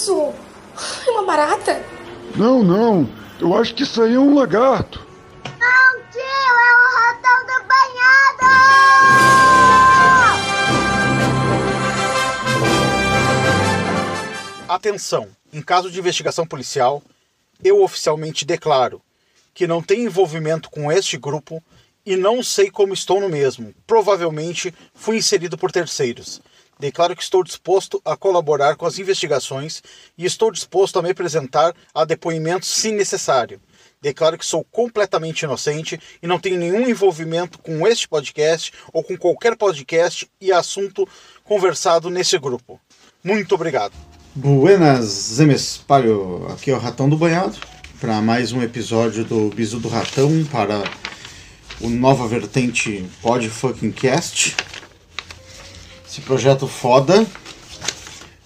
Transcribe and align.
isso? 0.00 0.32
É 1.06 1.10
uma 1.10 1.24
barata? 1.24 1.84
Não, 2.34 2.62
não. 2.62 3.06
Eu 3.38 3.54
acho 3.56 3.74
que 3.74 3.82
isso 3.82 4.02
aí 4.02 4.14
é 4.14 4.18
um 4.18 4.34
lagarto. 4.34 5.06
Não, 5.44 6.00
tio, 6.10 6.20
é 6.20 6.74
o 6.74 6.88
ratão 6.96 7.40
do 7.46 7.58
banhado! 7.68 8.46
Atenção! 14.68 15.28
Em 15.52 15.60
caso 15.60 15.90
de 15.90 15.98
investigação 15.98 16.46
policial, 16.46 17.02
eu 17.62 17.82
oficialmente 17.82 18.46
declaro 18.46 19.02
que 19.52 19.66
não 19.66 19.82
tenho 19.82 20.06
envolvimento 20.06 20.70
com 20.70 20.90
este 20.90 21.18
grupo 21.18 21.62
e 22.06 22.16
não 22.16 22.42
sei 22.42 22.70
como 22.70 22.94
estou 22.94 23.20
no 23.20 23.28
mesmo. 23.28 23.74
Provavelmente 23.86 24.72
fui 24.94 25.18
inserido 25.18 25.58
por 25.58 25.70
terceiros. 25.70 26.40
Declaro 26.80 27.14
que 27.14 27.22
estou 27.22 27.44
disposto 27.44 28.00
a 28.06 28.16
colaborar 28.16 28.74
com 28.74 28.86
as 28.86 28.98
investigações 28.98 29.82
e 30.16 30.24
estou 30.24 30.50
disposto 30.50 30.98
a 30.98 31.02
me 31.02 31.10
apresentar 31.10 31.74
a 31.94 32.06
depoimentos 32.06 32.70
se 32.70 32.90
necessário. 32.90 33.60
Declaro 34.00 34.38
que 34.38 34.46
sou 34.46 34.64
completamente 34.64 35.42
inocente 35.42 36.00
e 36.22 36.26
não 36.26 36.38
tenho 36.38 36.58
nenhum 36.58 36.88
envolvimento 36.88 37.58
com 37.58 37.86
este 37.86 38.08
podcast 38.08 38.72
ou 38.94 39.04
com 39.04 39.14
qualquer 39.14 39.58
podcast 39.58 40.26
e 40.40 40.50
assunto 40.50 41.06
conversado 41.44 42.08
nesse 42.08 42.38
grupo. 42.38 42.80
Muito 43.22 43.54
obrigado. 43.54 43.92
Buenas, 44.34 45.04
Zemespalho. 45.04 46.46
Aqui 46.50 46.70
é 46.70 46.74
o 46.74 46.78
Ratão 46.78 47.10
do 47.10 47.16
Banhado 47.16 47.58
para 48.00 48.22
mais 48.22 48.52
um 48.52 48.62
episódio 48.62 49.22
do 49.22 49.50
Bisu 49.50 49.78
do 49.80 49.88
Ratão 49.88 50.46
para 50.50 50.82
o 51.78 51.90
Nova 51.90 52.26
Vertente 52.26 53.04
Pod 53.20 53.46
Fucking 53.50 53.92
Cast. 53.92 54.56
Esse 56.10 56.22
projeto 56.22 56.66
foda. 56.66 57.24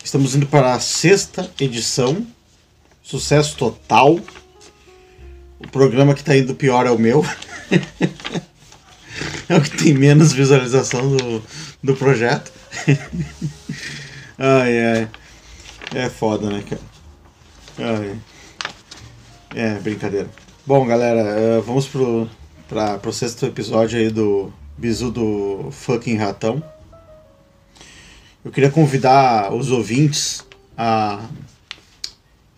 Estamos 0.05 0.35
indo 0.35 0.45
para 0.45 0.75
a 0.75 0.81
sexta 0.81 1.51
edição. 1.59 2.27
Sucesso 3.03 3.57
total. 3.57 4.21
O 5.59 5.69
programa 5.73 6.13
que 6.13 6.21
está 6.21 6.37
indo 6.37 6.55
pior 6.55 6.87
é 6.87 6.91
o 6.91 6.99
meu. 6.99 7.25
é 9.49 9.57
o 9.57 9.63
que 9.63 9.79
tem 9.79 9.95
menos 9.95 10.35
visualização 10.35 11.17
do, 11.17 11.43
do 11.83 11.97
projeto. 11.97 12.53
ai, 14.37 14.87
ai. 14.87 15.09
É 15.95 16.11
foda, 16.11 16.51
né, 16.51 16.63
cara? 16.69 16.83
Ai. 17.79 18.19
É, 19.55 19.79
brincadeira. 19.79 20.29
Bom, 20.67 20.85
galera, 20.85 21.63
vamos 21.63 21.87
pro, 21.87 22.29
pra, 22.69 22.99
pro 22.99 23.11
sexto 23.11 23.47
episódio 23.47 23.99
aí 23.99 24.11
do 24.11 24.53
Bizu 24.77 25.11
do 25.11 25.71
Fucking 25.71 26.17
Ratão. 26.17 26.63
Eu 28.45 28.51
queria 28.51 28.71
convidar 28.71 29.55
os 29.55 29.71
ouvintes 29.71 30.45
a 30.77 31.19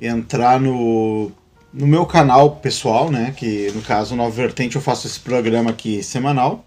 entrar 0.01 0.61
no, 0.61 1.31
no 1.73 1.87
meu 1.87 2.05
canal 2.05 2.57
pessoal, 2.57 3.09
né? 3.09 3.33
Que 3.37 3.71
no 3.73 3.81
caso, 3.83 4.17
Nova 4.17 4.31
Vertente, 4.31 4.75
eu 4.75 4.83
faço 4.83 5.07
esse 5.07 5.21
programa 5.21 5.71
aqui 5.71 6.03
semanal. 6.03 6.65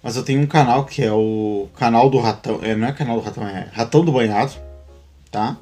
Mas 0.00 0.14
eu 0.14 0.22
tenho 0.22 0.40
um 0.40 0.46
canal 0.46 0.84
que 0.84 1.02
é 1.02 1.10
o 1.10 1.68
canal 1.76 2.08
do 2.08 2.20
Ratão. 2.20 2.60
É, 2.62 2.76
não 2.76 2.86
é 2.86 2.92
canal 2.92 3.16
do 3.18 3.24
Ratão, 3.24 3.48
é 3.48 3.68
Ratão 3.72 4.04
do 4.04 4.12
Banhado, 4.12 4.52
tá? 5.28 5.56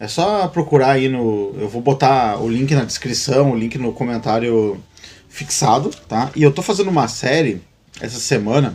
É 0.00 0.08
só 0.08 0.48
procurar 0.48 0.92
aí 0.92 1.10
no. 1.10 1.54
Eu 1.58 1.68
vou 1.68 1.82
botar 1.82 2.40
o 2.40 2.48
link 2.48 2.74
na 2.74 2.84
descrição, 2.84 3.52
o 3.52 3.56
link 3.56 3.76
no 3.76 3.92
comentário 3.92 4.82
fixado, 5.28 5.90
tá? 6.08 6.30
E 6.34 6.42
eu 6.42 6.50
tô 6.50 6.62
fazendo 6.62 6.88
uma 6.88 7.08
série 7.08 7.60
essa 8.00 8.18
semana 8.18 8.74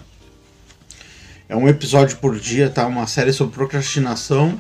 é 1.52 1.56
um 1.56 1.68
episódio 1.68 2.16
por 2.16 2.40
dia, 2.40 2.70
tá? 2.70 2.88
Uma 2.88 3.06
série 3.06 3.34
sobre 3.34 3.54
procrastinação 3.54 4.58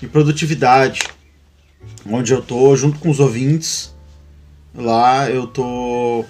e 0.00 0.06
produtividade. 0.06 1.00
Onde 2.08 2.32
eu 2.32 2.40
tô 2.40 2.76
junto 2.76 3.00
com 3.00 3.10
os 3.10 3.18
ouvintes. 3.18 3.92
Lá 4.72 5.28
eu 5.28 5.48
tô 5.48 6.24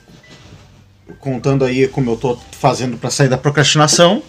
contando 1.20 1.66
aí 1.66 1.86
como 1.86 2.10
eu 2.10 2.16
tô 2.16 2.38
fazendo 2.52 2.96
para 2.96 3.10
sair 3.10 3.28
da 3.28 3.36
procrastinação. 3.36 4.22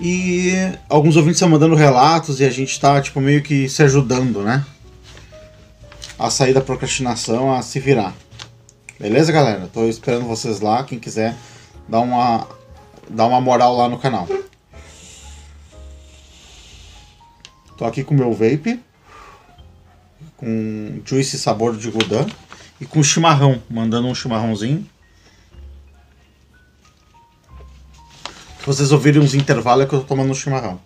E 0.00 0.52
alguns 0.88 1.16
ouvintes 1.16 1.38
estão 1.38 1.48
mandando 1.48 1.74
relatos 1.74 2.38
e 2.38 2.44
a 2.44 2.50
gente 2.50 2.78
tá 2.78 3.02
tipo 3.02 3.20
meio 3.20 3.42
que 3.42 3.68
se 3.68 3.82
ajudando, 3.82 4.44
né? 4.44 4.64
A 6.16 6.30
sair 6.30 6.54
da 6.54 6.60
procrastinação, 6.60 7.52
a 7.52 7.62
se 7.62 7.80
virar. 7.80 8.14
Beleza, 9.00 9.32
galera? 9.32 9.68
Tô 9.72 9.88
esperando 9.88 10.24
vocês 10.24 10.60
lá, 10.60 10.84
quem 10.84 11.00
quiser 11.00 11.34
dar 11.88 11.98
uma 11.98 12.55
dá 13.08 13.26
uma 13.26 13.40
moral 13.40 13.76
lá 13.76 13.88
no 13.88 13.98
canal. 13.98 14.26
Tô 17.76 17.84
aqui 17.84 18.02
com 18.02 18.14
meu 18.14 18.32
vape, 18.32 18.82
com 20.36 21.00
juice 21.04 21.38
sabor 21.38 21.76
de 21.76 21.90
Gudan 21.90 22.26
e 22.80 22.86
com 22.86 23.02
chimarrão, 23.02 23.62
mandando 23.68 24.08
um 24.08 24.14
chimarrãozinho. 24.14 24.88
Se 28.58 28.66
vocês 28.66 28.92
ouvirem 28.92 29.20
uns 29.20 29.34
intervalos 29.34 29.84
é 29.84 29.88
que 29.88 29.94
eu 29.94 30.00
tô 30.00 30.06
tomando 30.06 30.30
um 30.30 30.34
chimarrão. 30.34 30.80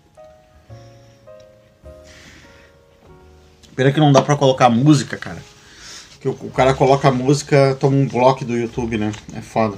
Pena 3.75 3.91
que 3.91 3.99
não 3.99 4.11
dá 4.11 4.21
pra 4.21 4.35
colocar 4.35 4.69
música, 4.69 5.17
cara. 5.17 5.41
Que 6.21 6.29
o, 6.29 6.31
o 6.31 6.51
cara 6.51 6.73
coloca 6.73 7.07
a 7.07 7.11
música, 7.11 7.75
toma 7.79 7.97
um 7.97 8.07
bloco 8.07 8.45
do 8.45 8.55
YouTube, 8.55 8.97
né? 8.97 9.11
É 9.35 9.41
foda. 9.41 9.77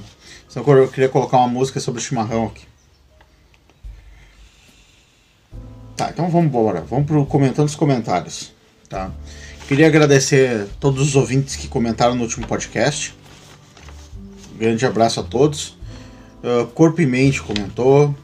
Que 0.52 0.58
eu 0.60 0.88
queria 0.88 1.08
colocar 1.08 1.38
uma 1.38 1.48
música 1.48 1.80
sobre 1.80 2.00
chimarrão 2.00 2.46
aqui. 2.46 2.64
Tá, 5.96 6.10
então 6.10 6.28
vamos 6.28 6.46
embora. 6.46 6.80
Vamos 6.82 7.06
pro 7.06 7.26
comentando 7.26 7.66
os 7.66 7.74
comentários, 7.74 8.52
tá? 8.88 9.10
Queria 9.66 9.86
agradecer 9.86 10.68
todos 10.78 11.08
os 11.08 11.16
ouvintes 11.16 11.56
que 11.56 11.66
comentaram 11.66 12.14
no 12.14 12.22
último 12.22 12.46
podcast. 12.46 13.14
Um 14.54 14.58
grande 14.58 14.84
abraço 14.84 15.20
a 15.20 15.22
todos. 15.22 15.76
Uh, 16.42 16.66
Corpo 16.66 17.00
e 17.00 17.06
Mente 17.06 17.42
comentou. 17.42 18.14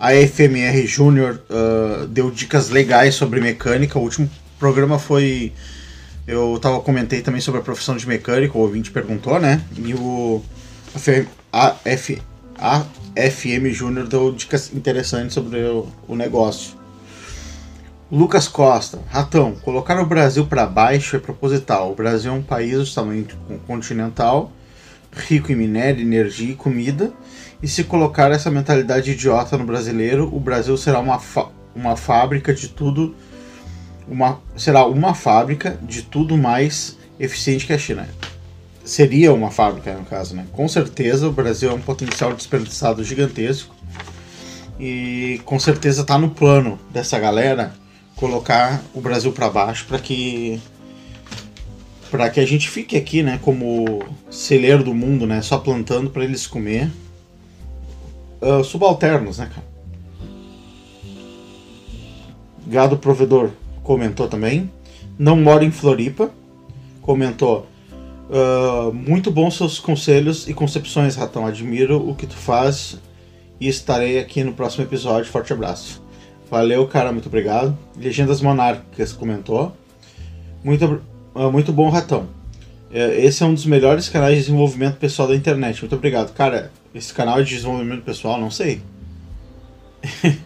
A 0.00 0.12
FMR 0.12 0.86
Júnior 0.86 1.42
uh, 1.50 2.06
deu 2.06 2.30
dicas 2.30 2.70
legais 2.70 3.14
sobre 3.14 3.40
mecânica. 3.40 3.98
O 3.98 4.02
último 4.02 4.30
programa 4.58 4.98
foi. 4.98 5.52
Eu 6.26 6.58
tava, 6.60 6.80
comentei 6.80 7.22
também 7.22 7.40
sobre 7.40 7.60
a 7.60 7.62
profissão 7.62 7.96
de 7.96 8.06
mecânico, 8.06 8.58
o 8.58 8.62
ouvinte 8.62 8.90
perguntou, 8.90 9.38
né? 9.38 9.62
E 9.76 9.94
o 9.94 10.42
a, 11.52 11.76
F, 11.84 12.20
a 12.58 12.84
FM 13.14 13.72
Júnior 13.72 14.08
deu 14.08 14.32
dicas 14.32 14.72
interessantes 14.74 15.34
sobre 15.34 15.60
o, 15.60 15.86
o 16.08 16.16
negócio. 16.16 16.74
Lucas 18.10 18.46
Costa, 18.46 19.00
Ratão, 19.08 19.56
colocar 19.62 20.00
o 20.00 20.06
Brasil 20.06 20.46
para 20.46 20.64
baixo 20.64 21.16
é 21.16 21.18
proposital. 21.18 21.92
O 21.92 21.94
Brasil 21.94 22.32
é 22.32 22.34
um 22.34 22.42
país 22.42 22.88
do 22.88 22.94
tamanho 22.94 23.26
continental, 23.66 24.52
rico 25.12 25.50
em 25.50 25.56
minério, 25.56 26.02
energia 26.02 26.52
e 26.52 26.54
comida, 26.54 27.12
e 27.62 27.66
se 27.66 27.84
colocar 27.84 28.30
essa 28.30 28.50
mentalidade 28.50 29.10
idiota 29.10 29.56
no 29.56 29.64
brasileiro, 29.64 30.28
o 30.32 30.38
Brasil 30.38 30.76
será 30.76 31.00
uma, 31.00 31.20
uma 31.74 31.96
fábrica 31.96 32.54
de 32.54 32.68
tudo, 32.68 33.14
uma, 34.08 34.40
será 34.56 34.86
uma 34.86 35.14
fábrica 35.14 35.78
de 35.82 36.02
tudo 36.02 36.36
mais 36.36 36.96
eficiente 37.18 37.66
que 37.66 37.72
a 37.72 37.78
China 37.78 38.08
seria 38.84 39.34
uma 39.34 39.50
fábrica, 39.50 39.92
no 39.94 40.04
caso, 40.04 40.34
né? 40.34 40.46
Com 40.52 40.68
certeza 40.68 41.26
o 41.26 41.32
Brasil 41.32 41.70
é 41.70 41.74
um 41.74 41.80
potencial 41.80 42.32
desperdiçado 42.32 43.02
gigantesco 43.02 43.74
e 44.78 45.40
com 45.44 45.58
certeza 45.58 46.02
está 46.02 46.16
no 46.16 46.30
plano 46.30 46.78
dessa 46.92 47.18
galera 47.18 47.74
colocar 48.14 48.82
o 48.94 49.00
Brasil 49.00 49.32
para 49.32 49.50
baixo 49.50 49.86
para 49.86 49.98
que 49.98 50.60
para 52.10 52.30
que 52.30 52.38
a 52.38 52.46
gente 52.46 52.70
fique 52.70 52.96
aqui, 52.96 53.22
né, 53.22 53.38
como 53.42 54.04
celeiro 54.30 54.84
do 54.84 54.94
mundo, 54.94 55.26
né, 55.26 55.42
só 55.42 55.58
plantando 55.58 56.08
para 56.08 56.24
eles 56.24 56.46
comer. 56.46 56.88
Uh, 58.40 58.62
subalternos, 58.62 59.38
né, 59.38 59.50
cara? 59.52 59.66
Gado 62.64 62.96
Provedor 62.96 63.50
comentou 63.86 64.26
também. 64.26 64.68
Não 65.16 65.36
mora 65.36 65.64
em 65.64 65.70
Floripa. 65.70 66.30
Comentou. 67.00 67.66
Uh, 68.28 68.92
muito 68.92 69.30
bons 69.30 69.56
seus 69.56 69.78
conselhos 69.78 70.48
e 70.48 70.52
concepções, 70.52 71.14
Ratão. 71.14 71.46
Admiro 71.46 71.96
o 71.96 72.14
que 72.14 72.26
tu 72.26 72.34
faz 72.34 72.98
e 73.60 73.68
estarei 73.68 74.18
aqui 74.18 74.42
no 74.42 74.52
próximo 74.52 74.84
episódio. 74.84 75.30
Forte 75.30 75.52
abraço. 75.52 76.02
Valeu, 76.50 76.86
cara, 76.88 77.12
muito 77.12 77.26
obrigado. 77.28 77.78
Legendas 77.96 78.40
Monárquicas 78.40 79.12
comentou. 79.12 79.74
Muito, 80.64 81.00
uh, 81.34 81.52
muito 81.52 81.72
bom, 81.72 81.88
Ratão. 81.88 82.22
Uh, 82.90 83.14
esse 83.18 83.44
é 83.44 83.46
um 83.46 83.54
dos 83.54 83.66
melhores 83.66 84.08
canais 84.08 84.34
de 84.34 84.40
desenvolvimento 84.40 84.96
pessoal 84.96 85.28
da 85.28 85.36
internet. 85.36 85.80
Muito 85.80 85.94
obrigado. 85.94 86.34
Cara, 86.34 86.72
esse 86.92 87.14
canal 87.14 87.40
de 87.40 87.54
desenvolvimento 87.54 88.02
pessoal, 88.02 88.40
não 88.40 88.50
sei. 88.50 88.82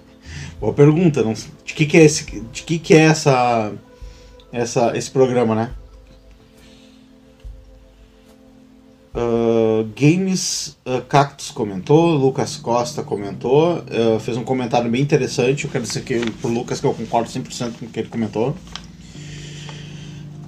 Boa 0.60 0.74
pergunta. 0.74 1.22
Não, 1.22 1.32
de 1.32 1.74
que, 1.74 1.86
que 1.86 1.96
é 1.96 2.04
esse, 2.04 2.42
de 2.52 2.62
que, 2.62 2.78
que 2.78 2.94
é 2.94 3.06
essa, 3.06 3.72
essa, 4.52 4.94
esse 4.94 5.10
programa, 5.10 5.54
né? 5.54 5.70
Uh, 9.12 9.90
Games 9.98 10.76
uh, 10.86 11.00
Cactus 11.08 11.50
comentou, 11.50 12.14
Lucas 12.14 12.56
Costa 12.56 13.02
comentou, 13.02 13.78
uh, 13.78 14.20
fez 14.20 14.36
um 14.36 14.44
comentário 14.44 14.88
bem 14.90 15.00
interessante. 15.00 15.64
Eu 15.64 15.70
quero 15.70 15.84
dizer 15.84 16.02
que 16.02 16.30
pro 16.32 16.50
Lucas 16.50 16.78
que 16.78 16.86
eu 16.86 16.92
concordo 16.92 17.30
100% 17.30 17.78
com 17.78 17.86
o 17.86 17.88
que 17.88 18.00
ele 18.00 18.08
comentou. 18.10 18.54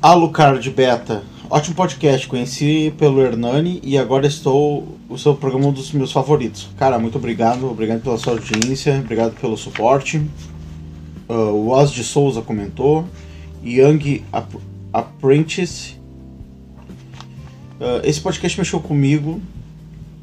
Alucard 0.03 0.69
Beta. 0.71 1.23
Ótimo 1.55 1.77
podcast, 1.77 2.27
conheci 2.29 2.95
pelo 2.97 3.21
Hernani 3.21 3.79
e 3.85 3.99
agora 3.99 4.27
estou. 4.27 4.97
O 5.07 5.19
seu 5.19 5.35
programa 5.35 5.67
é 5.67 5.69
um 5.69 5.73
dos 5.73 5.93
meus 5.93 6.11
favoritos. 6.11 6.71
Cara, 6.79 6.99
muito 6.99 7.19
obrigado, 7.19 7.71
obrigado 7.71 8.01
pela 8.01 8.17
sua 8.17 8.33
audiência, 8.33 8.99
obrigado 8.99 9.39
pelo 9.39 9.55
suporte. 9.55 10.17
Uh, 11.29 11.35
o 11.35 11.69
Oz 11.69 11.91
de 11.91 12.03
Souza 12.05 12.41
comentou. 12.41 13.05
Young 13.63 14.25
Ap 14.33 14.51
Apprentice. 14.95 15.97
Uh, 17.79 18.01
esse 18.03 18.23
podcast 18.23 18.59
mexeu 18.59 18.81
comigo, 18.81 19.39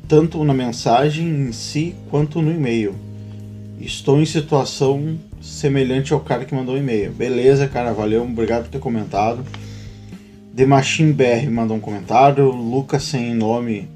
tanto 0.08 0.44
na 0.44 0.54
mensagem 0.56 1.28
em 1.28 1.52
si 1.52 1.94
quanto 2.10 2.42
no 2.42 2.52
e-mail. 2.52 2.96
Estou 3.80 4.20
em 4.20 4.26
situação 4.26 5.20
semelhante 5.40 6.12
ao 6.12 6.22
cara 6.22 6.44
que 6.44 6.56
mandou 6.56 6.74
o 6.74 6.78
e-mail. 6.80 7.12
Beleza, 7.12 7.68
cara, 7.68 7.94
valeu, 7.94 8.24
obrigado 8.24 8.64
por 8.64 8.72
ter 8.72 8.80
comentado. 8.80 9.46
The 10.56 10.66
Machine 10.66 11.14
BR 11.14 11.50
mandou 11.50 11.78
um 11.78 11.80
comentário. 11.80 12.50
Lucas 12.50 13.04
sem 13.04 13.34
nome 13.34 13.90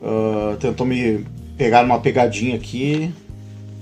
uh, 0.00 0.56
tentou 0.58 0.86
me 0.86 1.24
pegar 1.56 1.84
uma 1.84 2.00
pegadinha 2.00 2.56
aqui. 2.56 3.12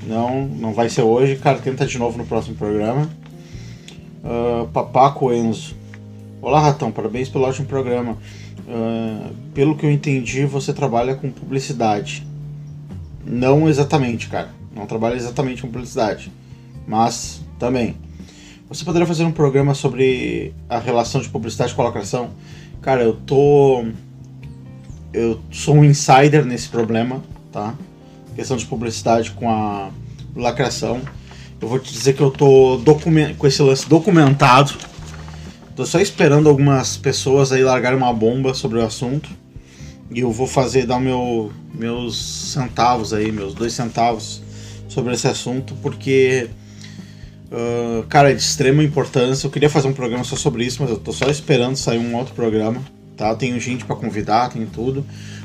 Não, 0.06 0.46
não 0.46 0.72
vai 0.72 0.88
ser 0.88 1.02
hoje. 1.02 1.36
Cara, 1.36 1.58
tenta 1.58 1.86
de 1.86 1.98
novo 1.98 2.18
no 2.18 2.26
próximo 2.26 2.56
programa. 2.56 3.08
Uh, 4.24 4.66
Papaco 4.68 5.32
Enzo. 5.32 5.76
Olá, 6.40 6.60
Ratão, 6.60 6.90
parabéns 6.90 7.28
pelo 7.28 7.44
ótimo 7.44 7.66
programa. 7.66 8.16
Uh, 8.66 9.34
pelo 9.54 9.76
que 9.76 9.86
eu 9.86 9.90
entendi, 9.90 10.44
você 10.44 10.72
trabalha 10.72 11.14
com 11.14 11.30
publicidade. 11.30 12.26
Não 13.24 13.68
exatamente, 13.68 14.28
cara. 14.28 14.50
Não 14.74 14.86
trabalha 14.86 15.16
exatamente 15.16 15.62
com 15.62 15.68
publicidade. 15.68 16.32
Mas 16.86 17.42
também. 17.58 17.96
Você 18.68 18.84
poderia 18.84 19.06
fazer 19.06 19.24
um 19.24 19.32
programa 19.32 19.72
sobre 19.72 20.52
a 20.68 20.78
relação 20.78 21.22
de 21.22 21.28
publicidade 21.30 21.74
com 21.74 21.80
a 21.80 21.86
lacração? 21.86 22.30
Cara, 22.82 23.02
eu 23.02 23.14
tô. 23.14 23.86
Eu 25.10 25.40
sou 25.50 25.76
um 25.76 25.84
insider 25.84 26.44
nesse 26.44 26.68
problema, 26.68 27.22
tá? 27.50 27.74
Questão 28.36 28.58
de 28.58 28.66
publicidade 28.66 29.30
com 29.30 29.50
a 29.50 29.88
lacração. 30.36 31.00
Eu 31.58 31.66
vou 31.66 31.78
te 31.78 31.90
dizer 31.90 32.12
que 32.12 32.20
eu 32.20 32.30
tô 32.30 32.78
com 33.38 33.46
esse 33.46 33.62
lance 33.62 33.88
documentado. 33.88 34.74
Tô 35.74 35.86
só 35.86 35.98
esperando 35.98 36.46
algumas 36.46 36.94
pessoas 36.94 37.52
aí 37.52 37.64
largarem 37.64 37.96
uma 37.96 38.12
bomba 38.12 38.52
sobre 38.52 38.78
o 38.78 38.84
assunto. 38.84 39.30
E 40.10 40.20
eu 40.20 40.30
vou 40.30 40.46
fazer, 40.46 40.84
dar 40.84 41.00
meu, 41.00 41.50
meus 41.72 42.52
centavos 42.52 43.14
aí, 43.14 43.32
meus 43.32 43.54
dois 43.54 43.72
centavos 43.72 44.42
sobre 44.88 45.14
esse 45.14 45.26
assunto, 45.26 45.74
porque 45.82 46.50
Uh, 47.50 48.02
cara, 48.08 48.30
é 48.30 48.34
de 48.34 48.42
extrema 48.42 48.82
importância. 48.82 49.46
Eu 49.46 49.50
queria 49.50 49.70
fazer 49.70 49.88
um 49.88 49.92
programa 49.92 50.24
só 50.24 50.36
sobre 50.36 50.64
isso, 50.64 50.82
mas 50.82 50.90
eu 50.90 50.98
tô 50.98 51.12
só 51.12 51.28
esperando 51.30 51.76
sair 51.76 51.98
um 51.98 52.14
outro 52.14 52.34
programa. 52.34 52.82
Tá? 53.16 53.34
Tenho 53.34 53.58
gente 53.58 53.84
para 53.84 53.96
convidar, 53.96 54.50
tenho 54.50 54.66
tudo. 54.66 55.04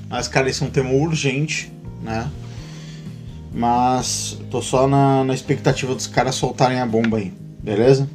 Mas, 0.09 0.27
cara, 0.27 0.49
esse 0.49 0.61
é 0.61 0.65
um 0.65 0.69
tema 0.69 0.91
urgente, 0.91 1.71
né? 2.01 2.29
Mas 3.53 4.39
tô 4.49 4.61
só 4.61 4.87
na, 4.87 5.23
na 5.23 5.33
expectativa 5.33 5.93
dos 5.93 6.07
caras 6.07 6.35
soltarem 6.35 6.79
a 6.79 6.85
bomba 6.85 7.17
aí, 7.17 7.31
beleza? 7.61 8.09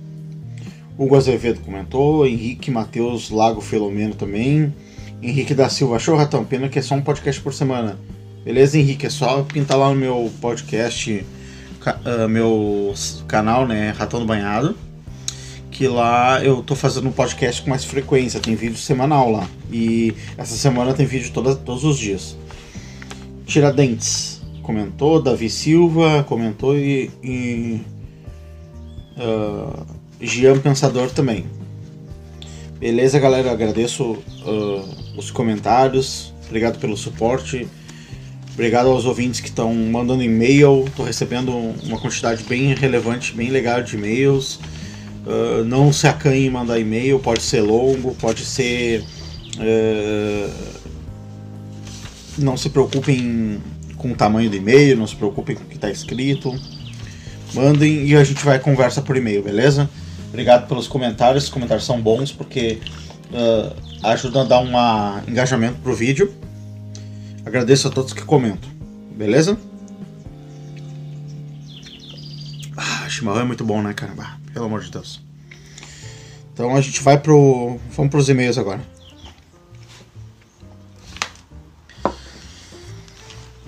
Hugo 0.98 1.16
Azevedo 1.16 1.60
comentou, 1.60 2.26
Henrique 2.26 2.72
Matheus 2.72 3.30
Lago 3.30 3.60
Filomeno 3.60 4.14
também. 4.14 4.74
Henrique 5.22 5.54
da 5.54 5.68
Silva, 5.68 5.96
achou 5.96 6.16
ratão? 6.16 6.44
Pena 6.44 6.68
que 6.68 6.78
é 6.78 6.82
só 6.82 6.96
um 6.96 7.02
podcast 7.02 7.40
por 7.40 7.54
semana. 7.54 7.96
Beleza, 8.44 8.78
Henrique? 8.78 9.06
É 9.06 9.10
só 9.10 9.42
pintar 9.42 9.78
lá 9.78 9.88
no 9.90 9.94
meu 9.94 10.30
podcast 10.40 11.24
uh, 11.90 12.28
meu 12.28 12.94
canal, 13.26 13.66
né, 13.66 13.94
Ratão 13.96 14.20
do 14.20 14.26
Banhado, 14.26 14.76
que 15.70 15.86
lá 15.86 16.42
eu 16.42 16.62
tô 16.62 16.74
fazendo 16.74 17.08
um 17.08 17.12
podcast 17.12 17.62
com 17.62 17.70
mais 17.70 17.84
frequência, 17.84 18.40
tem 18.40 18.54
vídeo 18.54 18.78
semanal 18.78 19.30
lá. 19.30 19.46
E 19.70 20.14
essa 20.36 20.56
semana 20.56 20.92
tem 20.94 21.06
vídeo 21.06 21.30
toda, 21.32 21.54
todos 21.54 21.84
os 21.84 21.98
dias. 21.98 22.36
Tiradentes 23.46 24.40
comentou, 24.62 25.22
Davi 25.22 25.48
Silva 25.48 26.24
comentou 26.24 26.76
e, 26.76 27.10
e 27.22 27.80
uh, 29.16 29.86
Gian 30.20 30.58
Pensador 30.58 31.10
também. 31.10 31.46
Beleza, 32.78 33.18
galera? 33.18 33.50
Agradeço 33.50 34.04
uh, 34.04 35.16
os 35.16 35.30
comentários, 35.30 36.34
obrigado 36.46 36.78
pelo 36.78 36.96
suporte. 36.96 37.66
Obrigado 38.58 38.88
aos 38.88 39.04
ouvintes 39.04 39.38
que 39.38 39.46
estão 39.46 39.72
mandando 39.72 40.20
e-mail. 40.20 40.82
Estou 40.88 41.06
recebendo 41.06 41.52
uma 41.84 41.96
quantidade 41.96 42.42
bem 42.42 42.74
relevante, 42.74 43.32
bem 43.32 43.50
legal 43.50 43.84
de 43.84 43.94
e-mails. 43.94 44.58
Uh, 45.24 45.62
não 45.64 45.92
se 45.92 46.08
acanhe 46.08 46.46
em 46.46 46.50
mandar 46.50 46.76
e-mail, 46.76 47.20
pode 47.20 47.40
ser 47.40 47.60
longo, 47.60 48.16
pode 48.16 48.44
ser. 48.44 49.04
Uh, 49.58 50.50
não 52.36 52.56
se 52.56 52.68
preocupem 52.70 53.62
com 53.96 54.10
o 54.10 54.16
tamanho 54.16 54.50
do 54.50 54.56
e-mail, 54.56 54.96
não 54.96 55.06
se 55.06 55.14
preocupem 55.14 55.54
com 55.54 55.62
o 55.62 55.66
que 55.66 55.76
está 55.76 55.88
escrito. 55.88 56.52
Mandem 57.54 58.08
e 58.08 58.16
a 58.16 58.24
gente 58.24 58.44
vai 58.44 58.58
conversa 58.58 59.00
por 59.00 59.16
e-mail, 59.16 59.40
beleza? 59.40 59.88
Obrigado 60.30 60.66
pelos 60.66 60.88
comentários, 60.88 61.44
os 61.44 61.50
comentários 61.50 61.86
são 61.86 62.00
bons 62.00 62.32
porque 62.32 62.80
uh, 63.30 63.72
ajudam 64.02 64.42
a 64.42 64.44
dar 64.44 64.58
um 64.58 65.30
engajamento 65.30 65.76
pro 65.80 65.94
vídeo. 65.94 66.34
Agradeço 67.48 67.88
a 67.88 67.90
todos 67.90 68.12
que 68.12 68.22
comentam. 68.22 68.70
Beleza? 69.16 69.58
Ah, 72.76 73.08
chimarrão 73.08 73.40
é 73.40 73.44
muito 73.44 73.64
bom, 73.64 73.80
né, 73.80 73.94
cara? 73.94 74.12
pelo 74.52 74.66
amor 74.66 74.82
de 74.82 74.90
Deus. 74.90 75.18
Então 76.52 76.76
a 76.76 76.80
gente 76.82 77.02
vai 77.02 77.18
pro. 77.18 77.80
Vamos 77.96 78.10
pros 78.10 78.28
e-mails 78.28 78.58
agora. 78.58 78.82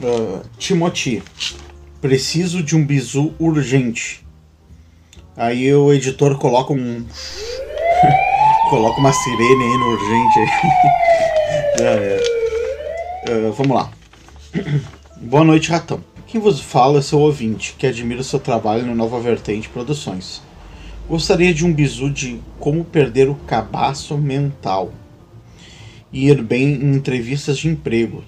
Uh, 0.03 0.43
Timothy. 0.59 1.23
Preciso 2.03 2.62
de 2.62 2.76
um 2.76 2.85
bizu 2.85 3.35
urgente. 3.38 4.26
Aí 5.35 5.75
o 5.75 5.91
editor 5.91 6.37
coloca 6.37 6.75
um. 6.75 7.06
coloca 8.69 9.00
uma 9.00 9.12
sirene 9.15 9.65
aí 9.65 9.79
no 9.79 9.87
urgente. 9.87 10.38
é, 11.81 12.17
é. 12.17 12.21
Uh, 13.29 13.53
vamos 13.53 13.77
lá. 13.77 13.93
Boa 15.21 15.45
noite, 15.45 15.71
Ratão. 15.71 16.03
Quem 16.27 16.41
vos 16.41 16.59
fala 16.59 17.01
é 17.01 17.03
seu 17.03 17.19
ouvinte, 17.19 17.75
que 17.79 17.87
admira 17.87 18.23
o 18.23 18.25
seu 18.25 18.41
trabalho 18.41 18.87
no 18.87 18.95
Nova 18.95 19.21
Vertente 19.21 19.69
Produções. 19.69 20.41
Gostaria 21.07 21.53
de 21.53 21.67
um 21.67 21.73
bizu 21.73 22.09
de 22.09 22.41
como 22.59 22.83
perder 22.83 23.29
o 23.29 23.35
cabaço 23.35 24.17
mental 24.17 24.91
e 26.11 26.31
ir 26.31 26.43
bem 26.43 26.73
em 26.73 26.95
entrevistas 26.95 27.59
de 27.59 27.69
emprego, 27.69 28.25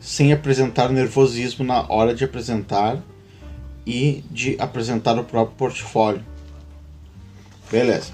sem 0.00 0.32
apresentar 0.32 0.88
nervosismo 0.88 1.62
na 1.62 1.84
hora 1.92 2.14
de 2.14 2.24
apresentar 2.24 3.02
e 3.86 4.24
de 4.30 4.56
apresentar 4.58 5.18
o 5.18 5.24
próprio 5.24 5.56
portfólio. 5.56 6.24
Beleza. 7.70 8.12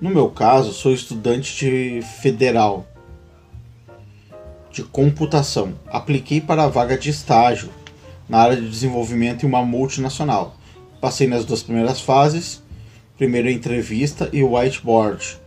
No 0.00 0.10
meu 0.10 0.28
caso, 0.28 0.72
sou 0.72 0.92
estudante 0.92 1.56
de 1.56 2.02
federal 2.20 2.88
de 4.70 4.82
computação. 4.82 5.74
Apliquei 5.86 6.40
para 6.40 6.64
a 6.64 6.68
vaga 6.68 6.96
de 6.96 7.10
estágio 7.10 7.70
na 8.28 8.38
área 8.38 8.56
de 8.56 8.68
desenvolvimento 8.68 9.44
em 9.44 9.48
uma 9.48 9.64
multinacional. 9.64 10.56
Passei 11.00 11.26
nas 11.26 11.44
duas 11.44 11.62
primeiras 11.62 12.00
fases, 12.00 12.62
primeira 13.16 13.50
entrevista 13.50 14.30
e 14.32 14.42
whiteboard, 14.42 15.38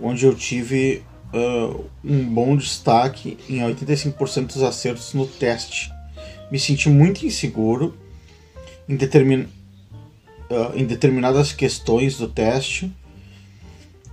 onde 0.00 0.24
eu 0.24 0.34
tive 0.34 1.02
uh, 1.32 1.84
um 2.04 2.24
bom 2.24 2.56
destaque 2.56 3.38
em 3.48 3.60
85% 3.60 4.46
dos 4.46 4.62
acertos 4.62 5.14
no 5.14 5.26
teste. 5.26 5.92
Me 6.50 6.58
senti 6.58 6.88
muito 6.88 7.24
inseguro 7.24 7.96
em, 8.88 8.96
determin... 8.96 9.42
uh, 10.50 10.74
em 10.74 10.84
determinadas 10.84 11.52
questões 11.52 12.18
do 12.18 12.28
teste, 12.28 12.92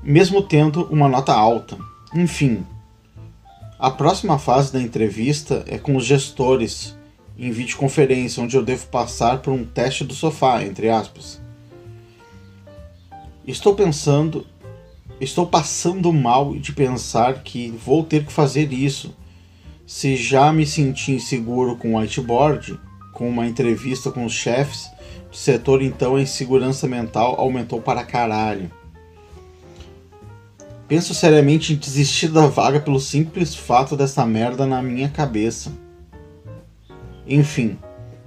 mesmo 0.03 0.41
tendo 0.41 0.83
uma 0.85 1.07
nota 1.07 1.33
alta. 1.33 1.77
Enfim, 2.13 2.65
a 3.83 3.91
próxima 3.91 4.39
fase 4.39 4.71
da 4.71 4.81
entrevista 4.81 5.65
é 5.67 5.77
com 5.77 5.97
os 5.97 6.05
gestores, 6.05 6.97
em 7.37 7.51
videoconferência, 7.51 8.41
onde 8.41 8.55
eu 8.55 8.63
devo 8.63 8.87
passar 8.87 9.39
por 9.39 9.51
um 9.51 9.65
teste 9.65 10.05
do 10.05 10.13
sofá, 10.13 10.63
entre 10.63 10.89
aspas. 10.89 11.41
Estou 13.45 13.75
pensando, 13.75 14.47
estou 15.19 15.45
passando 15.45 16.13
mal 16.13 16.55
de 16.55 16.71
pensar 16.71 17.43
que 17.43 17.71
vou 17.71 18.05
ter 18.05 18.25
que 18.25 18.31
fazer 18.31 18.71
isso. 18.71 19.13
Se 19.85 20.15
já 20.15 20.53
me 20.53 20.65
senti 20.65 21.11
inseguro 21.11 21.75
com 21.75 21.95
o 21.95 21.97
whiteboard, 21.99 22.79
com 23.11 23.27
uma 23.27 23.45
entrevista 23.45 24.09
com 24.09 24.23
os 24.23 24.31
chefes 24.31 24.89
do 25.29 25.35
setor, 25.35 25.81
então 25.81 26.15
a 26.15 26.21
insegurança 26.21 26.87
mental 26.87 27.35
aumentou 27.37 27.81
para 27.81 28.05
caralho. 28.05 28.71
Penso 30.87 31.13
seriamente 31.13 31.73
em 31.73 31.77
desistir 31.77 32.27
da 32.27 32.47
vaga 32.47 32.79
pelo 32.79 32.99
simples 32.99 33.55
fato 33.55 33.95
dessa 33.95 34.25
merda 34.25 34.65
na 34.65 34.81
minha 34.81 35.09
cabeça. 35.09 35.71
Enfim, 37.25 37.77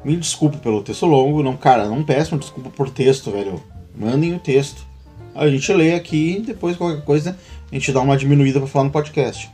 me 0.05 0.17
desculpe 0.17 0.57
pelo 0.57 0.83
texto 0.83 1.05
longo, 1.05 1.43
não, 1.43 1.57
cara, 1.57 1.87
não 1.87 2.03
peçam 2.03 2.39
desculpa 2.39 2.71
por 2.71 2.89
texto, 2.89 3.31
velho. 3.31 3.63
Mandem 3.95 4.35
o 4.35 4.39
texto. 4.39 4.87
a 5.35 5.49
gente 5.49 5.73
lê 5.73 5.95
aqui 5.95 6.37
e 6.39 6.41
depois 6.41 6.77
qualquer 6.77 7.05
coisa 7.05 7.37
a 7.71 7.75
gente 7.75 7.93
dá 7.93 8.01
uma 8.01 8.17
diminuída 8.17 8.59
para 8.59 8.69
falar 8.69 8.85
no 8.87 8.91
podcast. 8.91 9.51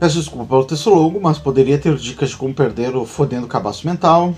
Peço 0.00 0.18
desculpa 0.18 0.46
pelo 0.46 0.64
texto 0.64 0.88
longo, 0.90 1.20
mas 1.20 1.38
poderia 1.38 1.78
ter 1.78 1.94
dicas 1.96 2.30
de 2.30 2.36
como 2.36 2.54
perder 2.54 2.96
o 2.96 3.04
fodendo 3.04 3.46
cabaço 3.46 3.86
mental, 3.86 4.34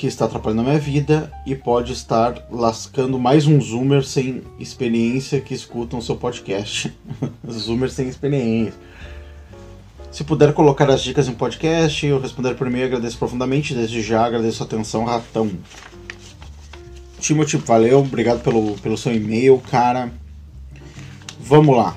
que 0.00 0.06
está 0.06 0.24
atrapalhando 0.24 0.62
a 0.62 0.64
minha 0.64 0.78
vida 0.78 1.30
e 1.44 1.54
pode 1.54 1.92
estar 1.92 2.46
lascando 2.50 3.18
mais 3.18 3.46
um 3.46 3.60
zoomer 3.60 4.02
sem 4.02 4.42
experiência 4.58 5.42
que 5.42 5.52
escutam 5.52 6.00
seu 6.00 6.16
podcast. 6.16 6.90
zoomer 7.46 7.90
sem 7.90 8.08
experiência. 8.08 8.72
Se 10.10 10.24
puder 10.24 10.54
colocar 10.54 10.88
as 10.88 11.02
dicas 11.02 11.28
em 11.28 11.34
podcast, 11.34 12.06
eu 12.06 12.18
responder 12.18 12.54
por 12.54 12.66
e-mail, 12.66 12.86
agradeço 12.86 13.18
profundamente. 13.18 13.74
Desde 13.74 14.00
já 14.00 14.24
agradeço 14.24 14.62
a 14.62 14.66
atenção, 14.66 15.04
ratão. 15.04 15.50
Timothy, 17.18 17.58
valeu, 17.58 17.98
obrigado 17.98 18.42
pelo, 18.42 18.78
pelo 18.78 18.96
seu 18.96 19.14
e-mail, 19.14 19.62
cara. 19.70 20.10
Vamos 21.38 21.76
lá. 21.76 21.94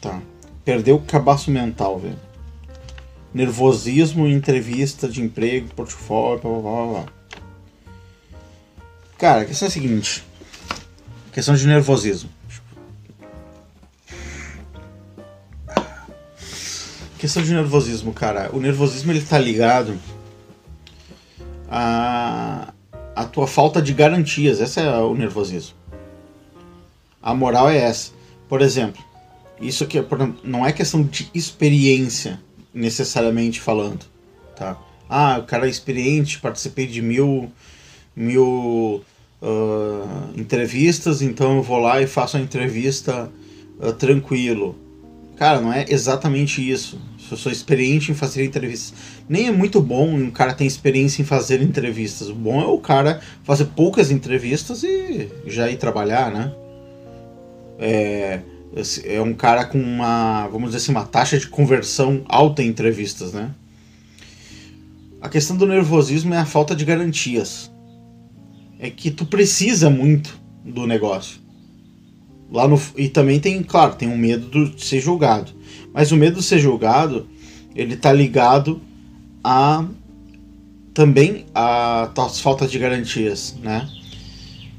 Tá. 0.00 0.20
Perdeu 0.64 0.96
o 0.96 1.02
cabaço 1.02 1.48
mental, 1.48 2.00
velho. 2.00 2.31
Nervosismo 3.32 4.26
em 4.26 4.32
entrevista 4.32 5.08
de 5.08 5.22
emprego, 5.22 5.74
portfólio, 5.74 6.40
blá 6.40 6.60
blá 6.60 6.86
blá. 6.86 7.06
Cara, 9.18 9.42
a 9.42 9.44
questão 9.44 9.66
é 9.66 9.70
a 9.70 9.72
seguinte. 9.72 10.24
Questão 11.32 11.54
de 11.54 11.66
nervosismo. 11.66 12.28
Questão 17.18 17.42
de 17.42 17.54
nervosismo, 17.54 18.12
cara. 18.12 18.50
O 18.52 18.60
nervosismo 18.60 19.12
ele 19.12 19.22
tá 19.22 19.38
ligado 19.38 19.98
a 21.70 22.72
a 23.14 23.24
tua 23.24 23.46
falta 23.46 23.80
de 23.80 23.92
garantias. 23.92 24.60
Esse 24.60 24.80
é 24.80 24.90
o 24.96 25.14
nervosismo. 25.14 25.76
A 27.22 27.34
moral 27.34 27.70
é 27.70 27.78
essa. 27.78 28.12
Por 28.48 28.60
exemplo, 28.60 29.02
isso 29.60 29.84
aqui 29.84 29.98
não 30.42 30.66
é 30.66 30.72
questão 30.72 31.02
de 31.02 31.30
experiência, 31.32 32.40
necessariamente 32.74 33.60
falando. 33.60 34.04
Tá? 34.56 34.78
Ah, 35.08 35.38
o 35.38 35.44
cara 35.44 35.66
é 35.66 35.70
experiente, 35.70 36.40
participei 36.40 36.86
de 36.86 37.02
mil, 37.02 37.50
mil 38.16 39.04
uh, 39.42 40.30
entrevistas, 40.36 41.20
então 41.20 41.56
eu 41.56 41.62
vou 41.62 41.78
lá 41.78 42.00
e 42.00 42.06
faço 42.06 42.36
a 42.36 42.40
entrevista 42.40 43.30
uh, 43.78 43.92
tranquilo. 43.92 44.76
Cara, 45.36 45.60
não 45.60 45.72
é 45.72 45.84
exatamente 45.88 46.66
isso. 46.66 47.00
Se 47.18 47.32
eu 47.32 47.38
sou 47.38 47.50
experiente 47.50 48.12
em 48.12 48.14
fazer 48.14 48.44
entrevistas. 48.44 48.94
Nem 49.28 49.48
é 49.48 49.50
muito 49.50 49.80
bom 49.80 50.08
um 50.08 50.30
cara 50.30 50.54
ter 50.54 50.64
experiência 50.64 51.22
em 51.22 51.24
fazer 51.24 51.60
entrevistas. 51.62 52.28
O 52.28 52.34
bom 52.34 52.60
é 52.60 52.66
o 52.66 52.78
cara 52.78 53.20
fazer 53.42 53.66
poucas 53.66 54.10
entrevistas 54.10 54.82
e 54.84 55.28
já 55.46 55.70
ir 55.70 55.78
trabalhar, 55.78 56.30
né? 56.30 56.52
É, 57.78 58.40
é 59.04 59.20
um 59.20 59.34
cara 59.34 59.64
com 59.66 59.78
uma, 59.78 60.46
vamos 60.48 60.70
dizer 60.70 60.78
assim, 60.78 60.92
uma 60.92 61.04
taxa 61.04 61.38
de 61.38 61.46
conversão 61.46 62.22
alta 62.26 62.62
em 62.62 62.68
entrevistas, 62.68 63.32
né? 63.32 63.50
A 65.20 65.28
questão 65.28 65.56
do 65.56 65.66
nervosismo 65.66 66.32
é 66.32 66.38
a 66.38 66.46
falta 66.46 66.74
de 66.74 66.84
garantias. 66.84 67.70
É 68.78 68.90
que 68.90 69.10
tu 69.10 69.26
precisa 69.26 69.90
muito 69.90 70.40
do 70.64 70.86
negócio. 70.86 71.40
Lá 72.50 72.66
no, 72.66 72.80
e 72.96 73.08
também 73.08 73.38
tem, 73.38 73.62
claro, 73.62 73.94
tem 73.94 74.08
o 74.08 74.12
um 74.12 74.16
medo 74.16 74.70
de 74.70 74.84
ser 74.84 75.00
julgado. 75.00 75.52
Mas 75.92 76.10
o 76.10 76.16
medo 76.16 76.40
de 76.40 76.42
ser 76.42 76.58
julgado, 76.58 77.28
ele 77.76 77.96
tá 77.96 78.12
ligado 78.12 78.80
a 79.44 79.84
também 80.94 81.46
a 81.54 82.10
tuas 82.14 82.40
faltas 82.40 82.70
de 82.70 82.78
garantias, 82.78 83.56
né? 83.62 83.88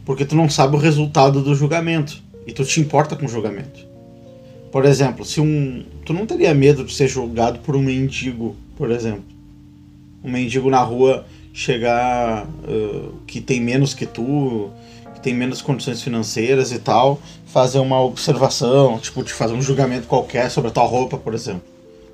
Porque 0.06 0.26
tu 0.26 0.36
não 0.36 0.50
sabe 0.50 0.76
o 0.76 0.80
resultado 0.80 1.42
do 1.42 1.56
julgamento 1.56 2.23
e 2.46 2.54
tu 2.54 2.66
te 2.66 2.80
importa 2.80 3.16
com 3.16 3.26
o 3.26 3.30
julgamento. 3.30 3.86
Por 4.72 4.86
exemplo, 4.86 5.24
se 5.24 5.40
um 5.40 5.86
tu 6.04 6.14
não 6.14 6.26
teria 6.26 6.54
medo 6.54 6.84
de 6.84 6.94
ser 6.94 7.08
julgado 7.08 7.60
por 7.60 7.76
um 7.76 7.82
mendigo, 7.82 8.56
por 8.76 8.92
exemplo. 8.92 9.24
Um 10.24 10.32
mendigo 10.32 10.70
na 10.70 10.82
rua 10.82 11.26
chegar 11.54 12.48
uh, 12.48 13.14
que 13.28 13.40
tem 13.40 13.62
menos 13.62 13.94
que 13.94 14.06
tu, 14.06 14.72
que 15.14 15.22
tem 15.22 15.34
menos 15.34 15.62
condições 15.62 16.02
financeiras 16.02 16.72
e 16.72 16.80
tal, 16.80 17.22
fazer 17.46 17.78
uma 17.80 18.02
observação, 18.02 18.98
tipo, 18.98 19.24
de 19.24 19.32
fazer 19.32 19.54
um 19.54 19.62
julgamento 19.62 20.08
qualquer 20.08 20.50
sobre 20.50 20.72
a 20.72 20.74
tua 20.74 20.86
roupa, 20.86 21.18
por 21.18 21.36
exemplo. 21.36 21.62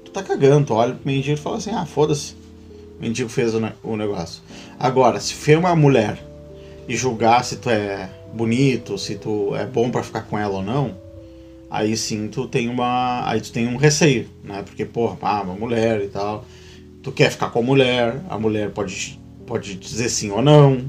Tu 0.04 0.12
tá 0.12 0.22
cagando, 0.22 0.68
tu 0.68 0.74
olha 0.74 0.94
pro 0.94 1.10
mendigo 1.10 1.36
e 1.36 1.42
fala 1.42 1.58
assim, 1.58 1.72
ah, 1.72 1.86
foda-se. 1.86 2.34
O 3.00 3.02
mendigo 3.02 3.30
fez 3.30 3.56
o, 3.56 3.62
o 3.84 3.96
negócio. 3.96 4.42
Agora, 4.78 5.22
se 5.22 5.34
for 5.34 5.58
uma 5.58 5.74
mulher 5.76 6.29
e 6.90 6.96
julgar 6.96 7.46
se 7.46 7.58
tu 7.58 7.70
é 7.70 8.10
bonito, 8.34 8.98
se 8.98 9.16
tu 9.16 9.56
é 9.56 9.66
bom 9.66 9.90
para 9.90 10.04
ficar 10.04 10.24
com 10.24 10.38
ela 10.38 10.56
ou 10.56 10.64
não, 10.64 10.98
aí 11.70 11.96
sim 11.96 12.28
tu 12.28 12.48
tem 12.48 12.68
uma. 12.68 13.30
Aí 13.30 13.40
tu 13.40 13.52
tem 13.52 13.68
um 13.68 13.78
receio, 13.78 14.28
né? 14.44 14.64
Porque, 14.64 14.84
porra, 14.84 15.18
ah, 15.22 15.42
uma 15.44 15.54
mulher 15.54 16.02
e 16.02 16.08
tal. 16.08 16.44
Tu 17.02 17.12
quer 17.12 17.32
ficar 17.32 17.50
com 17.52 17.60
a 17.60 17.64
mulher, 17.64 18.20
a 18.28 18.38
mulher 18.38 18.72
pode, 18.72 19.18
pode 19.46 19.76
dizer 19.76 20.10
sim 20.10 20.32
ou 20.32 20.42
não. 20.42 20.84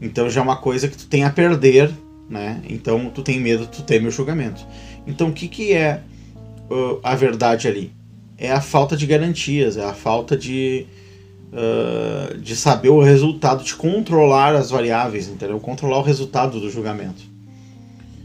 Então 0.00 0.30
já 0.30 0.40
é 0.40 0.44
uma 0.44 0.58
coisa 0.58 0.86
que 0.86 0.96
tu 0.96 1.06
tem 1.06 1.24
a 1.24 1.30
perder 1.30 1.90
né? 2.28 2.60
Então 2.68 3.10
tu 3.10 3.22
tem 3.22 3.40
medo, 3.40 3.66
tu 3.66 3.82
teme 3.82 4.08
o 4.08 4.10
julgamento. 4.10 4.66
Então 5.06 5.28
o 5.28 5.32
que, 5.32 5.48
que 5.48 5.72
é 5.72 6.02
uh, 6.70 7.00
a 7.02 7.14
verdade 7.14 7.68
ali? 7.68 7.92
É 8.36 8.50
a 8.50 8.60
falta 8.60 8.96
de 8.96 9.06
garantias, 9.06 9.76
é 9.76 9.84
a 9.84 9.94
falta 9.94 10.36
de, 10.36 10.86
uh, 11.52 12.38
de 12.38 12.56
saber 12.56 12.88
o 12.88 13.02
resultado, 13.02 13.64
de 13.64 13.74
controlar 13.74 14.54
as 14.54 14.70
variáveis, 14.70 15.28
entendeu? 15.28 15.58
Controlar 15.60 15.98
o 15.98 16.02
resultado 16.02 16.60
do 16.60 16.70
julgamento. 16.70 17.22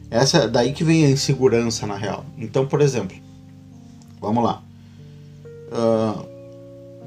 Essa 0.09 0.47
daí 0.47 0.73
que 0.73 0.83
vem 0.83 1.05
a 1.05 1.09
insegurança 1.09 1.87
na 1.87 1.95
real. 1.95 2.25
Então, 2.37 2.65
por 2.67 2.81
exemplo, 2.81 3.15
vamos 4.19 4.43
lá. 4.43 4.61
Uh, 5.71 6.25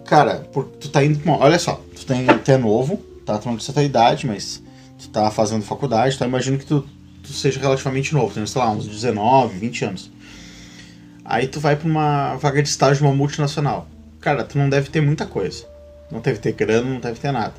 cara, 0.04 0.48
tu 0.80 0.88
tá 0.88 1.04
indo. 1.04 1.20
Olha 1.30 1.58
só, 1.58 1.80
tu, 1.94 2.06
tem, 2.06 2.26
tu 2.26 2.50
é 2.50 2.56
novo, 2.56 2.96
tá? 3.26 3.36
Tu 3.36 3.46
não 3.46 3.56
precisa 3.56 3.74
ter 3.74 3.84
idade, 3.84 4.26
mas 4.26 4.62
tu 4.98 5.08
tá 5.10 5.30
fazendo 5.30 5.62
faculdade, 5.62 6.18
tá? 6.18 6.26
Imagino 6.26 6.56
que 6.56 6.64
tu, 6.64 6.86
tu 7.22 7.32
seja 7.32 7.60
relativamente 7.60 8.14
novo, 8.14 8.32
tem, 8.32 8.46
sei 8.46 8.60
lá, 8.60 8.70
uns 8.70 8.86
19, 8.86 9.58
20 9.58 9.84
anos. 9.84 10.10
Aí 11.24 11.46
tu 11.46 11.60
vai 11.60 11.76
pra 11.76 11.88
uma 11.88 12.36
vaga 12.36 12.62
de 12.62 12.68
estágio 12.68 13.06
uma 13.06 13.14
multinacional. 13.14 13.86
Cara, 14.20 14.44
tu 14.44 14.56
não 14.56 14.70
deve 14.70 14.88
ter 14.88 15.02
muita 15.02 15.26
coisa. 15.26 15.66
Não 16.10 16.20
deve 16.20 16.38
ter 16.38 16.52
grana, 16.52 16.88
não 16.88 17.00
deve 17.00 17.18
ter 17.18 17.32
nada. 17.32 17.54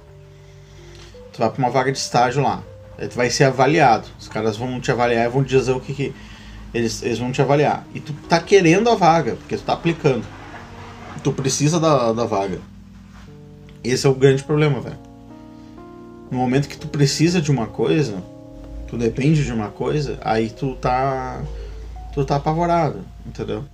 Tu 1.34 1.40
vai 1.40 1.50
pra 1.50 1.58
uma 1.58 1.70
vaga 1.70 1.92
de 1.92 1.98
estágio 1.98 2.42
lá. 2.42 2.64
Aí 2.98 3.08
tu 3.08 3.16
vai 3.16 3.30
ser 3.30 3.46
avaliado. 3.46 4.08
Os 4.20 4.28
caras 4.28 4.58
vão 4.58 4.80
te 4.80 4.92
avaliar 4.92 5.26
e 5.26 5.30
vão 5.30 5.44
dizer 5.44 5.72
o 5.72 5.80
que, 5.80 5.94
que 5.94 6.14
eles, 6.74 7.04
eles 7.04 7.20
vão 7.20 7.32
te 7.32 7.42
avaliar. 7.42 7.86
E 7.94 8.00
tu 8.00 8.14
tá 8.30 8.40
querendo 8.40 8.90
a 8.90 8.96
vaga, 8.96 9.36
porque 9.36 9.58
tu 9.58 9.64
tá 9.64 9.74
aplicando. 9.74 10.26
Tu 11.24 11.34
precisa 11.34 11.80
da, 11.80 12.14
da 12.14 12.26
vaga. 12.26 12.60
Esse 13.84 14.06
é 14.08 14.10
o 14.10 14.16
grande 14.16 14.44
problema, 14.44 14.80
velho 14.80 15.06
no 16.30 16.38
momento 16.38 16.68
que 16.68 16.78
tu 16.78 16.88
precisa 16.88 17.42
de 17.42 17.52
uma 17.52 17.68
coisa, 17.68 18.22
tu 18.88 18.98
depende 18.98 19.44
de 19.44 19.52
uma 19.52 19.70
coisa, 19.70 20.18
aí 20.22 20.50
tu 20.50 20.76
tá 20.76 21.42
tu 22.14 22.24
tá 22.24 22.38
apavorado, 22.38 23.02
entendeu? 23.26 23.66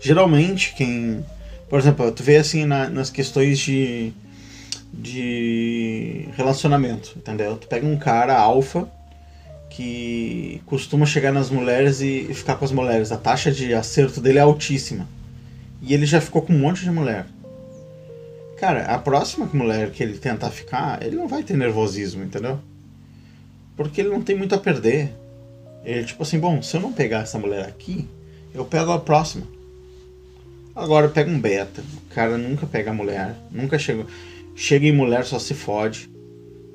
Geralmente 0.00 0.74
quem, 0.74 1.24
por 1.68 1.78
exemplo, 1.78 2.10
tu 2.12 2.22
vê 2.22 2.36
assim 2.36 2.64
na, 2.64 2.88
nas 2.88 3.10
questões 3.10 3.58
de 3.58 4.12
de 4.96 6.28
relacionamento, 6.36 7.12
entendeu? 7.16 7.56
Tu 7.56 7.66
pega 7.66 7.86
um 7.86 7.98
cara 7.98 8.38
alfa 8.38 8.88
que 9.68 10.62
costuma 10.64 11.04
chegar 11.04 11.32
nas 11.32 11.50
mulheres 11.50 12.00
e, 12.00 12.26
e 12.30 12.34
ficar 12.34 12.56
com 12.56 12.64
as 12.64 12.72
mulheres, 12.72 13.12
a 13.12 13.16
taxa 13.16 13.52
de 13.52 13.74
acerto 13.74 14.20
dele 14.20 14.38
é 14.38 14.42
altíssima. 14.42 15.06
E 15.82 15.92
ele 15.92 16.06
já 16.06 16.20
ficou 16.20 16.40
com 16.40 16.54
um 16.54 16.58
monte 16.58 16.82
de 16.82 16.90
mulher. 16.90 17.26
Cara, 18.56 18.86
a 18.86 18.98
próxima 18.98 19.48
mulher 19.52 19.90
que 19.90 20.02
ele 20.02 20.16
tentar 20.16 20.50
ficar, 20.50 21.02
ele 21.02 21.16
não 21.16 21.28
vai 21.28 21.42
ter 21.42 21.56
nervosismo, 21.56 22.24
entendeu? 22.24 22.58
Porque 23.76 24.00
ele 24.00 24.08
não 24.08 24.22
tem 24.22 24.34
muito 24.34 24.54
a 24.54 24.58
perder. 24.58 25.12
Ele, 25.84 26.04
tipo 26.04 26.22
assim, 26.22 26.38
bom, 26.38 26.62
se 26.62 26.74
eu 26.74 26.80
não 26.80 26.92
pegar 26.92 27.20
essa 27.20 27.38
mulher 27.38 27.66
aqui, 27.66 28.08
eu 28.54 28.64
pego 28.64 28.92
a 28.92 28.98
próxima. 28.98 29.46
Agora 30.76 31.08
pega 31.08 31.30
um 31.30 31.40
beta. 31.40 31.82
O 31.82 32.14
cara 32.14 32.36
nunca 32.36 32.66
pega 32.66 32.90
a 32.90 32.94
mulher, 32.94 33.34
nunca 33.50 33.78
chega. 33.78 34.06
Chega 34.54 34.86
em 34.86 34.92
mulher, 34.92 35.24
só 35.24 35.38
se 35.38 35.54
fode. 35.54 36.08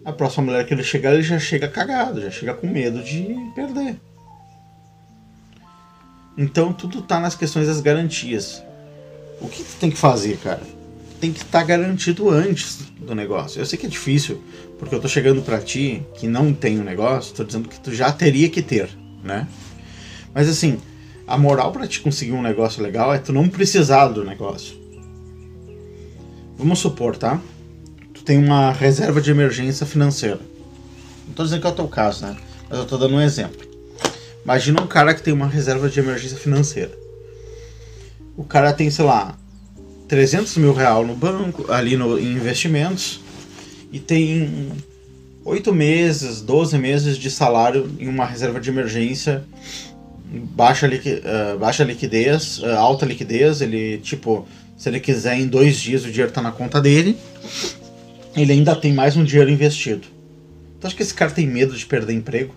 A 0.03 0.11
próxima 0.11 0.45
mulher 0.45 0.65
que 0.65 0.73
ele 0.73 0.83
chegar, 0.83 1.13
ele 1.13 1.21
já 1.21 1.39
chega 1.39 1.67
cagado, 1.67 2.19
já 2.19 2.31
chega 2.31 2.53
com 2.55 2.67
medo 2.67 3.03
de 3.03 3.35
perder. 3.55 3.95
Então 6.35 6.73
tudo 6.73 7.03
tá 7.03 7.19
nas 7.19 7.35
questões 7.35 7.67
das 7.67 7.79
garantias. 7.79 8.63
O 9.39 9.47
que 9.47 9.63
tu 9.63 9.75
tem 9.79 9.91
que 9.91 9.97
fazer, 9.97 10.37
cara? 10.37 10.61
tem 11.21 11.31
que 11.31 11.43
estar 11.43 11.59
tá 11.59 11.63
garantido 11.63 12.29
antes 12.31 12.79
do 12.99 13.13
negócio. 13.13 13.61
Eu 13.61 13.65
sei 13.65 13.77
que 13.77 13.85
é 13.85 13.89
difícil, 13.89 14.41
porque 14.79 14.95
eu 14.95 14.99
tô 14.99 15.07
chegando 15.07 15.43
para 15.43 15.59
ti 15.59 16.01
que 16.15 16.27
não 16.27 16.51
tem 16.51 16.79
o 16.79 16.81
um 16.81 16.83
negócio, 16.83 17.35
tô 17.35 17.43
dizendo 17.43 17.69
que 17.69 17.79
tu 17.79 17.93
já 17.93 18.11
teria 18.11 18.49
que 18.49 18.61
ter, 18.61 18.89
né? 19.23 19.47
Mas 20.33 20.49
assim, 20.49 20.79
a 21.31 21.37
moral 21.37 21.71
para 21.71 21.87
te 21.87 22.01
conseguir 22.01 22.33
um 22.33 22.41
negócio 22.41 22.83
legal 22.83 23.13
é 23.13 23.17
tu 23.17 23.31
não 23.31 23.47
precisar 23.47 24.09
do 24.09 24.23
negócio. 24.23 24.75
Vamos 26.57 26.79
supor, 26.79 27.15
tá? 27.15 27.39
Tu 28.13 28.21
tem 28.23 28.37
uma 28.37 28.71
reserva 28.71 29.21
de 29.21 29.31
emergência 29.31 29.85
financeira. 29.85 30.39
Não 31.25 31.33
tô 31.33 31.43
dizendo 31.43 31.61
que 31.61 31.67
é 31.67 31.69
o 31.69 31.73
teu 31.73 31.87
caso, 31.87 32.25
né? 32.25 32.35
Mas 32.69 32.79
eu 32.79 32.85
tô 32.85 32.97
dando 32.97 33.15
um 33.15 33.21
exemplo. 33.21 33.65
Imagina 34.43 34.81
um 34.81 34.87
cara 34.87 35.13
que 35.13 35.23
tem 35.23 35.33
uma 35.33 35.47
reserva 35.47 35.89
de 35.89 35.99
emergência 35.99 36.37
financeira. 36.37 36.91
O 38.35 38.43
cara 38.43 38.73
tem, 38.73 38.89
sei 38.91 39.05
lá, 39.05 39.37
300 40.09 40.57
mil 40.57 40.73
real 40.73 41.05
no 41.05 41.15
banco, 41.15 41.71
ali 41.71 41.95
no, 41.95 42.19
em 42.19 42.33
investimentos, 42.33 43.21
e 43.89 43.99
tem 43.99 44.69
8 45.45 45.73
meses, 45.73 46.41
12 46.41 46.77
meses 46.77 47.17
de 47.17 47.31
salário 47.31 47.89
em 47.97 48.09
uma 48.09 48.25
reserva 48.25 48.59
de 48.59 48.69
emergência, 48.69 49.45
baixa, 50.31 50.87
liqui, 50.87 51.09
uh, 51.13 51.57
baixa 51.59 51.83
liquidez, 51.83 52.59
uh, 52.59 52.77
alta 52.77 53.05
liquidez, 53.05 53.61
ele, 53.61 53.97
tipo, 53.97 54.47
se 54.77 54.89
ele 54.89 54.99
quiser 54.99 55.37
em 55.37 55.47
dois 55.47 55.77
dias 55.77 56.05
o 56.05 56.11
dinheiro 56.11 56.31
tá 56.31 56.41
na 56.41 56.51
conta 56.51 56.79
dele, 56.79 57.17
ele 58.35 58.53
ainda 58.53 58.75
tem 58.75 58.93
mais 58.93 59.17
um 59.17 59.23
dinheiro 59.23 59.49
investido. 59.49 60.07
Tu 60.79 60.87
acha 60.87 60.95
que 60.95 61.03
esse 61.03 61.13
cara 61.13 61.31
tem 61.31 61.45
medo 61.45 61.75
de 61.75 61.85
perder 61.85 62.13
emprego? 62.13 62.55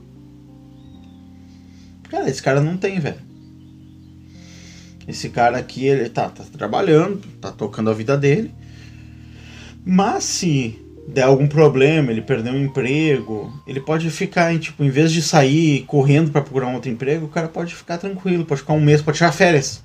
Cara, 2.08 2.30
esse 2.30 2.42
cara 2.42 2.60
não 2.60 2.76
tem, 2.76 3.00
velho. 3.00 3.18
Esse 5.06 5.28
cara 5.28 5.58
aqui, 5.58 5.84
ele 5.84 6.08
tá, 6.08 6.30
tá 6.30 6.44
trabalhando, 6.44 7.20
tá 7.40 7.52
tocando 7.52 7.90
a 7.90 7.94
vida 7.94 8.16
dele. 8.16 8.54
Mas 9.84 10.24
se 10.24 10.78
der 11.06 11.24
algum 11.24 11.46
problema, 11.46 12.10
ele 12.10 12.22
perder 12.22 12.50
um 12.50 12.64
emprego, 12.64 13.52
ele 13.66 13.80
pode 13.80 14.10
ficar, 14.10 14.52
em, 14.54 14.58
tipo, 14.58 14.82
em 14.82 14.90
vez 14.90 15.12
de 15.12 15.22
sair 15.22 15.82
correndo 15.82 16.30
para 16.30 16.40
procurar 16.40 16.66
um 16.66 16.74
outro 16.74 16.90
emprego, 16.90 17.26
o 17.26 17.28
cara 17.28 17.48
pode 17.48 17.74
ficar 17.74 17.98
tranquilo, 17.98 18.44
pode 18.44 18.60
ficar 18.60 18.72
um 18.72 18.80
mês, 18.80 19.02
pode 19.02 19.18
tirar 19.18 19.32
férias. 19.32 19.82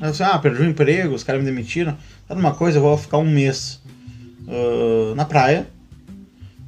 Assim, 0.00 0.22
ah, 0.22 0.38
perdi 0.38 0.62
o 0.62 0.64
um 0.64 0.68
emprego, 0.68 1.14
os 1.14 1.22
caras 1.22 1.42
me 1.42 1.46
demitiram. 1.46 1.96
Sabe 2.26 2.40
uma 2.40 2.54
coisa, 2.54 2.78
eu 2.78 2.82
vou 2.82 2.96
ficar 2.96 3.18
um 3.18 3.30
mês 3.30 3.80
uh, 4.48 5.14
na 5.14 5.24
praia, 5.24 5.66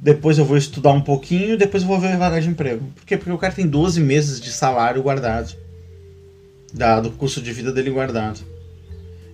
depois 0.01 0.37
eu 0.37 0.45
vou 0.45 0.55
estudar 0.55 0.91
um 0.91 1.01
pouquinho, 1.01 1.57
depois 1.57 1.83
eu 1.83 1.89
vou 1.89 1.99
ver 1.99 2.15
vaga 2.17 2.39
de 2.39 2.47
emprego. 2.47 2.85
Por 2.95 3.05
quê? 3.05 3.17
Porque 3.17 3.31
o 3.31 3.37
cara 3.37 3.53
tem 3.53 3.67
12 3.67 3.99
meses 3.99 4.39
de 4.39 4.51
salário 4.51 5.01
guardado 5.01 5.65
dado 6.75 7.09
o 7.09 7.11
custo 7.11 7.41
de 7.41 7.53
vida 7.53 7.71
dele 7.71 7.89
guardado. 7.89 8.41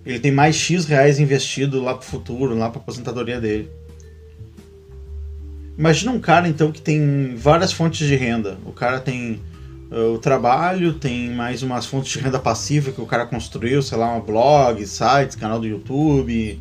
Ele 0.06 0.18
tem 0.18 0.32
mais 0.32 0.56
X 0.56 0.84
reais 0.84 1.20
investido 1.20 1.82
lá 1.82 1.94
pro 1.94 2.06
futuro, 2.06 2.56
lá 2.56 2.70
pra 2.70 2.80
aposentadoria 2.80 3.40
dele. 3.40 3.70
Imagina 5.76 6.12
um 6.12 6.20
cara 6.20 6.48
então 6.48 6.70
que 6.70 6.80
tem 6.80 7.34
várias 7.36 7.72
fontes 7.72 8.06
de 8.06 8.14
renda. 8.14 8.58
O 8.64 8.72
cara 8.72 9.00
tem 9.00 9.40
uh, 9.90 10.14
o 10.14 10.18
trabalho, 10.18 10.94
tem 10.94 11.30
mais 11.30 11.62
umas 11.62 11.86
fontes 11.86 12.12
de 12.12 12.18
renda 12.18 12.38
passiva 12.38 12.92
que 12.92 13.00
o 13.00 13.06
cara 13.06 13.26
construiu, 13.26 13.82
sei 13.82 13.98
lá, 13.98 14.14
um 14.14 14.20
blog, 14.20 14.86
sites, 14.86 15.36
canal 15.36 15.58
do 15.58 15.66
YouTube. 15.66 16.60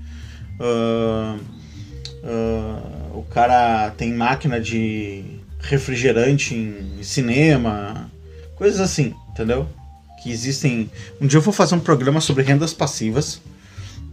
Uh, 0.60 1.40
uh, 2.24 3.18
o 3.18 3.24
cara 3.24 3.92
tem 3.92 4.14
máquina 4.14 4.60
de 4.60 5.24
refrigerante 5.60 6.56
em 6.56 7.04
cinema, 7.04 8.10
coisas 8.56 8.80
assim, 8.80 9.14
entendeu? 9.30 9.68
que 10.22 10.32
existem. 10.32 10.90
Um 11.20 11.28
dia 11.28 11.38
eu 11.38 11.42
vou 11.42 11.54
fazer 11.54 11.76
um 11.76 11.80
programa 11.80 12.22
sobre 12.22 12.44
rendas 12.44 12.74
passivas, 12.74 13.42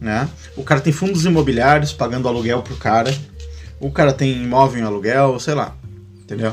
né? 0.00 0.28
O 0.56 0.64
cara 0.64 0.80
tem 0.80 0.92
fundos 0.92 1.24
imobiliários 1.24 1.92
pagando 1.92 2.26
aluguel 2.26 2.62
pro 2.62 2.76
cara. 2.76 3.14
O 3.80 3.90
cara 3.90 4.12
tem 4.12 4.42
imóvel 4.42 4.80
em 4.80 4.84
aluguel, 4.84 5.38
sei 5.38 5.54
lá, 5.54 5.76
entendeu? 6.20 6.52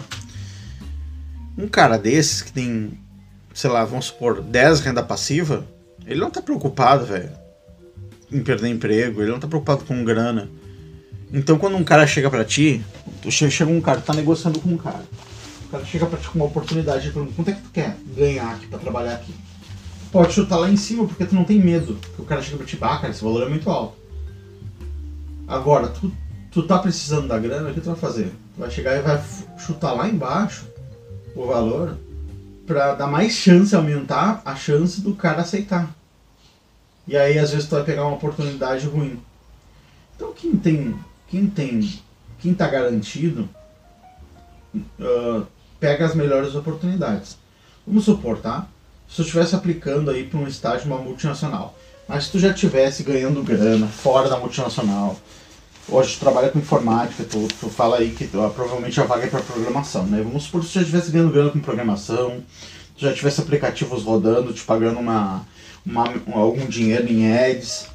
Um 1.57 1.67
cara 1.67 1.97
desses 1.97 2.41
que 2.41 2.51
tem, 2.51 2.99
sei 3.53 3.69
lá, 3.69 3.83
vamos 3.83 4.05
supor, 4.05 4.41
10 4.41 4.81
renda 4.81 5.01
passiva, 5.01 5.65
ele 6.05 6.19
não 6.19 6.29
tá 6.29 6.41
preocupado, 6.41 7.05
velho, 7.05 7.31
em 8.31 8.43
perder 8.43 8.69
emprego, 8.69 9.21
ele 9.21 9.31
não 9.31 9.39
tá 9.39 9.47
preocupado 9.47 9.85
com 9.85 10.03
grana. 10.03 10.49
Então 11.33 11.57
quando 11.57 11.75
um 11.77 11.83
cara 11.83 12.05
chega 12.05 12.29
para 12.29 12.45
ti, 12.45 12.83
tu 13.21 13.31
chega 13.31 13.71
um 13.71 13.81
cara, 13.81 14.01
tá 14.01 14.13
negociando 14.13 14.59
com 14.59 14.69
um 14.69 14.77
cara. 14.77 15.03
O 15.65 15.69
cara 15.69 15.85
chega 15.85 16.05
pra 16.05 16.19
ti 16.19 16.29
com 16.29 16.39
uma 16.39 16.45
oportunidade, 16.45 17.09
pergunta, 17.11 17.33
quanto 17.35 17.49
é 17.49 17.53
que 17.53 17.61
tu 17.61 17.69
quer 17.71 17.97
ganhar 18.15 18.53
aqui 18.53 18.67
pra 18.67 18.77
trabalhar 18.77 19.15
aqui? 19.15 19.33
pode 20.15 20.31
chutar 20.31 20.55
lá 20.55 20.69
em 20.69 20.77
cima 20.77 21.05
porque 21.05 21.25
tu 21.25 21.35
não 21.35 21.43
tem 21.43 21.59
medo. 21.59 21.95
Porque 21.95 22.21
o 22.21 22.25
cara 22.25 22.41
chega 22.41 22.55
pra 22.55 22.65
te 22.65 22.77
ah, 22.79 22.97
cara, 22.97 23.09
esse 23.09 23.21
valor 23.21 23.45
é 23.45 23.49
muito 23.49 23.69
alto. 23.69 23.97
Agora, 25.45 25.89
tu, 25.89 26.09
tu 26.55 26.63
tá 26.63 26.79
precisando 26.79 27.27
da 27.27 27.37
grana, 27.37 27.69
o 27.69 27.73
que 27.73 27.81
tu 27.81 27.91
vai 27.91 27.95
fazer? 27.95 28.31
Tu 28.55 28.59
vai 28.59 28.71
chegar 28.71 28.95
e 28.95 29.01
vai 29.01 29.21
chutar 29.57 29.93
lá 29.93 30.07
embaixo 30.07 30.65
o 31.35 31.45
valor 31.45 31.97
pra 32.65 32.95
dar 32.95 33.07
mais 33.07 33.33
chance, 33.33 33.75
aumentar 33.75 34.41
a 34.43 34.55
chance 34.55 35.01
do 35.01 35.13
cara 35.13 35.41
aceitar. 35.41 35.93
E 37.07 37.15
aí 37.15 37.37
às 37.37 37.51
vezes 37.51 37.67
tu 37.67 37.75
vai 37.75 37.83
pegar 37.83 38.05
uma 38.05 38.15
oportunidade 38.15 38.87
ruim. 38.87 39.21
Então 40.15 40.33
quem 40.33 40.55
tem. 40.55 40.95
Quem 41.27 41.47
tem. 41.47 42.01
Quem 42.39 42.53
tá 42.53 42.67
garantido 42.67 43.47
uh, 44.75 45.45
pega 45.79 46.05
as 46.05 46.15
melhores 46.15 46.55
oportunidades. 46.55 47.37
Vamos 47.85 48.05
supor, 48.05 48.39
tá? 48.39 48.67
se 49.07 49.17
tu 49.17 49.21
estivesse 49.21 49.55
aplicando 49.55 50.09
aí 50.09 50.25
para 50.25 50.39
um 50.39 50.47
estágio 50.47 50.87
uma 50.87 50.97
multinacional, 50.97 51.77
mas 52.07 52.25
se 52.25 52.31
tu 52.31 52.39
já 52.39 52.49
estivesse 52.49 53.03
ganhando 53.03 53.43
grana 53.43 53.87
fora 53.87 54.29
da 54.29 54.39
multinacional, 54.39 55.15
hoje 55.87 56.15
tu 56.15 56.19
trabalha 56.19 56.49
com 56.49 56.59
informática, 56.59 57.23
tu, 57.23 57.47
tu 57.59 57.69
fala 57.69 57.97
aí 57.97 58.11
que 58.11 58.25
tu, 58.25 58.37
provavelmente 58.55 58.99
a 58.99 59.03
vaga 59.03 59.25
é 59.25 59.29
para 59.29 59.41
programação, 59.41 60.05
né? 60.05 60.21
Vamos 60.21 60.43
supor 60.43 60.61
que 60.61 60.67
tu 60.67 60.73
já 60.73 60.81
estivesse 60.81 61.11
ganhando 61.11 61.31
grana 61.31 61.49
com 61.49 61.59
programação, 61.59 62.43
tu 62.97 63.01
já 63.01 63.13
tivesse 63.13 63.41
aplicativos 63.41 64.03
rodando, 64.03 64.53
te 64.53 64.63
pagando 64.63 64.99
uma, 64.99 65.45
uma, 65.85 66.05
algum 66.33 66.65
dinheiro 66.65 67.11
em 67.11 67.31
ads, 67.31 67.87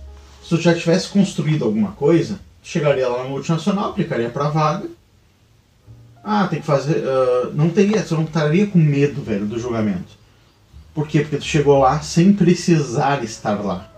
se 0.42 0.48
tu 0.48 0.60
já 0.60 0.74
tivesse 0.74 1.08
construído 1.08 1.64
alguma 1.64 1.92
coisa, 1.92 2.40
tu 2.62 2.68
chegaria 2.68 3.08
lá 3.08 3.22
na 3.22 3.28
multinacional, 3.28 3.90
aplicaria 3.90 4.30
para 4.30 4.48
vaga, 4.48 4.88
ah, 6.22 6.46
tem 6.46 6.60
que 6.60 6.66
fazer. 6.66 6.98
Uh, 6.98 7.52
não 7.54 7.70
teria, 7.70 8.02
você 8.02 8.14
não 8.14 8.24
estaria 8.24 8.66
com 8.66 8.78
medo, 8.78 9.22
velho, 9.22 9.46
do 9.46 9.58
julgamento. 9.58 10.18
Por 10.94 11.06
quê? 11.06 11.20
Porque 11.20 11.38
tu 11.38 11.44
chegou 11.44 11.78
lá 11.78 12.00
sem 12.00 12.32
precisar 12.32 13.24
estar 13.24 13.64
lá. 13.64 13.88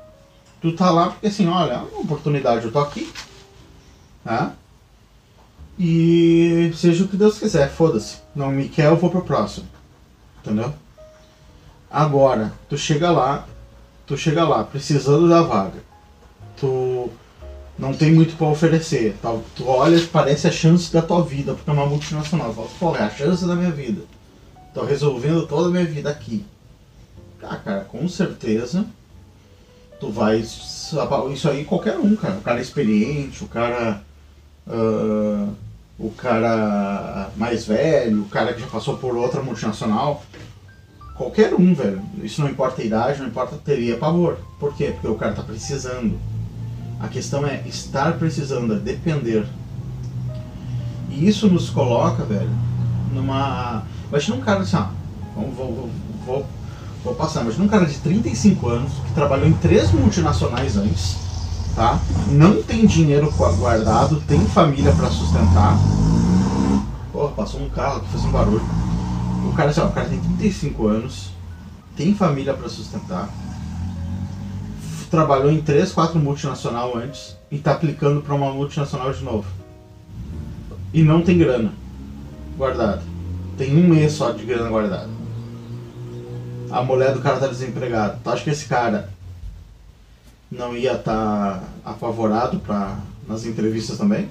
Tu 0.60 0.72
tá 0.72 0.90
lá 0.90 1.10
porque 1.10 1.26
assim, 1.26 1.48
olha, 1.48 1.72
é 1.72 1.76
uma 1.78 2.00
oportunidade, 2.00 2.64
eu 2.64 2.72
tô 2.72 2.78
aqui. 2.78 3.12
Tá? 4.24 4.54
E 5.78 6.72
seja 6.76 7.04
o 7.04 7.08
que 7.08 7.16
Deus 7.16 7.38
quiser, 7.38 7.70
foda-se. 7.70 8.18
Não 8.34 8.50
me 8.50 8.68
quer, 8.68 8.86
eu 8.86 8.96
vou 8.96 9.10
pro 9.10 9.24
próximo. 9.24 9.66
Entendeu? 10.40 10.72
Agora, 11.90 12.52
tu 12.68 12.76
chega 12.76 13.10
lá, 13.10 13.46
tu 14.06 14.16
chega 14.16 14.44
lá 14.44 14.64
precisando 14.64 15.28
da 15.28 15.42
vaga. 15.42 15.82
Tu 16.56 17.10
não 17.78 17.92
tem 17.92 18.12
muito 18.12 18.36
para 18.36 18.46
oferecer. 18.46 19.16
Tá? 19.20 19.36
Tu 19.56 19.66
olha, 19.66 20.00
parece 20.12 20.46
a 20.46 20.52
chance 20.52 20.92
da 20.92 21.02
tua 21.02 21.22
vida, 21.22 21.54
porque 21.54 21.68
é 21.68 21.72
uma 21.72 21.86
multinacional. 21.86 22.52
Fala, 22.52 22.68
porra, 22.78 22.98
é 23.00 23.02
a 23.04 23.10
chance 23.10 23.46
da 23.46 23.56
minha 23.56 23.70
vida. 23.70 24.02
Tô 24.72 24.84
resolvendo 24.84 25.46
toda 25.46 25.68
a 25.68 25.70
minha 25.72 25.84
vida 25.84 26.10
aqui. 26.10 26.44
Ah, 27.42 27.56
cara, 27.56 27.80
com 27.84 28.08
certeza 28.08 28.86
tu 29.98 30.10
vai. 30.10 30.38
Isso 30.38 31.48
aí 31.48 31.64
qualquer 31.64 31.96
um, 31.96 32.16
cara. 32.16 32.34
O 32.34 32.42
cara 32.42 32.60
experiente, 32.60 33.44
o 33.44 33.48
cara. 33.48 34.02
Uh, 34.66 35.52
o 35.98 36.10
cara 36.10 37.30
mais 37.36 37.66
velho, 37.66 38.22
o 38.22 38.28
cara 38.28 38.52
que 38.52 38.60
já 38.60 38.66
passou 38.66 38.96
por 38.96 39.16
outra 39.16 39.42
multinacional. 39.42 40.22
Qualquer 41.16 41.54
um, 41.54 41.74
velho. 41.74 42.02
Isso 42.22 42.40
não 42.40 42.48
importa 42.48 42.82
a 42.82 42.84
idade, 42.84 43.20
não 43.20 43.28
importa, 43.28 43.56
teria 43.56 43.96
pavor. 43.96 44.38
Por 44.58 44.74
quê? 44.74 44.92
Porque 44.92 45.08
o 45.08 45.14
cara 45.14 45.32
tá 45.32 45.42
precisando. 45.42 46.18
A 46.98 47.08
questão 47.08 47.46
é 47.46 47.62
estar 47.66 48.18
precisando, 48.18 48.74
é 48.74 48.78
depender. 48.78 49.46
E 51.10 51.28
isso 51.28 51.48
nos 51.48 51.68
coloca, 51.70 52.24
velho, 52.24 52.50
numa. 53.12 53.84
Imagina 54.08 54.36
um 54.36 54.40
cara 54.40 54.60
assim, 54.60 54.76
ó. 54.76 54.86
Vou, 55.34 55.50
vou, 55.50 55.90
vou 56.26 56.46
vou 57.04 57.14
passar, 57.14 57.44
mas 57.44 57.58
um 57.58 57.68
cara 57.68 57.86
de 57.86 57.98
35 57.98 58.68
anos 58.68 58.92
que 59.06 59.14
trabalhou 59.14 59.48
em 59.48 59.52
três 59.54 59.90
multinacionais 59.92 60.76
antes, 60.76 61.16
tá? 61.74 61.98
Não 62.28 62.62
tem 62.62 62.86
dinheiro 62.86 63.32
guardado, 63.32 64.20
tem 64.22 64.40
família 64.46 64.92
para 64.92 65.10
sustentar. 65.10 65.76
Porra, 67.12 67.32
passou 67.32 67.60
um 67.60 67.68
carro 67.68 68.00
que 68.00 68.08
fez 68.08 68.24
um 68.24 68.30
barulho. 68.30 68.62
O 69.48 69.52
cara, 69.54 69.70
assim, 69.70 69.80
ó, 69.80 69.86
o 69.86 69.92
cara 69.92 70.08
tem 70.08 70.18
35 70.18 70.86
anos, 70.86 71.30
tem 71.96 72.14
família 72.14 72.54
para 72.54 72.68
sustentar, 72.68 73.28
trabalhou 75.10 75.50
em 75.50 75.60
três, 75.60 75.92
quatro 75.92 76.18
multinacional 76.18 76.96
antes 76.96 77.36
e 77.50 77.58
tá 77.58 77.72
aplicando 77.72 78.22
para 78.22 78.34
uma 78.34 78.52
multinacional 78.52 79.12
de 79.12 79.22
novo. 79.22 79.46
E 80.94 81.02
não 81.02 81.22
tem 81.22 81.38
grana 81.38 81.72
guardada. 82.56 83.02
Tem 83.58 83.76
um 83.76 83.88
mês 83.88 84.12
só 84.12 84.30
de 84.30 84.44
grana 84.44 84.68
guardada 84.68 85.22
a 86.72 86.82
mulher 86.82 87.12
do 87.12 87.20
cara 87.20 87.38
tá 87.38 87.46
desempregada. 87.46 88.18
Tu 88.24 88.30
acha 88.30 88.42
que 88.42 88.50
esse 88.50 88.64
cara 88.64 89.10
não 90.52 90.76
ia 90.76 90.92
estar 90.92 91.60
tá 91.60 91.64
apavorado 91.84 92.60
pra, 92.60 92.98
nas 93.26 93.46
entrevistas 93.46 93.96
também? 93.96 94.28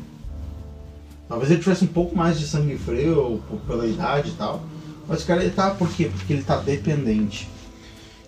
Talvez 1.28 1.50
ele 1.50 1.62
tivesse 1.62 1.84
um 1.84 1.88
pouco 1.88 2.16
mais 2.16 2.40
de 2.40 2.46
sangue 2.46 2.78
frio 2.78 3.42
pela 3.66 3.88
idade 3.88 4.30
e 4.30 4.34
tal. 4.34 4.62
Mas 5.08 5.24
o 5.24 5.26
cara 5.26 5.42
ele 5.42 5.52
tá 5.52 5.72
por 5.72 5.90
quê? 5.90 6.12
Porque 6.14 6.32
ele 6.32 6.44
tá 6.44 6.58
dependente. 6.58 7.50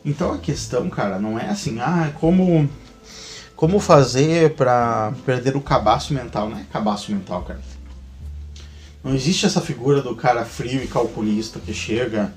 Então 0.03 0.34
a 0.34 0.38
questão, 0.38 0.89
cara, 0.89 1.19
não 1.19 1.38
é 1.38 1.49
assim, 1.49 1.79
ah, 1.79 2.12
como 2.19 2.67
como 3.56 3.79
fazer 3.79 4.56
para 4.56 5.13
perder 5.25 5.56
o 5.56 5.62
cabaço 5.62 6.13
mental, 6.13 6.49
não 6.49 6.58
é 6.58 6.65
cabaço 6.71 7.12
mental, 7.12 7.43
cara. 7.43 7.62
Não 9.03 9.13
existe 9.13 9.45
essa 9.45 9.62
figura 9.62 10.01
do 10.01 10.15
cara 10.15 10.43
frio 10.43 10.84
e 10.84 10.88
calculista 10.88 11.60
que 11.60 11.73
chega, 11.73 12.34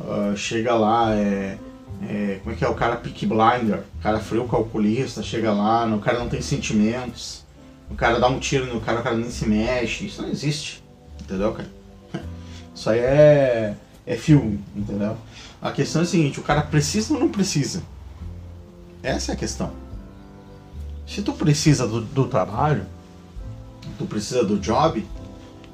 uh, 0.00 0.36
chega 0.36 0.74
lá, 0.74 1.14
é, 1.14 1.58
é, 2.02 2.40
como 2.42 2.54
é 2.54 2.58
que 2.58 2.64
é 2.64 2.68
o 2.68 2.74
cara 2.74 2.96
pick 2.96 3.26
blinder, 3.26 3.82
o 3.98 4.02
cara 4.02 4.18
frio 4.20 4.46
calculista, 4.46 5.22
chega 5.22 5.52
lá, 5.52 5.86
o 5.86 6.00
cara 6.00 6.18
não 6.18 6.28
tem 6.28 6.40
sentimentos, 6.42 7.44
o 7.90 7.94
cara 7.94 8.18
dá 8.18 8.28
um 8.28 8.38
tiro 8.38 8.72
no 8.72 8.80
cara, 8.80 9.00
o 9.00 9.02
cara 9.02 9.16
nem 9.16 9.30
se 9.30 9.48
mexe, 9.48 10.06
isso 10.06 10.22
não 10.22 10.28
existe, 10.28 10.82
entendeu, 11.22 11.52
cara? 11.52 11.70
Isso 12.74 12.90
aí 12.90 12.98
é, 12.98 13.74
é 14.06 14.16
filme, 14.16 14.62
entendeu? 14.76 15.16
A 15.62 15.72
questão 15.72 16.02
é 16.02 16.04
a 16.04 16.06
seguinte, 16.06 16.38
o 16.38 16.42
cara 16.42 16.62
precisa 16.62 17.14
ou 17.14 17.20
não 17.20 17.30
precisa? 17.30 17.82
Essa 19.02 19.32
é 19.32 19.34
a 19.34 19.38
questão. 19.38 19.72
Se 21.06 21.22
tu 21.22 21.32
precisa 21.32 21.86
do, 21.86 22.00
do 22.02 22.26
trabalho, 22.26 22.84
tu 23.96 24.04
precisa 24.04 24.44
do 24.44 24.58
job, 24.58 25.06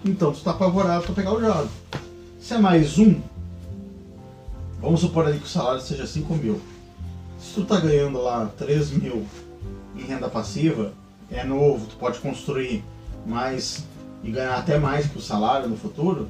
então 0.05 0.33
tu 0.33 0.41
tá 0.41 0.53
apavorado 0.53 1.05
pra 1.05 1.15
pegar 1.15 1.33
o 1.33 1.41
job. 1.41 1.69
Se 2.41 2.55
é 2.55 2.59
mais 2.59 2.99
um, 2.99 3.21
vamos 4.83 5.01
supor 5.01 5.27
aí 5.27 5.39
que 5.39 5.47
o 5.47 5.49
salário 5.49 5.81
seja 5.81 6.07
5 6.07 6.35
mil. 6.35 6.61
Se 7.39 7.55
tu 7.55 7.65
tá 7.65 7.79
ganhando 7.81 8.21
lá 8.21 8.51
3 8.59 8.91
mil 8.91 9.25
em 9.97 10.03
renda 10.03 10.29
passiva, 10.29 10.93
é 11.31 11.45
novo, 11.45 11.87
tu 11.87 11.97
pode 11.97 12.19
construir 12.19 12.85
mais 13.27 13.85
e 14.23 14.31
ganhar 14.31 14.57
até 14.57 14.79
mais 14.79 15.07
que 15.07 15.19
o 15.19 15.21
salário 15.21 15.69
no 15.69 15.77
futuro, 15.77 16.29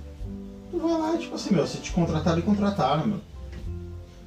tu 0.71 0.79
vai 0.79 0.99
lá, 0.99 1.17
tipo 1.17 1.35
assim, 1.35 1.55
meu, 1.55 1.67
se 1.67 1.79
te 1.79 1.91
contrataram 1.93 2.39
e 2.39 2.43
contrataram, 2.43 3.07
meu. 3.07 3.21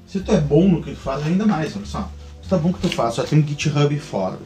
Se 0.07 0.19
tu 0.19 0.31
é 0.31 0.39
bom 0.39 0.67
no 0.67 0.83
que 0.83 0.91
tu 0.91 0.97
faz, 0.97 1.25
ainda 1.25 1.45
mais, 1.45 1.75
olha 1.75 1.85
só. 1.85 2.09
Tu 2.47 2.53
é 2.53 2.57
bom 2.57 2.71
que 2.71 2.81
tu 2.81 2.89
faz, 2.89 3.15
já 3.15 3.23
tem 3.23 3.39
um 3.39 3.47
GitHub 3.47 3.99
foda, 3.99 4.37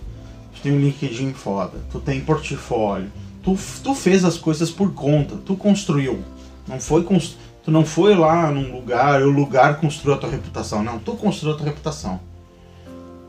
tu 0.56 0.62
tem 0.62 0.72
um 0.72 0.80
LinkedIn 0.80 1.34
foda, 1.34 1.78
tu 1.92 2.00
tem 2.00 2.22
portfólio, 2.22 3.12
tu, 3.44 3.58
tu 3.84 3.94
fez 3.94 4.24
as 4.24 4.38
coisas 4.38 4.72
por 4.72 4.94
conta, 4.94 5.36
tu 5.46 5.56
construiu. 5.56 6.24
Não 6.66 6.80
foi 6.80 7.04
constru... 7.04 7.38
Tu 7.70 7.72
não 7.72 7.86
foi 7.86 8.16
lá 8.16 8.50
num 8.50 8.72
lugar, 8.74 9.22
o 9.22 9.30
lugar 9.30 9.80
construiu 9.80 10.16
a 10.16 10.18
tua 10.18 10.32
reputação. 10.32 10.82
Não, 10.82 10.98
tu 10.98 11.14
construiu 11.14 11.54
a 11.54 11.58
tua 11.60 11.68
reputação. 11.68 12.20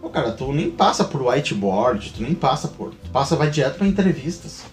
Pô, 0.01 0.09
cara, 0.09 0.33
tu 0.33 0.51
nem 0.51 0.71
passa 0.71 1.05
por 1.05 1.21
whiteboard, 1.21 2.11
tu 2.11 2.23
nem 2.23 2.35
passa 2.35 2.67
por. 2.67 2.95
Tu 2.95 3.11
passa, 3.11 3.37
vai 3.37 3.51
direto 3.51 3.77
pra 3.77 3.87
entrevistas. 3.87 4.65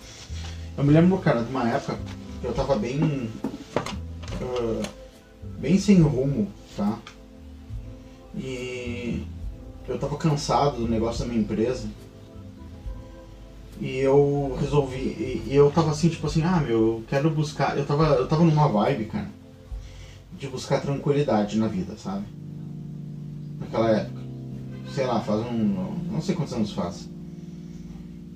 Eu 0.77 0.85
me 0.85 0.93
lembro, 0.93 1.17
cara, 1.17 1.43
de 1.43 1.49
uma 1.49 1.67
época 1.67 1.99
que 2.39 2.47
eu 2.47 2.53
tava 2.53 2.77
bem. 2.77 3.29
Uh, 4.39 4.81
bem 5.59 5.77
sem 5.77 6.01
rumo, 6.01 6.47
tá? 6.77 6.97
E 8.37 9.27
eu 9.85 9.99
tava 9.99 10.15
cansado 10.15 10.77
do 10.77 10.87
negócio 10.87 11.25
da 11.25 11.25
minha 11.25 11.41
empresa. 11.41 11.89
E 13.81 13.97
eu 13.97 14.57
resolvi. 14.61 14.95
E, 14.97 15.43
e 15.47 15.53
eu 15.53 15.69
tava 15.71 15.91
assim, 15.91 16.07
tipo 16.07 16.25
assim, 16.25 16.43
ah 16.43 16.61
meu, 16.61 16.79
eu 16.79 17.03
quero 17.09 17.29
buscar. 17.29 17.77
Eu 17.77 17.85
tava, 17.85 18.05
eu 18.15 18.27
tava 18.29 18.45
numa 18.45 18.69
vibe, 18.69 19.07
cara, 19.07 19.35
de 20.37 20.47
buscar 20.47 20.81
tranquilidade 20.81 21.57
na 21.57 21.67
vida, 21.67 21.95
sabe? 21.97 22.25
Naquela 23.59 23.89
época. 23.89 24.21
Sei 24.93 25.05
lá, 25.05 25.19
faz 25.19 25.45
um. 25.45 25.95
Não 26.11 26.21
sei 26.21 26.35
quantos 26.35 26.53
anos 26.53 26.71
faz. 26.71 27.09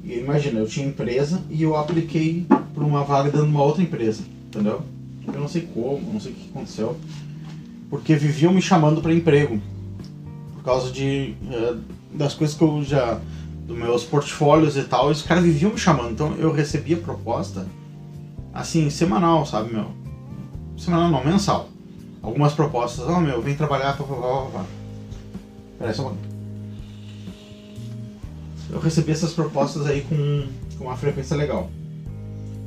E 0.04 0.18
imagina, 0.18 0.60
eu 0.60 0.68
tinha 0.68 0.88
empresa 0.88 1.42
e 1.50 1.62
eu 1.62 1.76
apliquei 1.76 2.46
pra 2.74 2.84
uma 2.84 3.04
vaga 3.04 3.30
de 3.30 3.40
uma 3.40 3.62
outra 3.62 3.84
empresa, 3.84 4.24
entendeu? 4.48 4.82
Eu 5.28 5.40
não 5.40 5.48
sei 5.48 5.62
como, 5.62 6.12
não 6.12 6.20
sei 6.20 6.32
o 6.32 6.36
que 6.36 6.50
aconteceu. 6.50 6.98
Porque 7.90 8.16
viviam 8.16 8.52
me 8.52 8.62
chamando 8.62 9.02
para 9.02 9.14
emprego. 9.14 9.62
Por 10.56 10.64
causa 10.64 10.92
de. 10.92 11.36
Uh, 11.44 11.82
das 12.14 12.34
coisas 12.34 12.58
que 12.58 12.64
eu 12.64 12.84
já 12.84 13.20
dos 13.66 13.78
meus 13.78 14.04
portfólios 14.04 14.76
e 14.76 14.84
tal, 14.84 15.10
e 15.10 15.12
os 15.14 15.22
caras 15.22 15.44
viviam 15.44 15.72
me 15.72 15.78
chamando. 15.78 16.12
Então 16.12 16.36
eu 16.36 16.52
recebia 16.52 16.98
proposta 16.98 17.66
assim, 18.54 18.90
semanal, 18.90 19.46
sabe, 19.46 19.74
meu? 19.74 19.92
Semanal 20.78 21.10
não, 21.10 21.24
mensal. 21.24 21.70
Algumas 22.22 22.54
propostas, 22.54 23.06
ó 23.08 23.18
oh, 23.18 23.22
meu, 23.22 23.42
vem 23.42 23.56
trabalhar, 23.56 23.98
pá, 23.98 24.04
pá, 24.04 24.16
pá, 24.16 24.50
pá. 24.54 24.66
Peraí, 25.80 25.94
só 25.94 26.10
um 26.10 26.16
Eu 28.70 28.80
recebi 28.80 29.12
essas 29.12 29.34
propostas 29.34 29.88
aí 29.88 30.02
com, 30.02 30.48
com 30.78 30.86
uma 30.86 30.96
frequência 30.96 31.36
legal. 31.36 31.70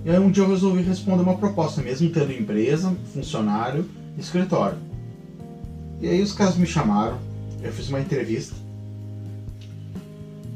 E 0.05 0.11
aí 0.11 0.19
um 0.19 0.31
dia 0.31 0.43
eu 0.43 0.49
resolvi 0.49 0.83
responder 0.83 1.23
uma 1.23 1.37
proposta, 1.37 1.81
mesmo 1.81 2.11
tendo 2.11 2.33
empresa, 2.33 2.95
funcionário, 3.13 3.89
escritório. 4.19 4.77
E 6.01 6.09
aí 6.09 6.21
os 6.21 6.33
caras 6.33 6.57
me 6.57 6.67
chamaram, 6.67 7.19
eu 7.63 7.73
fiz 7.73 7.89
uma 7.89 8.01
entrevista 8.01 8.55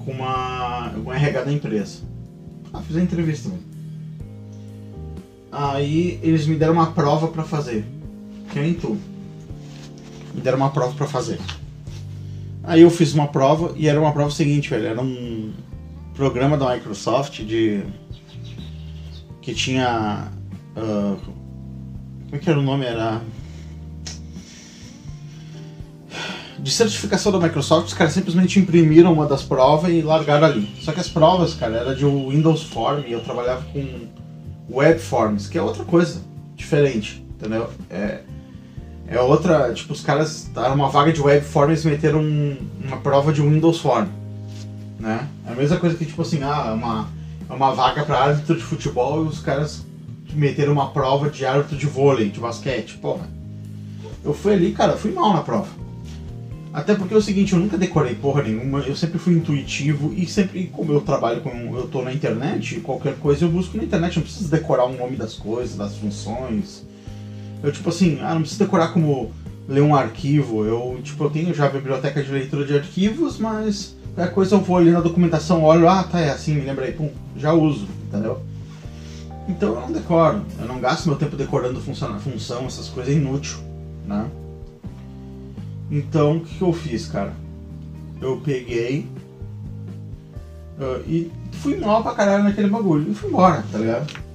com 0.04 0.12
uma, 0.12 0.90
com 1.04 1.12
RH 1.12 1.44
da 1.44 1.52
empresa. 1.52 2.00
Ah, 2.72 2.80
fiz 2.80 2.96
a 2.96 3.02
entrevista. 3.02 3.50
Aí 5.52 6.18
eles 6.22 6.46
me 6.46 6.56
deram 6.56 6.74
uma 6.74 6.92
prova 6.92 7.28
para 7.28 7.44
fazer. 7.44 7.84
Tu. 8.80 8.98
Me 10.34 10.40
deram 10.40 10.58
uma 10.58 10.70
prova 10.70 10.94
para 10.94 11.06
fazer. 11.06 11.38
Aí 12.64 12.82
eu 12.82 12.90
fiz 12.90 13.14
uma 13.14 13.28
prova 13.28 13.72
e 13.76 13.88
era 13.88 14.00
uma 14.00 14.12
prova 14.12 14.30
seguinte, 14.30 14.70
velho. 14.70 14.86
Era 14.86 15.00
um 15.00 15.52
programa 16.14 16.56
da 16.56 16.74
Microsoft 16.74 17.42
de. 17.42 17.82
que 19.40 19.54
tinha. 19.54 20.28
Uh, 20.76 21.16
como 22.24 22.36
é 22.36 22.38
que 22.38 22.50
era 22.50 22.58
o 22.58 22.62
nome? 22.62 22.84
Era 22.84 23.22
de 26.58 26.70
certificação 26.70 27.30
da 27.32 27.38
Microsoft, 27.38 27.86
os 27.86 27.94
caras 27.94 28.12
simplesmente 28.12 28.58
imprimiram 28.58 29.12
uma 29.12 29.26
das 29.26 29.42
provas 29.42 29.92
e 29.92 30.02
largaram 30.02 30.46
ali. 30.46 30.68
Só 30.80 30.92
que 30.92 31.00
as 31.00 31.08
provas, 31.08 31.54
cara, 31.54 31.76
era 31.76 31.94
de 31.94 32.04
Windows 32.04 32.64
Form 32.64 33.04
e 33.06 33.12
eu 33.12 33.20
trabalhava 33.20 33.64
com 33.72 34.08
Web 34.70 35.00
Forms, 35.00 35.48
que 35.48 35.56
é 35.56 35.62
outra 35.62 35.84
coisa, 35.84 36.20
diferente, 36.56 37.24
entendeu? 37.30 37.70
É, 37.88 38.20
é 39.10 39.20
outra, 39.20 39.72
tipo, 39.72 39.92
os 39.92 40.02
caras 40.02 40.48
daram 40.52 40.74
uma 40.74 40.88
vaga 40.88 41.12
de 41.12 41.20
Web 41.20 41.44
Forms 41.44 41.84
e 41.84 41.88
meteram 41.88 42.20
um, 42.20 42.56
uma 42.84 42.98
prova 42.98 43.32
de 43.32 43.40
Windows 43.40 43.80
Form, 43.80 44.06
né? 44.98 45.26
É 45.46 45.52
a 45.52 45.54
mesma 45.54 45.78
coisa 45.78 45.96
que, 45.96 46.04
tipo 46.04 46.22
assim, 46.22 46.42
ah, 46.42 46.72
uma, 46.74 47.08
uma 47.48 47.74
vaga 47.74 48.04
para 48.04 48.18
árbitro 48.18 48.56
de 48.56 48.62
futebol 48.62 49.24
e 49.24 49.28
os 49.28 49.40
caras 49.40 49.84
meteram 50.32 50.72
uma 50.74 50.90
prova 50.90 51.30
de 51.30 51.46
árbitro 51.46 51.76
de 51.76 51.86
vôlei, 51.86 52.28
de 52.28 52.38
basquete, 52.38 52.98
porra. 52.98 53.28
Eu 54.24 54.34
fui 54.34 54.52
ali, 54.52 54.72
cara, 54.72 54.96
fui 54.96 55.12
mal 55.12 55.32
na 55.32 55.40
prova 55.40 55.68
até 56.72 56.94
porque 56.94 57.14
é 57.14 57.16
o 57.16 57.22
seguinte, 57.22 57.52
eu 57.52 57.58
nunca 57.58 57.76
decorei 57.76 58.14
porra 58.14 58.42
nenhuma, 58.42 58.80
eu 58.80 58.94
sempre 58.94 59.18
fui 59.18 59.34
intuitivo 59.34 60.12
e 60.14 60.26
sempre, 60.26 60.68
como 60.68 60.92
eu 60.92 61.00
trabalho 61.00 61.40
com. 61.40 61.50
eu 61.76 61.88
tô 61.88 62.02
na 62.02 62.12
internet, 62.12 62.80
qualquer 62.80 63.16
coisa 63.16 63.44
eu 63.44 63.48
busco 63.48 63.76
na 63.76 63.84
internet, 63.84 64.16
não 64.16 64.22
preciso 64.22 64.50
decorar 64.50 64.84
o 64.84 64.96
nome 64.96 65.16
das 65.16 65.34
coisas, 65.34 65.76
das 65.76 65.96
funções. 65.96 66.86
Eu 67.62 67.72
tipo 67.72 67.88
assim, 67.88 68.18
ah, 68.20 68.34
não 68.34 68.40
preciso 68.40 68.64
decorar 68.64 68.88
como 68.88 69.32
ler 69.68 69.82
um 69.82 69.94
arquivo. 69.94 70.64
Eu, 70.64 70.98
tipo, 71.02 71.24
eu 71.24 71.30
tenho 71.30 71.54
já 71.54 71.66
a 71.66 71.70
biblioteca 71.70 72.22
de 72.22 72.30
leitura 72.30 72.64
de 72.64 72.76
arquivos, 72.76 73.38
mas 73.38 73.96
qualquer 74.14 74.32
coisa 74.32 74.54
eu 74.56 74.60
vou 74.60 74.78
ali 74.78 74.90
na 74.90 75.00
documentação, 75.00 75.62
olho, 75.62 75.88
ah, 75.88 76.02
tá, 76.02 76.20
é 76.20 76.30
assim, 76.30 76.54
me 76.54 76.62
lembrei, 76.62 76.92
pum, 76.92 77.10
já 77.36 77.52
uso, 77.52 77.86
entendeu? 78.06 78.40
Então 79.48 79.74
eu 79.74 79.80
não 79.80 79.92
decoro, 79.92 80.42
eu 80.58 80.66
não 80.66 80.80
gasto 80.80 81.06
meu 81.06 81.16
tempo 81.16 81.36
decorando 81.36 81.80
função, 81.80 82.18
função 82.20 82.66
essas 82.66 82.88
coisas, 82.88 83.14
é 83.14 83.16
inútil, 83.16 83.58
né? 84.06 84.26
Então, 85.90 86.36
o 86.36 86.40
que, 86.40 86.54
que 86.56 86.62
eu 86.62 86.72
fiz, 86.72 87.06
cara? 87.06 87.32
Eu 88.20 88.40
peguei 88.44 89.06
uh, 90.78 91.02
e 91.06 91.30
fui 91.52 91.76
mal 91.78 92.02
pra 92.02 92.12
caralho 92.14 92.44
naquele 92.44 92.68
bagulho. 92.68 93.10
E 93.10 93.14
fui 93.14 93.30
embora, 93.30 93.64
tá 93.72 93.78
ligado? 93.78 94.27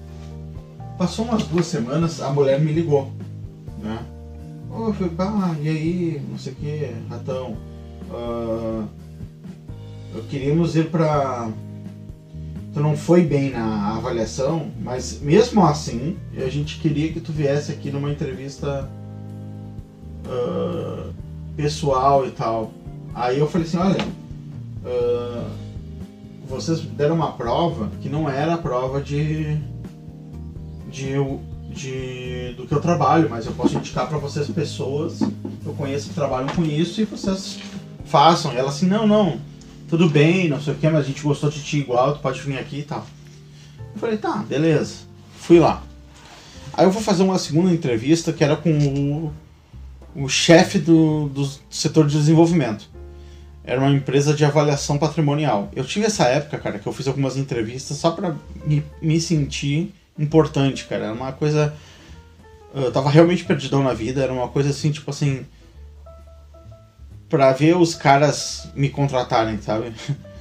Passou 0.97 1.25
umas 1.25 1.43
duas 1.43 1.65
semanas, 1.65 2.21
a 2.21 2.29
mulher 2.31 2.59
me 2.59 2.71
ligou, 2.71 3.11
né? 3.81 3.99
Eu 4.71 4.93
falei, 4.93 5.13
ah, 5.19 5.55
e 5.61 5.69
aí, 5.69 6.21
não 6.29 6.37
sei 6.37 6.53
o 6.53 6.55
que, 6.55 6.91
ratão. 7.09 7.57
Uh, 8.09 8.87
queríamos 10.29 10.75
ir 10.75 10.89
pra. 10.89 11.49
Tu 12.73 12.79
não 12.79 12.97
foi 12.97 13.21
bem 13.21 13.51
na 13.51 13.95
avaliação, 13.95 14.71
mas 14.81 15.19
mesmo 15.21 15.63
assim, 15.63 16.17
a 16.35 16.49
gente 16.49 16.79
queria 16.79 17.13
que 17.13 17.19
tu 17.19 17.31
viesse 17.31 17.71
aqui 17.71 17.91
numa 17.91 18.11
entrevista 18.11 18.89
uh, 20.25 21.13
pessoal 21.55 22.25
e 22.25 22.31
tal. 22.31 22.71
Aí 23.13 23.37
eu 23.37 23.47
falei 23.47 23.67
assim, 23.67 23.77
olha, 23.77 24.03
uh, 24.83 25.49
vocês 26.47 26.81
deram 26.81 27.15
uma 27.15 27.33
prova 27.33 27.91
que 28.01 28.09
não 28.09 28.27
era 28.27 28.55
a 28.55 28.57
prova 28.57 28.99
de, 28.99 29.59
de, 30.93 31.15
de 31.73 32.53
do 32.55 32.65
que 32.65 32.73
eu 32.73 32.79
trabalho, 32.79 33.27
mas 33.29 33.45
eu 33.45 33.51
posso 33.51 33.75
indicar 33.75 34.07
para 34.07 34.17
vocês 34.17 34.47
pessoas 34.47 35.17
que 35.17 35.65
eu 35.65 35.73
conheço 35.73 36.09
que 36.09 36.15
trabalham 36.15 36.47
com 36.49 36.63
isso 36.63 37.01
e 37.01 37.05
vocês 37.05 37.59
façam. 38.05 38.53
E 38.53 38.57
ela 38.57 38.69
assim, 38.69 38.85
não, 38.85 39.05
não, 39.05 39.41
tudo 39.89 40.07
bem, 40.07 40.47
não 40.47 40.61
sei 40.61 40.73
o 40.73 40.77
que, 40.77 40.87
mas 40.87 41.01
a 41.01 41.07
gente 41.07 41.23
gostou 41.23 41.49
de 41.49 41.61
ti 41.61 41.79
igual, 41.79 42.13
tu 42.13 42.21
pode 42.21 42.39
vir 42.39 42.57
aqui 42.57 42.79
e 42.79 42.83
tal. 42.83 43.05
Eu 43.93 43.99
falei, 43.99 44.17
tá, 44.17 44.37
beleza. 44.47 44.99
Fui 45.37 45.59
lá. 45.59 45.83
Aí 46.73 46.85
eu 46.85 46.91
vou 46.91 47.01
fazer 47.01 47.23
uma 47.23 47.37
segunda 47.37 47.71
entrevista 47.71 48.31
que 48.31 48.43
era 48.43 48.55
com 48.55 48.71
o 48.71 49.33
o 50.15 50.29
chefe 50.29 50.77
do, 50.79 51.27
do 51.29 51.49
setor 51.69 52.07
de 52.07 52.17
desenvolvimento. 52.17 52.89
Era 53.63 53.79
uma 53.79 53.91
empresa 53.91 54.33
de 54.33 54.43
avaliação 54.43 54.97
patrimonial. 54.97 55.69
Eu 55.75 55.85
tive 55.85 56.05
essa 56.05 56.25
época, 56.25 56.57
cara, 56.59 56.79
que 56.79 56.85
eu 56.85 56.93
fiz 56.93 57.07
algumas 57.07 57.37
entrevistas 57.37 57.97
só 57.97 58.11
para 58.11 58.35
me, 58.65 58.83
me 59.01 59.19
sentir 59.19 59.93
importante, 60.17 60.85
cara. 60.85 61.05
Era 61.05 61.13
uma 61.13 61.31
coisa. 61.31 61.73
Eu 62.73 62.91
tava 62.91 63.09
realmente 63.09 63.43
perdidão 63.45 63.83
na 63.83 63.93
vida, 63.93 64.23
era 64.23 64.33
uma 64.33 64.47
coisa 64.47 64.69
assim, 64.69 64.91
tipo 64.91 65.09
assim. 65.09 65.45
Pra 67.29 67.51
ver 67.51 67.75
os 67.75 67.95
caras 67.95 68.67
me 68.75 68.89
contratarem, 68.89 69.61
sabe? 69.61 69.93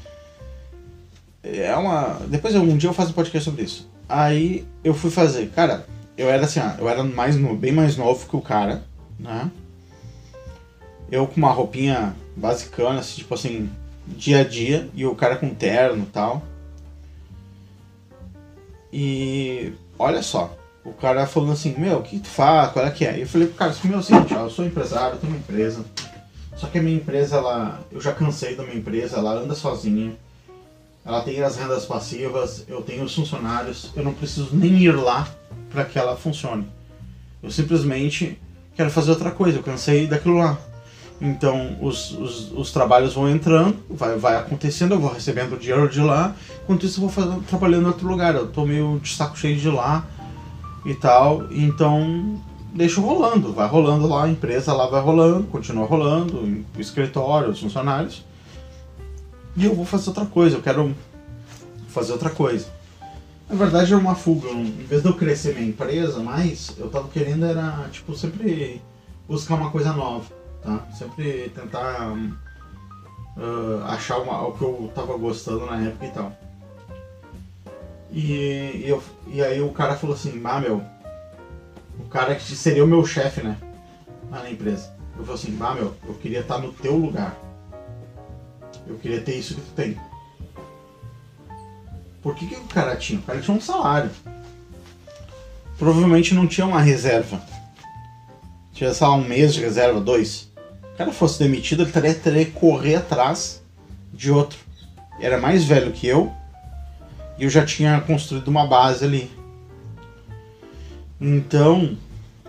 É 1.44 1.74
uma. 1.74 2.20
Depois 2.28 2.54
um 2.54 2.76
dia 2.76 2.88
eu 2.88 2.94
faço 2.94 3.11
um 3.11 3.14
podcast 3.14 3.50
sobre 3.50 3.64
isso. 3.64 3.90
Aí 4.08 4.64
eu 4.85 4.94
fui 4.94 5.11
fazer. 5.11 5.50
Cara, 5.50 5.85
eu 6.16 6.30
era 6.30 6.44
assim, 6.44 6.61
eu 6.78 6.88
era 6.88 7.02
mais 7.02 7.37
no... 7.37 7.56
bem 7.56 7.72
mais 7.72 7.96
novo 7.96 8.28
que 8.28 8.37
o 8.37 8.40
cara, 8.40 8.85
né? 9.18 9.50
Eu 11.11 11.26
com 11.26 11.37
uma 11.37 11.50
roupinha 11.50 12.14
basicana, 12.37 13.00
assim, 13.00 13.16
tipo 13.16 13.35
assim, 13.35 13.68
dia 14.06 14.40
a 14.40 14.44
dia, 14.44 14.88
e 14.94 15.04
o 15.04 15.14
cara 15.14 15.37
com 15.37 15.50
terno 15.50 16.04
e 16.04 16.06
tal. 16.06 16.42
E 18.92 19.72
olha 19.98 20.22
só, 20.22 20.55
o 20.85 20.92
cara 20.92 21.26
falou 21.26 21.52
assim, 21.52 21.74
meu, 21.78 21.98
o 21.98 22.02
que 22.02 22.18
tu 22.18 22.28
faz? 22.28 22.72
Qual 22.72 22.85
é 22.85 22.90
que 22.90 23.07
é? 23.07 23.16
E 23.16 23.20
eu 23.22 23.26
falei 23.26 23.48
pro 23.48 23.57
cara 23.57 23.70
assim, 23.70 23.88
meu, 23.88 23.98
é 23.98 24.00
o 24.00 24.02
seguinte, 24.02 24.35
ó, 24.35 24.44
eu 24.44 24.50
sou 24.50 24.64
empresário, 24.64 25.14
eu 25.14 25.18
tenho 25.18 25.33
uma 25.33 25.38
empresa. 25.38 25.85
Só 26.57 26.66
que 26.66 26.78
a 26.78 26.83
minha 26.83 26.96
empresa, 26.96 27.37
ela. 27.37 27.81
Eu 27.90 28.00
já 28.00 28.12
cansei 28.12 28.55
da 28.55 28.62
minha 28.62 28.76
empresa, 28.76 29.16
ela 29.16 29.33
anda 29.33 29.55
sozinha. 29.55 30.16
Ela 31.05 31.20
tem 31.22 31.42
as 31.42 31.57
rendas 31.57 31.85
passivas, 31.85 32.64
eu 32.68 32.81
tenho 32.83 33.02
os 33.02 33.12
funcionários, 33.12 33.90
eu 33.96 34.05
não 34.05 34.14
preciso 34.14 34.50
nem 34.52 34.78
ir 34.78 34.92
lá 34.92 35.28
para 35.70 35.85
que 35.85 35.98
ela 35.98 36.16
funcione. 36.16 36.68
Eu 37.42 37.50
simplesmente 37.50 38.40
quero 38.76 38.88
fazer 38.88 39.11
outra 39.11 39.33
coisa, 39.33 39.59
eu 39.59 39.62
cansei 39.64 40.07
daquilo 40.07 40.38
lá. 40.38 40.57
Então 41.24 41.76
os, 41.80 42.11
os, 42.11 42.52
os 42.52 42.72
trabalhos 42.72 43.14
vão 43.14 43.30
entrando, 43.30 43.76
vai, 43.88 44.18
vai 44.18 44.37
acontecendo, 44.37 44.94
eu 44.94 44.98
vou 44.98 45.12
recebendo 45.12 45.56
dinheiro 45.56 45.88
de 45.88 46.00
lá, 46.00 46.35
enquanto 46.64 46.85
isso 46.85 46.98
eu 46.98 47.02
vou 47.02 47.11
fazer, 47.11 47.40
trabalhando 47.42 47.85
em 47.85 47.87
outro 47.87 48.08
lugar. 48.08 48.35
Eu 48.35 48.48
tô 48.48 48.66
meio 48.66 48.98
de 49.00 49.14
saco 49.14 49.38
cheio 49.38 49.56
de 49.56 49.68
lá 49.68 50.04
e 50.85 50.92
tal, 50.94 51.44
então 51.52 52.40
deixo 52.74 53.00
rolando, 53.00 53.52
vai 53.52 53.68
rolando 53.68 54.08
lá, 54.08 54.24
a 54.24 54.28
empresa 54.28 54.72
lá 54.72 54.88
vai 54.88 55.00
rolando, 55.00 55.44
continua 55.44 55.87
rolando, 55.87 56.38
o 56.76 56.80
escritório, 56.80 57.50
os 57.50 57.61
funcionários. 57.61 58.24
E 59.56 59.64
eu 59.64 59.76
vou 59.76 59.85
fazer 59.85 60.08
outra 60.08 60.26
coisa, 60.26 60.56
eu 60.56 60.62
quero 60.62 60.92
fazer 61.87 62.11
outra 62.11 62.30
coisa. 62.30 62.66
Na 63.48 63.54
verdade 63.54 63.92
era 63.92 64.00
uma 64.00 64.16
fuga, 64.16 64.50
em 64.50 64.87
vez 64.88 65.02
de 65.02 65.08
eu 65.08 65.14
crescer 65.14 65.54
minha 65.54 65.68
empresa, 65.68 66.18
mas 66.18 66.74
eu 66.78 66.88
tava 66.88 67.06
querendo 67.08 67.44
era, 67.44 67.87
tipo, 67.92 68.12
sempre 68.16 68.82
buscar 69.28 69.54
uma 69.54 69.70
coisa 69.70 69.92
nova, 69.92 70.24
tá? 70.62 70.87
Sempre 70.92 71.51
tentar 71.51 72.12
uh, 72.12 73.85
achar 73.87 74.18
uma, 74.18 74.46
o 74.46 74.53
que 74.53 74.62
eu 74.62 74.90
tava 74.94 75.16
gostando 75.16 75.66
na 75.66 75.81
época 75.81 76.07
e 76.07 76.11
tal. 76.11 76.33
E, 78.11 78.83
e, 78.85 78.88
eu, 78.88 79.03
e 79.27 79.42
aí 79.42 79.61
o 79.61 79.72
cara 79.72 79.96
falou 79.96 80.14
assim, 80.14 80.40
ah 80.44 80.61
meu, 80.61 80.83
o 81.98 82.05
cara 82.09 82.35
que 82.35 82.42
seria 82.42 82.85
o 82.85 82.88
meu 82.88 83.05
chefe, 83.07 83.42
né? 83.42 83.57
Lá 84.31 84.42
na 84.42 84.51
empresa. 84.51 84.94
Eu 85.16 85.25
falei 85.25 85.40
assim, 85.40 85.59
ah 85.61 85.75
meu, 85.75 85.94
eu 86.07 86.14
queria 86.14 86.40
estar 86.40 86.59
no 86.59 86.72
teu 86.72 86.96
lugar. 86.96 87.37
Eu 88.87 88.98
queria 88.98 89.22
ter 89.22 89.37
isso 89.37 89.55
que 89.55 89.61
tu 89.61 89.72
tem. 89.75 89.98
Por 92.22 92.35
que, 92.35 92.46
que 92.46 92.55
o 92.55 92.64
cara 92.64 92.96
tinha? 92.96 93.18
O 93.18 93.22
cara 93.22 93.40
tinha 93.40 93.57
um 93.57 93.61
salário. 93.61 94.11
Provavelmente 95.79 96.35
não 96.35 96.46
tinha 96.46 96.66
uma 96.66 96.81
reserva. 96.81 97.42
Tinha, 98.72 98.92
sei 98.92 99.07
lá, 99.07 99.14
um 99.14 99.25
mês 99.25 99.55
de 99.55 99.61
reserva, 99.61 100.01
dois. 100.01 100.51
Cara 100.96 101.12
fosse 101.12 101.38
demitido, 101.38 101.83
ele 101.83 101.92
teria, 101.92 102.14
teria 102.14 102.44
que 102.44 102.52
correr 102.52 102.96
atrás 102.96 103.62
de 104.12 104.31
outro. 104.31 104.59
Era 105.20 105.38
mais 105.38 105.64
velho 105.64 105.92
que 105.92 106.07
eu. 106.07 106.33
E 107.38 107.44
eu 107.44 107.50
já 107.50 107.64
tinha 107.64 108.00
construído 108.00 108.48
uma 108.48 108.66
base 108.66 109.05
ali. 109.05 109.31
Então, 111.20 111.96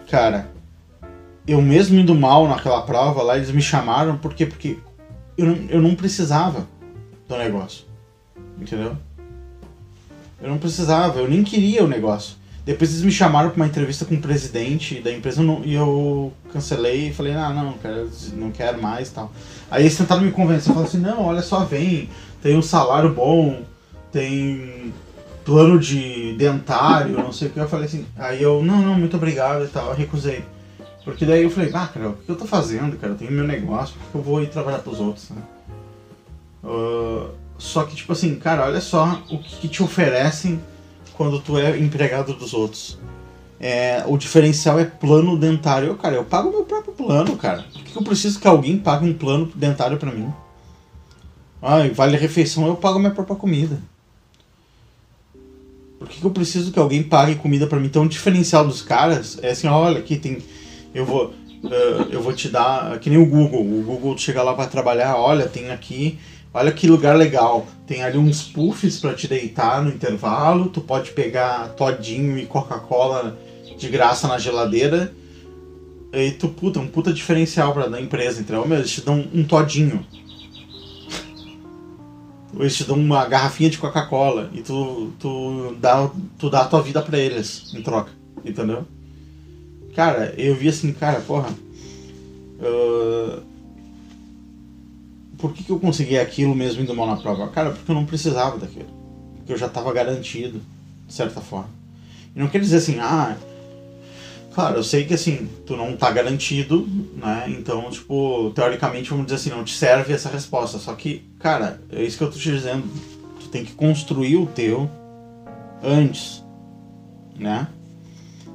cara, 0.10 0.50
eu 1.48 1.62
mesmo 1.62 2.00
indo 2.00 2.16
mal 2.16 2.48
naquela 2.48 2.82
prova 2.82 3.22
lá, 3.22 3.38
eles 3.38 3.52
me 3.52 3.62
chamaram 3.62 4.18
porque 4.18 4.46
porque 4.46 4.80
eu 5.38 5.46
não, 5.46 5.56
eu 5.70 5.82
não 5.82 5.96
precisava 5.96 6.68
do 7.28 7.38
negócio. 7.38 7.86
Entendeu? 8.60 8.98
Eu 10.42 10.50
não 10.50 10.58
precisava, 10.58 11.20
eu 11.20 11.30
nem 11.30 11.44
queria 11.44 11.84
o 11.84 11.88
negócio. 11.88 12.36
Depois 12.66 12.92
eles 12.92 13.04
me 13.04 13.12
chamaram 13.12 13.50
para 13.50 13.58
uma 13.58 13.68
entrevista 13.68 14.06
com 14.06 14.16
o 14.16 14.22
presidente 14.22 15.02
da 15.02 15.12
empresa 15.12 15.44
e 15.66 15.74
eu 15.74 16.32
cancelei 16.52 17.10
e 17.10 17.14
falei, 17.14 17.34
ah, 17.34 17.50
não, 17.50 17.76
não 18.36 18.52
quero 18.52 18.82
mais 18.82 19.10
tal. 19.10 19.34
Aí 19.70 19.84
eles 19.84 19.98
tentaram 19.98 20.22
me 20.22 20.32
convencer, 20.32 20.68
falaram 20.74 20.88
assim, 20.88 21.00
não, 21.00 21.26
olha 21.26 21.42
só, 21.42 21.66
vem, 21.66 22.10
tem 22.42 22.58
um 22.58 22.62
salário 22.62 23.14
bom, 23.14 23.64
tem 24.14 24.94
plano 25.44 25.78
de 25.78 26.36
dentário, 26.38 27.18
não 27.18 27.34
sei 27.34 27.50
o 27.50 27.52
que. 27.52 27.60
Eu 27.60 27.68
falei 27.68 27.86
assim, 27.86 28.06
aí 28.16 28.42
eu, 28.42 28.64
não, 28.64 28.82
não, 28.82 28.96
muito 28.96 29.18
obrigado 29.18 29.66
e 29.66 29.68
tal, 29.68 29.90
eu 29.90 29.96
recusei. 29.96 30.46
Porque 31.04 31.26
daí 31.26 31.44
eu 31.44 31.50
falei, 31.50 31.70
ah, 31.74 31.88
cara, 31.88 32.10
o 32.10 32.14
que 32.14 32.30
eu 32.30 32.36
tô 32.38 32.46
fazendo, 32.46 32.98
cara? 32.98 33.12
Eu 33.12 33.18
tenho 33.18 33.32
meu 33.32 33.46
negócio, 33.46 33.96
por 33.96 34.12
que 34.12 34.16
eu 34.16 34.22
vou 34.22 34.42
ir 34.42 34.48
trabalhar 34.48 34.80
pros 34.80 35.02
outros, 35.02 35.32
né? 35.32 35.42
Uh, 36.64 37.28
só 37.58 37.84
que, 37.84 37.94
tipo 37.94 38.14
assim, 38.14 38.36
cara, 38.36 38.66
olha 38.66 38.80
só 38.80 39.22
o 39.30 39.38
que, 39.38 39.58
que 39.58 39.68
te 39.68 39.84
oferecem 39.84 40.62
quando 41.14 41.40
tu 41.40 41.58
é 41.58 41.78
empregado 41.78 42.34
dos 42.34 42.54
outros. 42.54 42.98
É, 43.60 44.04
o 44.08 44.18
diferencial 44.18 44.80
é 44.80 44.86
plano 44.86 45.38
dentário. 45.38 45.88
Eu, 45.88 45.96
cara, 45.96 46.16
eu 46.16 46.26
pago 46.26 46.50
meu 46.50 46.64
próprio 46.64 46.94
plano, 46.94 47.38
cara. 47.38 47.66
Por 47.72 47.84
que 47.84 47.96
eu 47.96 48.04
preciso 48.04 48.40
que 48.40 48.48
alguém 48.48 48.78
pague 48.78 49.06
um 49.06 49.14
plano 49.14 49.52
dentário 49.56 49.98
para 49.98 50.12
mim? 50.12 50.32
Ah, 51.62 51.88
vale 51.94 52.18
refeição, 52.18 52.68
eu 52.68 52.76
pago 52.76 53.00
minha 53.00 53.12
própria 53.12 53.38
comida. 53.38 53.80
Por 55.98 56.10
que 56.10 56.22
eu 56.22 56.32
preciso 56.32 56.74
que 56.74 56.80
alguém 56.80 57.02
pague 57.02 57.36
comida 57.36 57.66
para 57.66 57.80
mim? 57.80 57.86
Então 57.86 58.04
o 58.04 58.10
diferencial 58.10 58.68
dos 58.68 58.82
caras 58.82 59.40
é 59.42 59.52
assim, 59.52 59.68
olha, 59.68 60.00
aqui 60.00 60.18
tem 60.18 60.44
eu 60.94 61.06
vou, 61.06 61.28
uh, 61.28 62.10
eu 62.12 62.22
vou 62.22 62.34
te 62.34 62.50
dar, 62.50 63.00
que 63.00 63.10
nem 63.10 63.18
o 63.18 63.26
Google, 63.26 63.62
o 63.62 63.82
Google 63.84 64.18
chega 64.18 64.44
lá 64.44 64.54
para 64.54 64.68
trabalhar, 64.68 65.16
olha, 65.16 65.48
tem 65.48 65.72
aqui, 65.72 66.20
olha 66.54 66.72
que 66.72 66.88
lugar 66.88 67.16
legal, 67.16 67.66
tem 67.88 68.04
ali 68.04 68.18
uns 68.18 68.44
puffs 68.44 69.00
para 69.00 69.14
te 69.14 69.28
deitar 69.28 69.82
no 69.82 69.90
intervalo, 69.90 70.70
tu 70.70 70.82
pode 70.82 71.12
pegar 71.12 71.70
todinho 71.70 72.38
e 72.38 72.46
Coca-Cola 72.46 73.38
de 73.78 73.90
graça 73.90 74.28
na 74.28 74.38
geladeira, 74.38 75.14
e 76.14 76.32
tu, 76.32 76.48
puta, 76.48 76.80
um 76.80 76.88
puta 76.88 77.12
diferencial 77.12 77.74
pra, 77.74 77.88
da 77.88 78.00
empresa, 78.00 78.40
entendeu? 78.40 78.68
Meu, 78.68 78.78
eles 78.78 78.92
te 78.92 79.02
dão 79.02 79.28
um 79.34 79.44
todinho. 79.44 80.06
Eles 82.56 82.76
te 82.76 82.84
dão 82.84 82.96
uma 82.96 83.26
garrafinha 83.26 83.70
de 83.70 83.80
Coca-Cola 83.80 84.52
e 84.54 84.62
tu, 84.62 85.12
tu, 85.20 85.76
dá, 85.80 86.08
tu 86.38 86.52
dá 86.52 86.62
a 86.62 86.66
tua 86.66 86.84
vida 86.84 87.02
pra 87.02 87.18
eles 87.18 87.74
em 87.74 87.82
troca, 87.82 88.12
entendeu? 88.46 88.86
Cara, 89.96 90.36
eu 90.38 90.56
vi 90.56 90.70
assim, 90.70 90.94
cara, 90.94 91.20
porra. 91.22 91.50
Uh, 92.60 93.42
por 95.44 95.52
que, 95.52 95.62
que 95.62 95.72
eu 95.72 95.78
consegui 95.78 96.18
aquilo 96.18 96.56
mesmo 96.56 96.82
indo 96.82 96.96
mal 96.96 97.06
na 97.06 97.18
prova? 97.18 97.50
Cara, 97.50 97.72
porque 97.72 97.92
eu 97.92 97.96
não 97.96 98.06
precisava 98.06 98.58
daquilo. 98.58 98.88
Porque 99.36 99.52
eu 99.52 99.58
já 99.58 99.66
estava 99.66 99.92
garantido, 99.92 100.62
de 101.06 101.14
certa 101.14 101.42
forma. 101.42 101.70
E 102.34 102.40
não 102.40 102.48
quer 102.48 102.62
dizer 102.62 102.78
assim, 102.78 102.98
ah. 103.02 103.36
Claro, 104.56 104.78
eu 104.78 104.84
sei 104.86 105.04
que 105.04 105.14
assim, 105.14 105.50
tu 105.66 105.76
não 105.76 105.98
tá 105.98 106.10
garantido, 106.12 106.88
né? 107.18 107.44
Então, 107.50 107.90
tipo, 107.92 108.54
teoricamente, 108.56 109.10
vamos 109.10 109.26
dizer 109.26 109.36
assim, 109.36 109.50
não 109.50 109.66
te 109.66 109.76
serve 109.76 110.14
essa 110.14 110.30
resposta. 110.30 110.78
Só 110.78 110.94
que, 110.94 111.26
cara, 111.40 111.82
é 111.92 112.02
isso 112.02 112.18
que 112.18 112.24
eu 112.24 112.32
tô 112.32 112.38
te 112.40 112.50
dizendo. 112.50 112.88
Tu 113.42 113.50
tem 113.50 113.66
que 113.66 113.74
construir 113.74 114.38
o 114.38 114.46
teu 114.46 114.90
antes, 115.84 116.42
né? 117.38 117.68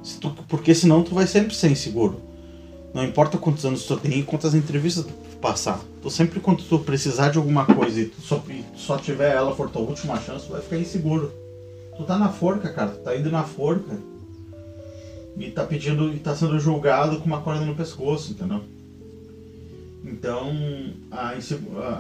Se 0.03 0.19
tu, 0.19 0.31
porque 0.49 0.75
senão 0.75 1.03
tu 1.03 1.15
vai 1.15 1.27
sempre 1.27 1.55
ser 1.55 1.71
inseguro. 1.71 2.19
Não 2.95 3.05
importa 3.05 3.37
quantos 3.37 3.67
anos 3.67 3.85
tu 3.85 3.95
tem 3.99 4.21
e 4.21 4.23
quantas 4.23 4.55
entrevistas 4.55 5.05
tu 5.05 5.28
passar. 5.41 5.81
Tu 6.03 6.11
sempre 6.11 6.41
quando 6.41 6.63
tu 6.63 6.79
precisar 6.79 7.31
de 7.31 7.39
alguma 7.39 7.65
coisa 7.65 8.01
e 8.01 8.07
tu 8.07 8.21
só, 8.21 8.43
e 8.49 8.63
tu 8.63 8.79
só 8.79 8.97
tiver 8.97 9.35
ela 9.35 9.55
for 9.55 9.71
tua 9.71 9.83
última 9.83 10.21
chance, 10.21 10.47
tu 10.47 10.53
vai 10.53 10.63
ficar 10.63 10.79
inseguro. 10.79 11.33
Tu 11.97 12.05
tá 12.05 12.17
na 12.17 12.29
forca, 12.29 12.73
cara. 12.73 12.91
Tu 12.91 13.01
tá 13.01 13.17
indo 13.17 13.31
na 13.31 13.45
forca. 13.45 13.99
E 15.37 15.51
tá 15.51 15.65
pedindo. 15.65 16.13
E 16.13 16.19
tá 16.19 16.35
sendo 16.35 16.59
julgado 16.59 17.19
com 17.19 17.27
uma 17.27 17.41
corda 17.41 17.65
no 17.65 17.75
pescoço, 17.75 18.33
entendeu? 18.33 18.63
Então 20.05 20.53
a, 21.11 21.31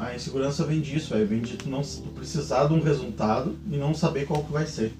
a 0.06 0.14
insegurança 0.14 0.64
vem 0.64 0.80
disso, 0.80 1.14
véio. 1.14 1.26
vem 1.26 1.40
de 1.40 1.56
tu 1.56 1.68
não 1.68 1.82
tu 1.82 2.08
precisar 2.14 2.66
de 2.66 2.74
um 2.74 2.80
resultado 2.80 3.56
e 3.70 3.76
não 3.76 3.94
saber 3.94 4.26
qual 4.26 4.42
que 4.42 4.52
vai 4.52 4.66
ser. 4.66 4.92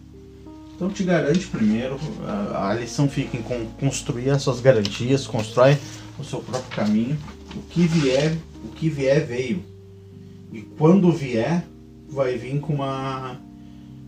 Então 0.75 0.91
te 0.91 1.03
garante 1.03 1.47
primeiro, 1.47 1.99
a, 2.27 2.69
a 2.69 2.75
lição 2.75 3.09
fica 3.09 3.37
em 3.37 3.43
construir 3.81 4.31
as 4.31 4.43
suas 4.43 4.61
garantias, 4.61 5.27
constrói 5.27 5.77
o 6.19 6.25
seu 6.25 6.41
próprio 6.41 6.71
caminho. 6.71 7.19
O 7.59 7.63
que 7.63 7.87
vier, 7.87 8.37
o 8.65 8.69
que 8.69 8.89
vier 8.89 9.27
veio. 9.27 9.63
E 10.53 10.63
quando 10.63 11.13
vier, 11.13 11.65
vai 12.09 12.37
vir 12.37 12.61
com 12.61 12.75
uma 12.75 13.37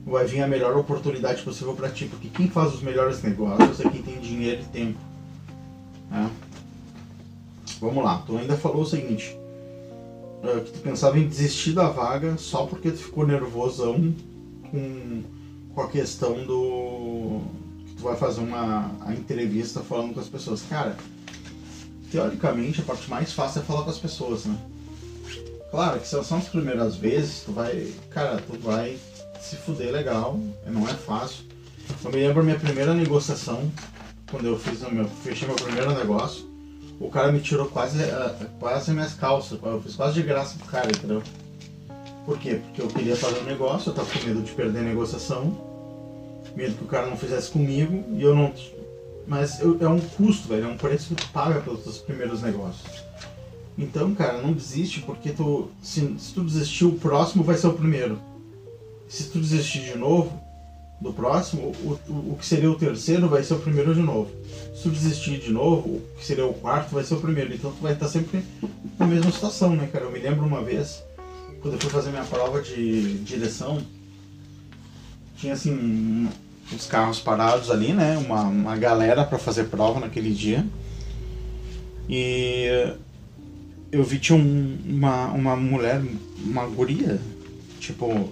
vai 0.07 0.25
vir 0.27 0.41
a 0.41 0.47
melhor 0.47 0.77
oportunidade 0.77 1.43
possível 1.43 1.75
para 1.75 1.91
ti, 1.91 2.07
porque 2.07 2.29
quem 2.29 2.49
faz 2.49 2.75
os 2.75 2.81
melhores 2.81 3.23
negócios 3.23 3.81
é 3.81 3.89
quem 3.89 4.03
tem 4.03 4.19
dinheiro 4.19 4.63
e 4.63 4.65
tempo. 4.65 4.99
Né? 6.11 6.31
Vamos 7.81 8.03
lá, 8.03 8.19
tu 8.27 8.37
ainda 8.39 8.57
falou 8.57 8.83
o 8.83 8.87
seguinte, 8.87 9.37
que 10.65 10.73
tu 10.73 10.79
pensava 10.81 11.19
em 11.19 11.29
desistir 11.29 11.73
da 11.73 11.91
vaga 11.91 12.37
só 12.39 12.65
porque 12.65 12.91
tu 12.91 12.97
ficou 12.97 13.27
nervosão 13.27 14.15
com 14.71 15.23
com 15.23 15.23
com 15.75 15.81
a 15.81 15.89
questão 15.89 16.45
do. 16.45 17.41
que 17.87 17.95
tu 17.95 18.03
vai 18.03 18.17
fazer 18.17 18.41
uma 18.41 18.91
a 19.01 19.13
entrevista 19.13 19.81
falando 19.81 20.15
com 20.15 20.21
as 20.21 20.29
pessoas. 20.29 20.63
Cara, 20.63 20.97
teoricamente 22.11 22.81
a 22.81 22.85
parte 22.85 23.09
mais 23.09 23.33
fácil 23.33 23.63
é 23.63 23.65
falar 23.65 23.85
com 23.85 23.91
as 23.91 23.99
pessoas, 23.99 24.45
né? 24.45 24.57
Claro 25.71 26.01
que 26.01 26.09
se 26.09 26.25
são 26.25 26.39
as 26.39 26.49
primeiras 26.49 26.97
vezes, 26.97 27.43
tu 27.45 27.53
vai. 27.53 27.93
Cara, 28.11 28.43
tu 28.47 28.59
vai 28.59 28.99
se 29.41 29.57
fuder 29.57 29.93
legal, 29.93 30.39
não 30.67 30.89
é 30.89 30.95
fácil. 30.95 31.45
Eu 32.05 32.11
me 32.11 32.17
lembro 32.17 32.41
a 32.41 32.45
minha 32.45 32.59
primeira 32.59 32.95
negociação, 32.95 33.71
quando 34.31 34.47
eu 34.47 34.59
fiz 34.59 34.81
meu, 34.91 35.07
fechei 35.25 35.47
meu 35.47 35.57
primeiro 35.57 35.93
negócio, 35.93 36.49
o 37.01 37.09
cara 37.09 37.33
me 37.33 37.41
tirou 37.41 37.67
quase, 37.67 38.03
eh, 38.03 38.47
quase 38.59 38.93
minhas 38.93 39.15
calças, 39.15 39.59
eu 39.63 39.83
fiz 39.83 39.97
quase 39.97 40.15
de 40.15 40.23
graça 40.23 40.57
pro 40.59 40.69
cara, 40.69 40.89
entendeu? 40.89 41.23
Por 42.25 42.39
quê? 42.39 42.61
Porque 42.65 42.83
eu 42.83 42.89
queria 42.89 43.17
fazer 43.17 43.41
um 43.41 43.45
negócio, 43.45 43.91
eu 43.91 43.95
tava 43.95 44.09
com 44.11 44.27
medo 44.27 44.43
de 44.43 44.53
perder 44.53 44.81
a 44.81 44.83
negociação, 44.83 45.57
medo 46.55 46.77
que 46.77 46.85
o 46.85 46.87
cara 46.87 47.07
não 47.07 47.17
fizesse 47.17 47.51
comigo, 47.51 48.05
e 48.13 48.23
eu 48.23 48.35
não. 48.35 48.53
Mas 49.31 49.61
é 49.61 49.89
um 49.89 50.01
custo, 50.01 50.49
velho, 50.49 50.65
é 50.65 50.67
um 50.67 50.77
preço 50.77 51.15
que 51.15 51.23
tu 51.23 51.29
paga 51.29 51.61
pelos 51.61 51.85
teus 51.85 51.99
primeiros 51.99 52.43
negócios. 52.43 53.05
Então, 53.79 54.13
cara, 54.13 54.43
não 54.43 54.53
desiste, 54.53 55.03
porque 55.03 55.31
tu, 55.31 55.69
se, 55.81 56.17
se 56.19 56.35
tu 56.35 56.43
desistir, 56.43 56.85
o 56.85 56.99
próximo 56.99 57.45
vai 57.45 57.57
ser 57.57 57.69
o 57.69 57.73
primeiro. 57.73 58.19
Se 59.09 59.31
tu 59.31 59.39
desistir 59.39 59.83
de 59.83 59.97
novo, 59.97 60.37
do 61.01 61.13
próximo, 61.13 61.73
o, 61.85 61.97
o, 62.09 62.33
o 62.33 62.37
que 62.41 62.45
seria 62.45 62.69
o 62.69 62.75
terceiro 62.75 63.29
vai 63.29 63.45
ser 63.45 63.55
o 63.55 63.61
primeiro 63.61 63.95
de 63.95 64.01
novo. 64.01 64.29
Se 64.75 64.83
tu 64.83 64.91
desistir 64.91 65.39
de 65.39 65.53
novo, 65.53 65.89
o 65.89 66.03
que 66.19 66.27
seria 66.27 66.45
o 66.45 66.53
quarto 66.53 66.93
vai 66.93 67.05
ser 67.05 67.15
o 67.15 67.21
primeiro. 67.21 67.55
Então 67.55 67.71
tu 67.71 67.81
vai 67.81 67.93
estar 67.93 68.09
sempre 68.09 68.45
na 68.99 69.07
mesma 69.07 69.31
situação, 69.31 69.77
né, 69.77 69.89
cara? 69.93 70.07
Eu 70.07 70.11
me 70.11 70.19
lembro 70.19 70.45
uma 70.45 70.65
vez, 70.65 71.05
quando 71.63 71.75
eu 71.75 71.81
fui 71.81 71.91
fazer 71.91 72.11
minha 72.11 72.25
prova 72.25 72.61
de 72.61 73.19
direção, 73.19 73.81
tinha 75.37 75.53
assim 75.53 76.29
uns 76.73 76.87
carros 76.87 77.21
parados 77.21 77.71
ali, 77.71 77.93
né? 77.93 78.17
Uma, 78.19 78.43
uma 78.43 78.77
galera 78.77 79.25
para 79.25 79.39
fazer 79.39 79.65
prova 79.65 80.01
naquele 80.01 80.33
dia. 80.33 80.65
E 82.09 82.67
eu 83.93 84.03
vi 84.05 84.19
tinha 84.19 84.37
um- 84.39 84.79
uma, 84.87 85.27
uma 85.29 85.57
mulher, 85.57 86.03
uma 86.45 86.67
guria, 86.67 87.21
tipo, 87.79 88.29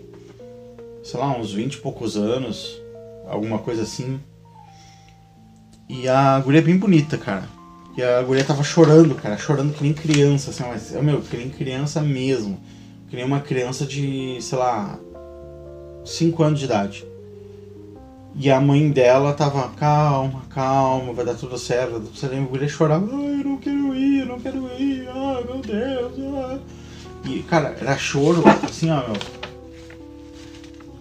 sei 1.02 1.18
lá, 1.18 1.36
uns 1.36 1.52
20 1.52 1.74
e 1.74 1.78
poucos 1.78 2.16
anos, 2.16 2.80
alguma 3.28 3.58
coisa 3.58 3.82
assim. 3.82 4.20
E 5.88 6.08
a 6.08 6.38
guria 6.40 6.60
é 6.60 6.62
bem 6.64 6.76
bonita, 6.76 7.16
cara. 7.16 7.48
E 7.96 8.02
a 8.02 8.22
guria 8.22 8.44
tava 8.44 8.62
chorando, 8.62 9.14
cara, 9.14 9.36
chorando 9.36 9.74
que 9.74 9.82
nem 9.82 9.92
criança, 9.92 10.50
assim, 10.50 10.62
mas, 10.64 10.92
meu, 11.02 11.20
que 11.20 11.36
nem 11.36 11.48
criança 11.50 12.00
mesmo. 12.00 12.60
Que 13.08 13.16
nem 13.16 13.24
uma 13.24 13.40
criança 13.40 13.84
de, 13.86 14.38
sei 14.40 14.58
lá, 14.58 14.98
5 16.04 16.42
anos 16.42 16.58
de 16.60 16.66
idade. 16.66 17.04
E 18.40 18.52
a 18.52 18.60
mãe 18.60 18.88
dela 18.88 19.34
tava, 19.34 19.68
calma, 19.70 20.42
calma, 20.48 21.12
vai 21.12 21.24
dar 21.24 21.34
tudo 21.34 21.58
certo, 21.58 21.90
vai 21.90 22.00
dar 22.00 22.06
tudo 22.06 22.16
certo. 22.16 22.64
E 22.64 22.68
chorava, 22.68 23.04
ai, 23.04 23.40
eu 23.40 23.44
não 23.44 23.56
quero 23.56 23.94
ir, 23.96 24.20
eu 24.20 24.26
não 24.26 24.38
quero 24.38 24.58
ir, 24.78 25.08
ai, 25.08 25.44
meu 25.44 25.58
Deus, 25.60 26.12
ai. 26.46 26.60
E, 27.24 27.42
cara, 27.42 27.76
era 27.80 27.98
choro, 27.98 28.44
assim, 28.62 28.90
ó, 28.90 29.02
meu. 29.08 29.16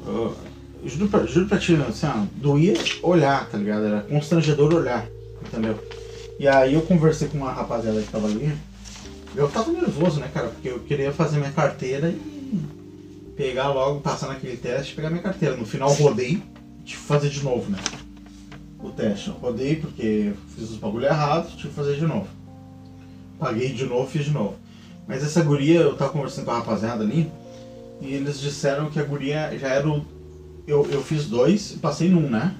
Eu, 0.08 0.36
juro, 0.84 1.10
pra, 1.10 1.26
juro 1.28 1.48
pra 1.48 1.60
ti, 1.60 1.76
assim, 1.88 2.08
ó, 2.08 2.26
doía 2.38 2.74
olhar, 3.04 3.48
tá 3.48 3.56
ligado? 3.60 3.86
Era 3.86 4.02
constrangedor 4.02 4.74
olhar, 4.74 5.08
entendeu? 5.46 5.78
E 6.40 6.48
aí 6.48 6.74
eu 6.74 6.82
conversei 6.82 7.28
com 7.28 7.38
uma 7.38 7.52
rapaziada 7.52 8.02
que 8.02 8.12
tava 8.12 8.26
ali. 8.26 8.52
Eu 9.36 9.48
tava 9.48 9.72
nervoso, 9.72 10.20
né, 10.20 10.28
cara? 10.34 10.48
Porque 10.48 10.70
eu 10.70 10.80
queria 10.80 11.12
fazer 11.12 11.38
minha 11.38 11.52
carteira 11.52 12.10
e 12.10 12.60
pegar 13.36 13.70
logo, 13.70 14.02
passar 14.02 14.28
naquele 14.28 14.58
teste 14.58 14.96
pegar 14.96 15.12
minha 15.12 15.22
carteira. 15.22 15.56
No 15.56 15.68
final 15.68 15.94
rodei, 15.94 16.42
tive 16.88 17.02
que 17.02 17.08
fazer 17.08 17.30
de 17.30 17.44
novo, 17.44 17.70
né? 17.70 17.78
O 18.80 18.90
teste. 18.90 19.28
Eu 19.28 19.36
rodei 19.36 19.76
porque 19.76 20.34
fiz 20.56 20.72
os 20.72 20.78
bagulho 20.78 21.06
errado, 21.06 21.50
tive 21.56 21.70
que 21.70 21.76
fazer 21.76 21.98
de 21.98 22.08
novo. 22.08 22.28
Paguei 23.38 23.74
de 23.74 23.86
novo, 23.86 24.10
fiz 24.10 24.26
de 24.26 24.32
novo. 24.32 24.56
Mas 25.06 25.24
essa 25.24 25.44
guria, 25.44 25.82
eu 25.82 25.96
tava 25.96 26.12
conversando 26.12 26.46
com 26.46 26.52
a 26.52 26.60
rapaziada 26.60 27.04
ali, 27.04 27.30
e 28.02 28.14
eles 28.14 28.40
disseram 28.40 28.90
que 28.90 29.00
a 29.00 29.04
guria 29.04 29.58
já 29.60 29.68
era 29.68 29.88
o. 29.88 30.06
Eu, 30.66 30.86
eu 30.90 31.02
fiz 31.04 31.28
dois 31.28 31.72
e 31.72 31.78
passei 31.78 32.10
num, 32.10 32.30
né? 32.30 32.56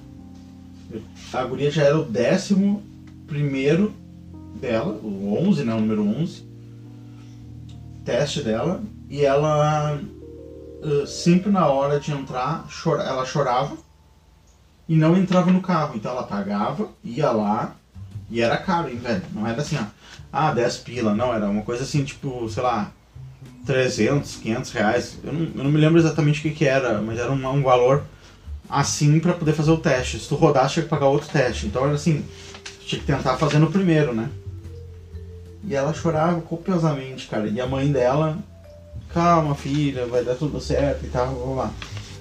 A 1.32 1.44
guria 1.44 1.70
já 1.70 1.84
era 1.84 1.98
o 1.98 2.04
décimo 2.04 2.82
primeiro 3.26 3.92
dela, 4.60 4.92
o 5.02 5.36
11, 5.38 5.64
né? 5.64 5.74
O 5.74 5.80
número 5.80 6.02
11. 6.06 6.42
Teste 8.04 8.42
dela. 8.42 8.82
E 9.10 9.24
ela, 9.24 10.00
eh, 10.82 11.06
sempre 11.06 11.50
na 11.50 11.66
hora 11.66 12.00
de 12.00 12.12
entrar, 12.12 12.66
chora, 12.82 13.02
ela 13.02 13.24
chorava 13.24 13.76
e 14.88 14.96
não 14.96 15.16
entrava 15.16 15.50
no 15.50 15.60
carro. 15.60 15.96
Então 15.96 16.12
ela 16.12 16.22
pagava, 16.22 16.88
ia 17.04 17.30
lá 17.30 17.74
e 18.30 18.40
era 18.40 18.56
caro, 18.56 18.88
hein, 18.88 18.96
velho? 18.96 19.22
Não 19.32 19.46
era 19.46 19.60
assim, 19.60 19.76
ó. 19.76 19.84
Ah, 20.32 20.52
10 20.52 20.78
pila. 20.78 21.14
Não, 21.14 21.32
era 21.32 21.48
uma 21.48 21.62
coisa 21.62 21.84
assim, 21.84 22.04
tipo, 22.04 22.48
sei 22.48 22.62
lá, 22.62 22.90
300, 23.66 24.36
500 24.36 24.70
reais. 24.72 25.18
Eu 25.22 25.32
não, 25.32 25.40
eu 25.40 25.64
não 25.64 25.70
me 25.70 25.78
lembro 25.78 25.98
exatamente 25.98 26.40
o 26.40 26.42
que, 26.42 26.50
que 26.50 26.64
era, 26.64 27.00
mas 27.00 27.18
era 27.18 27.30
um, 27.30 27.48
um 27.48 27.62
valor 27.62 28.02
assim 28.68 29.18
pra 29.18 29.32
poder 29.32 29.52
fazer 29.52 29.70
o 29.70 29.78
teste. 29.78 30.18
Se 30.18 30.28
tu 30.28 30.34
rodasse, 30.34 30.74
tinha 30.74 30.82
que 30.84 30.90
pagar 30.90 31.06
outro 31.06 31.28
teste. 31.28 31.66
Então 31.66 31.84
era 31.84 31.94
assim, 31.94 32.24
tinha 32.86 33.00
que 33.00 33.06
tentar 33.06 33.36
fazer 33.36 33.58
no 33.58 33.70
primeiro, 33.70 34.14
né? 34.14 34.28
E 35.64 35.74
ela 35.74 35.92
chorava 35.92 36.40
copiosamente, 36.40 37.26
cara. 37.26 37.46
E 37.46 37.60
a 37.60 37.66
mãe 37.66 37.90
dela, 37.90 38.38
calma, 39.12 39.54
filha, 39.54 40.06
vai 40.06 40.22
dar 40.22 40.34
tudo 40.34 40.60
certo 40.60 41.04
e 41.04 41.08
tal, 41.08 41.34
blá, 41.34 41.54
blá. 41.54 41.70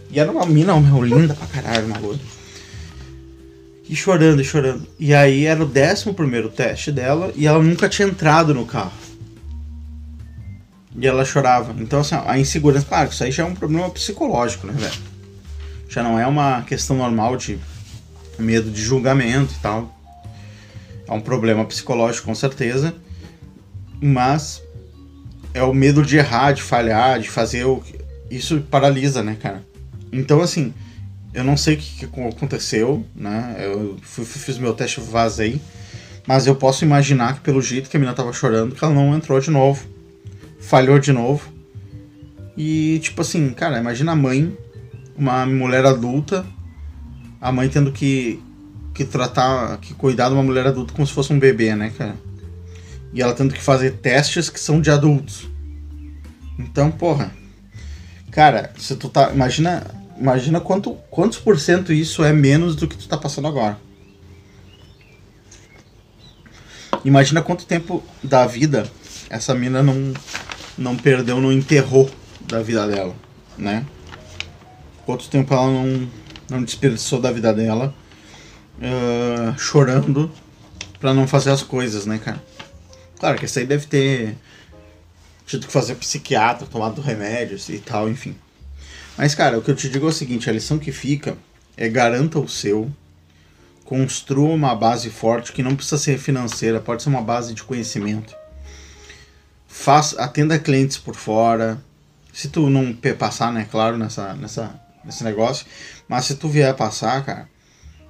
E 0.10 0.20
era 0.20 0.32
uma 0.32 0.46
mina, 0.46 0.80
meu, 0.80 1.04
linda 1.04 1.34
pra 1.34 1.48
caralho, 1.48 1.88
loira. 2.02 2.37
E 3.90 3.96
chorando, 3.96 4.42
e 4.42 4.44
chorando. 4.44 4.86
E 5.00 5.14
aí 5.14 5.46
era 5.46 5.64
o 5.64 5.66
décimo 5.66 6.14
primeiro 6.14 6.50
teste 6.50 6.92
dela 6.92 7.32
e 7.36 7.48
ela 7.48 7.62
nunca 7.64 7.88
tinha 7.88 8.08
entrado 8.08 8.54
no 8.54 8.66
carro. 8.66 8.92
E 10.96 11.08
ela 11.08 11.24
chorava. 11.24 11.76
Então, 11.80 12.00
assim, 12.00 12.16
a 12.26 12.38
insegurança, 12.38 12.86
claro, 12.86 13.10
isso 13.10 13.24
aí 13.24 13.32
já 13.32 13.44
é 13.44 13.46
um 13.46 13.54
problema 13.54 13.90
psicológico, 13.90 14.68
né, 14.68 14.74
velho? 14.74 15.02
Já 15.88 16.04
não 16.04 16.20
é 16.20 16.28
uma 16.28 16.64
questão 16.64 16.98
normal 16.98 17.38
de 17.38 17.60
medo 18.38 18.70
de 18.70 18.82
julgamento 18.82 19.54
e 19.54 19.62
tal. 19.62 19.96
É 21.08 21.14
um 21.14 21.22
problema 21.22 21.64
psicológico, 21.64 22.28
com 22.28 22.36
certeza. 22.36 22.94
Mas 24.02 24.62
é 25.54 25.64
o 25.64 25.74
medo 25.74 26.04
de 26.04 26.18
errar, 26.18 26.52
de 26.52 26.62
falhar, 26.62 27.20
de 27.20 27.30
fazer 27.30 27.66
o. 27.66 27.82
Isso 28.30 28.60
paralisa, 28.70 29.24
né, 29.24 29.38
cara? 29.40 29.66
Então, 30.12 30.42
assim, 30.42 30.74
eu 31.38 31.44
não 31.44 31.56
sei 31.56 31.76
o 31.76 31.78
que, 31.78 32.00
que 32.00 32.06
aconteceu, 32.06 33.06
né? 33.16 33.56
Eu 33.60 33.96
fui, 34.02 34.26
fiz 34.26 34.58
meu 34.58 34.74
teste, 34.74 35.00
vazei. 35.00 35.62
Mas 36.26 36.48
eu 36.48 36.56
posso 36.56 36.84
imaginar 36.84 37.36
que, 37.36 37.42
pelo 37.42 37.62
jeito 37.62 37.92
que 37.92 37.96
a 37.96 38.00
menina 38.00 38.16
tava 38.16 38.34
chorando, 38.34 38.74
que 38.74 38.84
ela 38.84 38.92
não 38.92 39.16
entrou 39.16 39.40
de 39.40 39.52
novo. 39.52 39.88
Falhou 40.60 40.98
de 40.98 41.14
novo. 41.14 41.48
E, 42.58 42.98
tipo 43.04 43.22
assim, 43.22 43.52
cara, 43.52 43.78
imagina 43.78 44.14
a 44.14 44.16
mãe, 44.16 44.58
uma 45.16 45.46
mulher 45.46 45.86
adulta, 45.86 46.44
a 47.40 47.52
mãe 47.52 47.70
tendo 47.70 47.92
que, 47.92 48.42
que 48.96 49.06
tratar, 49.06 49.78
que 49.78 49.94
cuidar 49.94 50.30
de 50.30 50.34
uma 50.34 50.44
mulher 50.44 50.66
adulta 50.66 50.92
como 50.92 51.06
se 51.06 51.14
fosse 51.14 51.32
um 51.32 51.38
bebê, 51.38 51.76
né, 51.76 51.94
cara? 51.96 52.16
E 53.14 53.22
ela 53.22 53.36
tendo 53.36 53.54
que 53.54 53.62
fazer 53.62 53.92
testes 53.98 54.50
que 54.50 54.60
são 54.60 54.82
de 54.82 54.90
adultos. 54.90 55.48
Então, 56.58 56.90
porra. 56.90 57.32
Cara, 58.32 58.74
se 58.76 58.96
tu 58.96 59.08
tá. 59.08 59.32
Imagina. 59.32 59.86
Imagina 60.20 60.60
quanto, 60.60 60.94
quantos 61.10 61.38
por 61.38 61.60
cento 61.60 61.94
isso 61.94 62.24
é 62.24 62.34
menos 62.34 62.76
do 62.76 62.88
que 62.88 62.98
tu 62.98 63.08
tá 63.08 63.18
passando 63.18 63.48
agora. 63.48 63.78
Imagina 67.06 67.42
quanto 67.42 67.66
tempo 67.66 68.04
da 68.24 68.46
vida 68.46 68.90
essa 69.30 69.54
mina 69.54 69.84
não, 69.84 70.14
não 70.78 70.98
perdeu, 70.98 71.40
não 71.40 71.52
enterrou 71.52 72.10
da 72.42 72.62
vida 72.62 72.88
dela, 72.88 73.16
né? 73.58 73.86
Quanto 75.06 75.30
tempo 75.30 75.54
ela 75.54 75.68
não, 75.68 76.10
não 76.50 76.64
desperdiçou 76.64 77.22
da 77.22 77.32
vida 77.32 77.54
dela 77.54 77.94
ah, 78.82 79.56
chorando 79.58 80.32
pra 81.00 81.14
não 81.14 81.28
fazer 81.28 81.52
as 81.52 81.62
coisas, 81.62 82.06
né, 82.06 82.18
cara? 82.18 82.44
Claro 83.20 83.38
que 83.38 83.46
isso 83.46 83.60
aí 83.60 83.66
deve 83.66 83.86
ter 83.86 84.36
tido 85.46 85.66
que 85.66 85.72
fazer 85.72 85.96
psiquiatra, 85.96 86.68
tomado 86.68 87.02
remédios 87.02 87.70
e 87.70 87.80
tal, 87.80 88.10
enfim. 88.10 88.36
Mas, 89.18 89.34
cara, 89.34 89.58
o 89.58 89.62
que 89.62 89.72
eu 89.72 89.76
te 89.76 89.90
digo 89.90 90.06
é 90.06 90.10
o 90.10 90.14
seguinte: 90.14 90.50
a 90.50 90.54
lição 90.54 90.78
que 90.78 90.92
fica 90.92 91.38
é 91.76 91.90
garanta 91.90 92.40
o 92.40 92.48
seu, 92.48 92.92
construa 93.84 94.54
uma 94.54 94.76
base 94.76 95.10
forte 95.10 95.52
que 95.52 95.64
não 95.64 95.76
precisa 95.76 95.98
ser 95.98 96.20
financeira, 96.20 96.80
pode 96.80 97.02
ser 97.02 97.10
uma 97.10 97.22
base 97.22 97.54
de 97.54 97.64
conhecimento. 97.64 98.36
Faça, 99.68 100.22
atenda 100.22 100.60
clientes 100.60 100.98
por 100.98 101.16
fora. 101.16 101.82
Se 102.32 102.50
tu 102.50 102.70
não 102.70 102.94
passar, 103.18 103.52
né, 103.52 103.68
claro, 103.70 103.98
nessa, 103.98 104.36
nessa, 104.36 104.80
nesse 105.04 105.24
negócio, 105.24 105.66
mas 106.08 106.26
se 106.26 106.36
tu 106.36 106.48
vier 106.48 106.74
passar, 106.76 107.26
cara, 107.26 107.50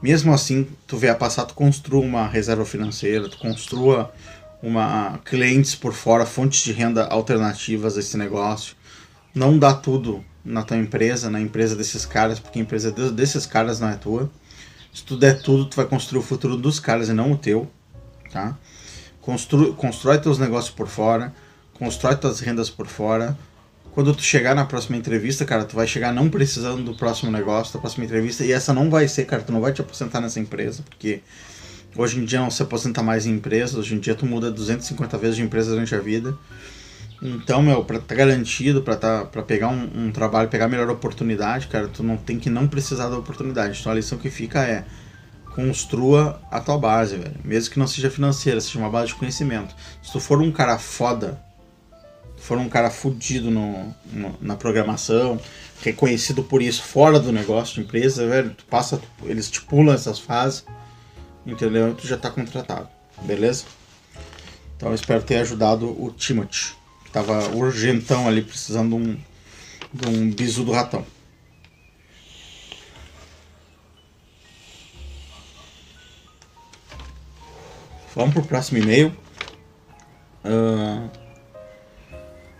mesmo 0.02 0.34
assim, 0.34 0.68
tu 0.86 0.98
vier 0.98 1.18
passar, 1.18 1.46
tu 1.46 1.54
construa 1.54 2.04
uma 2.04 2.28
reserva 2.28 2.66
financeira, 2.66 3.30
tu 3.30 3.38
construa 3.38 4.14
uma 4.62 5.20
clientes 5.24 5.76
por 5.76 5.94
fora, 5.94 6.26
fontes 6.26 6.64
de 6.64 6.74
renda 6.74 7.06
alternativas 7.06 7.96
a 7.96 8.00
esse 8.02 8.18
negócio. 8.18 8.76
não 9.34 9.58
dá 9.58 9.74
tudo 9.74 10.26
na 10.48 10.64
tua 10.64 10.78
empresa, 10.78 11.30
na 11.30 11.42
empresa 11.42 11.76
desses 11.76 12.06
caras, 12.06 12.40
porque 12.40 12.58
a 12.58 12.62
empresa 12.62 12.92
desses 13.12 13.46
caras 13.46 13.80
não 13.80 13.90
é 13.90 13.96
tua. 13.96 14.32
Se 14.94 15.04
tu 15.04 15.18
der 15.18 15.42
tudo, 15.42 15.66
tu 15.66 15.76
vai 15.76 15.86
construir 15.86 16.20
o 16.20 16.24
futuro 16.24 16.56
dos 16.58 16.80
caras 16.80 17.10
e 17.10 17.14
não 17.14 17.34
o 17.34 17.38
teu, 17.38 17.70
tá? 18.32 18.58
Constru, 19.22 19.74
constrói 19.74 20.18
teus 20.20 20.40
negócios 20.40 20.74
por 20.74 20.88
fora, 20.88 21.34
constrói 21.74 22.16
tuas 22.16 22.40
rendas 22.40 22.70
por 22.70 22.88
fora. 22.88 23.38
Quando 23.92 24.16
tu 24.16 24.22
chegar 24.22 24.56
na 24.56 24.64
próxima 24.64 24.96
entrevista, 24.96 25.44
cara, 25.44 25.66
tu 25.66 25.76
vai 25.76 25.86
chegar 25.86 26.14
não 26.14 26.30
precisando 26.30 26.84
do 26.84 26.96
próximo 26.96 27.32
negócio, 27.32 27.74
da 27.74 27.80
próxima 27.80 28.06
entrevista, 28.06 28.46
e 28.46 28.52
essa 28.52 28.74
não 28.74 28.90
vai 28.90 29.08
ser, 29.08 29.26
cara, 29.26 29.42
tu 29.42 29.52
não 29.52 29.60
vai 29.60 29.74
te 29.74 29.82
aposentar 29.82 30.22
nessa 30.22 30.40
empresa, 30.40 30.84
porque 30.88 31.22
hoje 31.96 32.20
em 32.20 32.26
dia 32.26 32.40
não 32.40 32.50
se 32.50 32.62
aposenta 32.62 33.04
mais 33.04 33.26
em 33.26 33.32
empresas, 33.32 33.76
hoje 33.76 33.96
em 33.96 34.00
dia 34.00 34.16
tu 34.16 34.26
muda 34.26 34.50
250 34.50 35.18
vezes 35.18 35.36
de 35.36 35.42
empresa 35.42 35.72
durante 35.72 35.94
a 35.94 36.00
vida. 36.00 36.38
Então, 37.22 37.64
meu, 37.64 37.84
pra 37.84 38.00
tá 38.00 38.14
garantido, 38.14 38.84
pra, 38.84 38.96
tá, 38.96 39.26
pra 39.26 39.42
pegar 39.42 39.70
um, 39.70 39.90
um, 39.96 40.12
trabalho, 40.12 40.50
pegar 40.50 40.66
a 40.66 40.68
melhor 40.68 40.90
oportunidade, 40.90 41.68
cara, 41.68 41.88
tu 41.88 42.04
não 42.04 42.16
tem 42.16 42.40
que 42.40 42.50
não 42.50 42.68
precisar 42.68 43.10
da 43.10 43.18
oportunidade. 43.18 43.80
Então 43.80 43.92
a 43.92 43.96
lição 43.96 44.18
que 44.18 44.30
fica 44.30 44.62
é 44.64 44.86
construa 45.56 46.40
a 46.52 46.60
tua 46.60 46.78
base, 46.78 47.18
velho. 47.18 47.36
Mesmo 47.44 47.74
que 47.74 47.80
não 47.80 47.88
seja 47.88 48.12
financeira, 48.12 48.62
seja 48.62 48.78
uma 48.78 48.90
base 48.90 49.08
de 49.08 49.16
conhecimento. 49.16 49.76
Se 50.04 50.12
tu 50.12 50.20
for 50.20 50.40
um 50.40 50.52
cara 50.52 50.78
foda, 50.78 51.42
for 52.38 52.60
um 52.60 52.70
cara 52.70 52.92
fudido 52.92 53.50
no, 53.50 53.96
no, 54.14 54.38
na 54.40 54.56
programação, 54.56 55.42
reconhecido 55.82 56.44
por 56.44 56.62
isso 56.62 56.84
fora 56.84 57.20
do 57.20 57.32
negócio 57.32 57.74
de 57.74 57.82
empresa, 57.82 58.28
velho, 58.28 58.52
tu 58.52 58.66
passa, 58.66 59.02
eles 59.24 59.50
te 59.50 59.60
pulam 59.62 59.96
essas 59.96 60.20
fases, 60.20 60.64
entendeu? 61.44 61.90
E 61.90 61.96
tu 61.96 62.06
já 62.06 62.18
tá 62.18 62.30
contratado, 62.30 62.88
beleza? 63.24 63.66
Então 64.76 64.90
eu 64.90 64.96
espero 64.96 65.24
ter 65.24 65.38
ajudado 65.38 65.88
o 65.88 66.12
Timothy 66.12 66.78
tava 67.18 67.50
urgentão 67.56 68.28
ali, 68.28 68.44
precisando 68.44 68.90
de 68.90 68.96
um, 68.96 69.18
de 69.92 70.08
um 70.08 70.30
bisu 70.30 70.64
do 70.64 70.72
ratão. 70.72 71.04
Vamos 78.16 78.34
pro 78.34 78.44
próximo 78.44 78.78
e-mail. 78.80 79.16
Uh, 80.46 81.10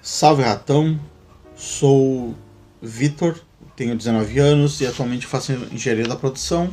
salve 0.02 0.42
ratão, 0.42 1.00
sou 1.56 2.36
Vitor, 2.82 3.40
tenho 3.76 3.96
19 3.96 4.40
anos 4.40 4.82
e 4.82 4.88
atualmente 4.88 5.28
faço 5.28 5.54
engenharia 5.72 6.08
da 6.08 6.16
produção 6.16 6.66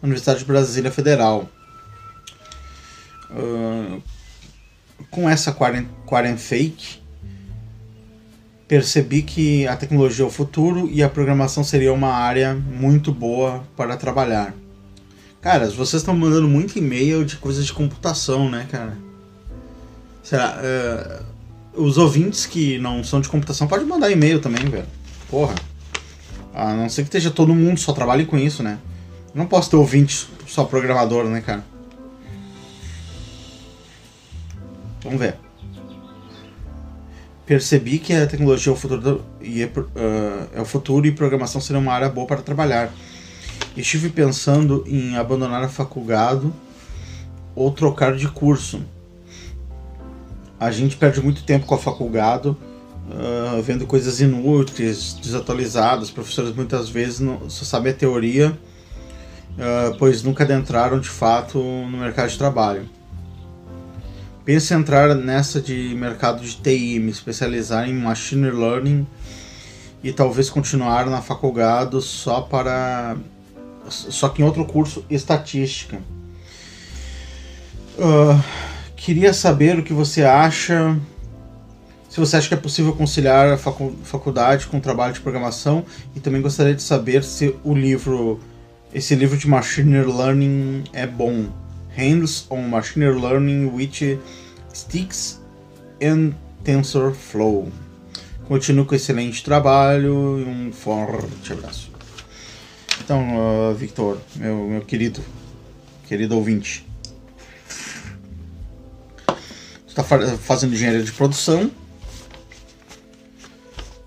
na 0.00 0.06
Universidade 0.06 0.40
de 0.40 0.44
Brasília 0.44 0.90
Federal. 0.90 1.48
Uh, 3.30 4.00
com 5.10 5.28
essa 5.28 5.52
quarentena 5.52 6.38
fake, 6.38 7.03
percebi 8.66 9.22
que 9.22 9.66
a 9.66 9.76
tecnologia 9.76 10.24
é 10.24 10.28
o 10.28 10.30
futuro 10.30 10.88
e 10.90 11.02
a 11.02 11.08
programação 11.08 11.62
seria 11.62 11.92
uma 11.92 12.12
área 12.12 12.54
muito 12.54 13.12
boa 13.12 13.64
para 13.76 13.96
trabalhar. 13.96 14.54
Cara, 15.40 15.68
vocês 15.68 16.00
estão 16.00 16.16
mandando 16.16 16.48
muito 16.48 16.78
e-mail 16.78 17.24
de 17.24 17.36
coisas 17.36 17.66
de 17.66 17.72
computação, 17.72 18.50
né, 18.50 18.66
cara? 18.70 18.96
Será? 20.22 20.58
Uh, 21.76 21.84
os 21.84 21.98
ouvintes 21.98 22.46
que 22.46 22.78
não 22.78 23.04
são 23.04 23.20
de 23.20 23.28
computação 23.28 23.66
podem 23.66 23.86
mandar 23.86 24.10
e-mail 24.10 24.40
também, 24.40 24.64
velho. 24.64 24.86
Porra. 25.28 25.54
A 26.54 26.72
não 26.72 26.88
ser 26.88 27.02
que 27.02 27.08
esteja 27.08 27.30
todo 27.30 27.54
mundo 27.54 27.78
só 27.78 27.92
trabalhe 27.92 28.24
com 28.24 28.38
isso, 28.38 28.62
né? 28.62 28.78
Não 29.34 29.44
posso 29.44 29.68
ter 29.68 29.76
ouvinte 29.76 30.28
só 30.46 30.64
programador, 30.64 31.24
né, 31.24 31.40
cara? 31.40 31.64
Vamos 35.02 35.18
ver 35.18 35.43
percebi 37.46 37.98
que 37.98 38.12
a 38.12 38.26
tecnologia 38.26 38.70
é 38.70 38.74
o 38.74 38.76
futuro 38.76 39.24
e 39.40 39.62
é, 39.62 39.66
uh, 39.66 40.48
é 40.54 40.60
o 40.60 40.64
futuro 40.64 41.06
e 41.06 41.12
programação 41.12 41.60
seria 41.60 41.80
uma 41.80 41.92
área 41.92 42.08
boa 42.08 42.26
para 42.26 42.42
trabalhar. 42.42 42.92
Estive 43.76 44.08
pensando 44.08 44.84
em 44.86 45.16
abandonar 45.16 45.62
a 45.62 45.68
faculdade 45.68 46.50
ou 47.54 47.70
trocar 47.70 48.16
de 48.16 48.28
curso. 48.28 48.82
A 50.58 50.70
gente 50.70 50.96
perde 50.96 51.20
muito 51.20 51.44
tempo 51.44 51.66
com 51.66 51.74
a 51.74 51.78
faculdade, 51.78 52.48
uh, 52.48 53.62
vendo 53.62 53.86
coisas 53.86 54.20
inúteis, 54.20 55.14
desatualizadas. 55.14 56.10
Professores 56.10 56.54
muitas 56.54 56.88
vezes 56.88 57.20
não, 57.20 57.50
só 57.50 57.64
sabem 57.64 57.92
a 57.92 57.94
teoria, 57.94 58.50
uh, 58.50 59.96
pois 59.98 60.22
nunca 60.22 60.44
adentraram 60.44 60.98
de 60.98 61.08
fato 61.08 61.58
no 61.58 61.98
mercado 61.98 62.30
de 62.30 62.38
trabalho. 62.38 62.88
Penso 64.44 64.74
em 64.74 64.76
entrar 64.76 65.14
nessa 65.14 65.60
de 65.60 65.94
mercado 65.94 66.42
de 66.42 66.56
TI, 66.56 66.98
me 66.98 67.10
especializar 67.10 67.88
em 67.88 67.94
Machine 67.94 68.50
Learning 68.50 69.06
e 70.02 70.12
talvez 70.12 70.50
continuar 70.50 71.06
na 71.06 71.22
faculdade 71.22 72.00
só 72.02 72.42
para 72.42 73.16
só 73.88 74.28
que 74.28 74.42
em 74.42 74.44
outro 74.44 74.64
curso 74.66 75.04
estatística. 75.08 75.98
Uh, 77.98 78.42
queria 78.96 79.32
saber 79.32 79.78
o 79.78 79.82
que 79.82 79.92
você 79.92 80.24
acha. 80.24 80.98
Se 82.08 82.20
você 82.20 82.36
acha 82.36 82.48
que 82.48 82.54
é 82.54 82.56
possível 82.56 82.92
conciliar 82.92 83.48
a 83.48 83.56
facu 83.56 83.94
faculdade 84.04 84.66
com 84.66 84.76
o 84.76 84.80
trabalho 84.80 85.14
de 85.14 85.20
programação 85.20 85.84
e 86.14 86.20
também 86.20 86.40
gostaria 86.40 86.74
de 86.74 86.82
saber 86.82 87.24
se 87.24 87.54
o 87.64 87.74
livro, 87.74 88.40
esse 88.92 89.14
livro 89.14 89.36
de 89.36 89.48
Machine 89.48 90.02
Learning 90.02 90.84
é 90.92 91.06
bom. 91.06 91.63
Hands-on 91.96 92.68
Machine 92.68 93.10
Learning 93.10 93.66
with 93.66 94.18
Sticks 94.72 95.40
and 96.02 96.32
TensorFlow. 96.64 97.70
Continuo 98.46 98.84
com 98.84 98.94
excelente 98.94 99.42
trabalho 99.42 100.38
e 100.38 100.44
um 100.44 100.72
forte 100.72 101.52
abraço. 101.52 101.90
Então, 103.02 103.36
uh, 103.36 103.74
Victor, 103.74 104.18
meu, 104.36 104.68
meu 104.68 104.80
querido, 104.82 105.20
querido 106.06 106.36
ouvinte, 106.36 106.86
está 109.86 110.02
fazendo 110.02 110.74
engenharia 110.74 111.02
de 111.02 111.12
produção 111.12 111.70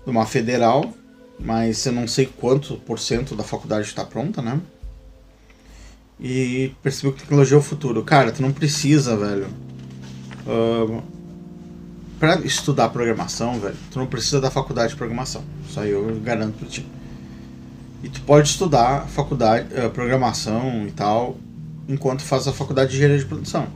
de 0.04 0.10
uma 0.10 0.26
federal, 0.26 0.92
mas 1.38 1.84
eu 1.86 1.92
não 1.92 2.06
sei 2.06 2.26
quanto 2.26 2.76
por 2.78 2.98
cento 2.98 3.34
da 3.34 3.44
faculdade 3.44 3.86
está 3.86 4.04
pronta, 4.04 4.42
né? 4.42 4.60
E 6.20 6.72
percebeu 6.82 7.12
que 7.12 7.20
tecnologia 7.20 7.56
é 7.56 7.58
o 7.58 7.62
futuro. 7.62 8.02
Cara, 8.02 8.32
tu 8.32 8.42
não 8.42 8.52
precisa, 8.52 9.16
velho. 9.16 9.46
Uh, 10.46 11.02
para 12.18 12.40
estudar 12.40 12.88
programação, 12.88 13.60
velho, 13.60 13.76
tu 13.92 13.98
não 13.98 14.06
precisa 14.06 14.40
da 14.40 14.50
faculdade 14.50 14.90
de 14.90 14.96
programação. 14.96 15.44
Isso 15.68 15.78
aí 15.78 15.90
eu 15.90 16.20
garanto 16.20 16.58
pra 16.58 16.68
ti. 16.68 16.84
E 18.02 18.08
tu 18.08 18.20
pode 18.22 18.48
estudar 18.48 19.06
faculdade, 19.06 19.68
uh, 19.74 19.90
programação 19.90 20.86
e 20.86 20.90
tal, 20.90 21.36
enquanto 21.88 22.22
faz 22.22 22.48
a 22.48 22.52
faculdade 22.52 22.90
de 22.90 22.96
engenharia 22.96 23.18
de 23.18 23.26
produção. 23.26 23.68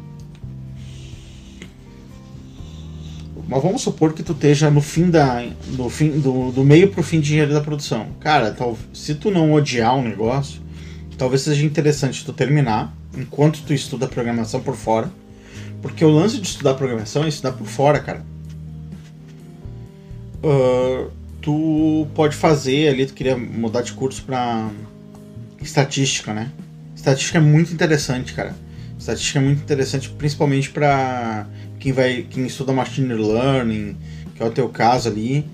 Mas 3.53 3.63
vamos 3.63 3.83
supor 3.83 4.15
que 4.15 4.23
tu 4.23 4.33
esteja 4.33 4.71
no 4.71 4.81
fim 4.81 5.11
da. 5.11 5.47
No 5.77 5.91
fim, 5.91 6.19
do, 6.19 6.51
do 6.53 6.65
meio 6.65 6.89
pro 6.89 7.03
fim 7.03 7.21
de 7.21 7.33
engenharia 7.33 7.55
da 7.55 7.61
produção. 7.61 8.09
Cara, 8.19 8.51
tal, 8.51 8.79
se 8.95 9.15
tu 9.15 9.31
não 9.31 9.53
odiar 9.53 9.95
um 9.95 10.03
negócio, 10.03 10.63
talvez 11.23 11.43
seja 11.43 11.65
interessante 11.65 12.25
tu 12.25 12.33
terminar 12.33 12.93
enquanto 13.17 13.63
tu 13.63 13.73
estuda 13.73 14.09
programação 14.09 14.61
por 14.61 14.75
fora. 14.75 15.09
Porque 15.81 16.05
o 16.05 16.11
lance 16.11 16.41
de 16.41 16.49
estudar 16.49 16.75
programação 16.75 17.23
é 17.23 17.29
estudar 17.29 17.53
por 17.53 17.65
fora, 17.65 18.01
cara. 18.01 18.25
Uh, 20.43 21.13
tu 21.41 22.09
pode 22.13 22.35
fazer 22.35 22.89
ali, 22.89 23.07
tu 23.07 23.15
queria 23.15 23.39
mudar 23.39 23.83
de 23.83 23.93
curso 23.93 24.25
pra 24.25 24.69
estatística, 25.61 26.35
né? 26.35 26.51
Estatística 26.97 27.39
é 27.39 27.41
muito 27.41 27.73
interessante, 27.73 28.33
cara. 28.33 28.57
Estatística 28.99 29.39
é 29.39 29.43
muito 29.43 29.63
interessante, 29.63 30.11
principalmente 30.11 30.71
para 30.71 31.47
quem 31.79 31.93
vai, 31.93 32.27
quem 32.29 32.45
estuda 32.47 32.73
machine 32.73 33.15
learning, 33.15 33.97
que 34.35 34.43
é 34.43 34.47
o 34.47 34.51
teu 34.51 34.69
caso 34.69 35.09
ali, 35.09 35.47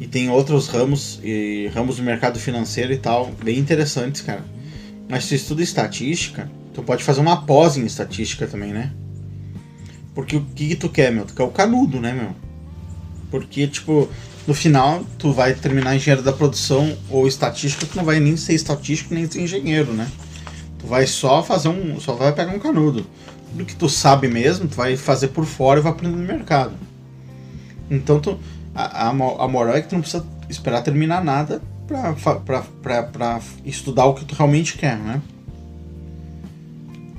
e 0.00 0.08
tem 0.08 0.28
outros 0.28 0.66
ramos 0.66 1.20
e 1.22 1.70
ramos 1.72 1.98
do 1.98 2.02
mercado 2.02 2.40
financeiro 2.40 2.92
e 2.92 2.98
tal, 2.98 3.30
bem 3.44 3.60
interessantes, 3.60 4.22
cara. 4.22 4.57
Mas 5.08 5.24
se 5.24 5.30
tu 5.30 5.34
estuda 5.34 5.62
estatística, 5.62 6.50
tu 6.74 6.82
pode 6.82 7.02
fazer 7.02 7.20
uma 7.20 7.44
pós 7.44 7.76
em 7.76 7.86
estatística 7.86 8.46
também, 8.46 8.72
né? 8.72 8.92
Porque 10.14 10.36
o 10.36 10.44
que, 10.44 10.74
tu 10.74 10.88
quer, 10.88 11.10
meu? 11.10 11.24
Tu 11.24 11.34
quer 11.34 11.44
o 11.44 11.50
canudo, 11.50 12.00
né, 12.00 12.12
meu? 12.12 12.34
Porque, 13.30 13.66
tipo, 13.66 14.08
no 14.46 14.54
final, 14.54 15.04
tu 15.18 15.32
vai 15.32 15.54
terminar 15.54 15.94
engenheiro 15.94 16.22
da 16.22 16.32
produção 16.32 16.96
ou 17.08 17.26
estatística, 17.26 17.86
tu 17.86 17.96
não 17.96 18.04
vai 18.04 18.20
nem 18.20 18.36
ser 18.36 18.54
estatístico 18.54 19.14
nem 19.14 19.30
ser 19.30 19.40
engenheiro, 19.40 19.92
né? 19.92 20.10
Tu 20.78 20.86
vai 20.86 21.06
só 21.06 21.42
fazer 21.42 21.68
um. 21.68 21.98
só 22.00 22.14
vai 22.14 22.32
pegar 22.32 22.52
um 22.52 22.58
canudo. 22.58 23.06
Tudo 23.50 23.64
que 23.64 23.76
tu 23.76 23.88
sabe 23.88 24.28
mesmo, 24.28 24.68
tu 24.68 24.76
vai 24.76 24.96
fazer 24.96 25.28
por 25.28 25.44
fora 25.44 25.80
e 25.80 25.82
vai 25.82 25.92
aprender 25.92 26.16
no 26.16 26.24
mercado. 26.24 26.74
Então 27.90 28.20
tu. 28.20 28.38
A, 28.74 29.06
a, 29.06 29.10
a 29.10 29.48
moral 29.48 29.74
é 29.74 29.82
que 29.82 29.88
tu 29.88 29.94
não 29.94 30.02
precisa 30.02 30.24
esperar 30.48 30.82
terminar 30.82 31.24
nada 31.24 31.60
pra 31.88 33.40
estudar 33.64 34.04
o 34.04 34.14
que 34.14 34.24
tu 34.24 34.34
realmente 34.34 34.76
quer, 34.76 34.96
né? 34.96 35.20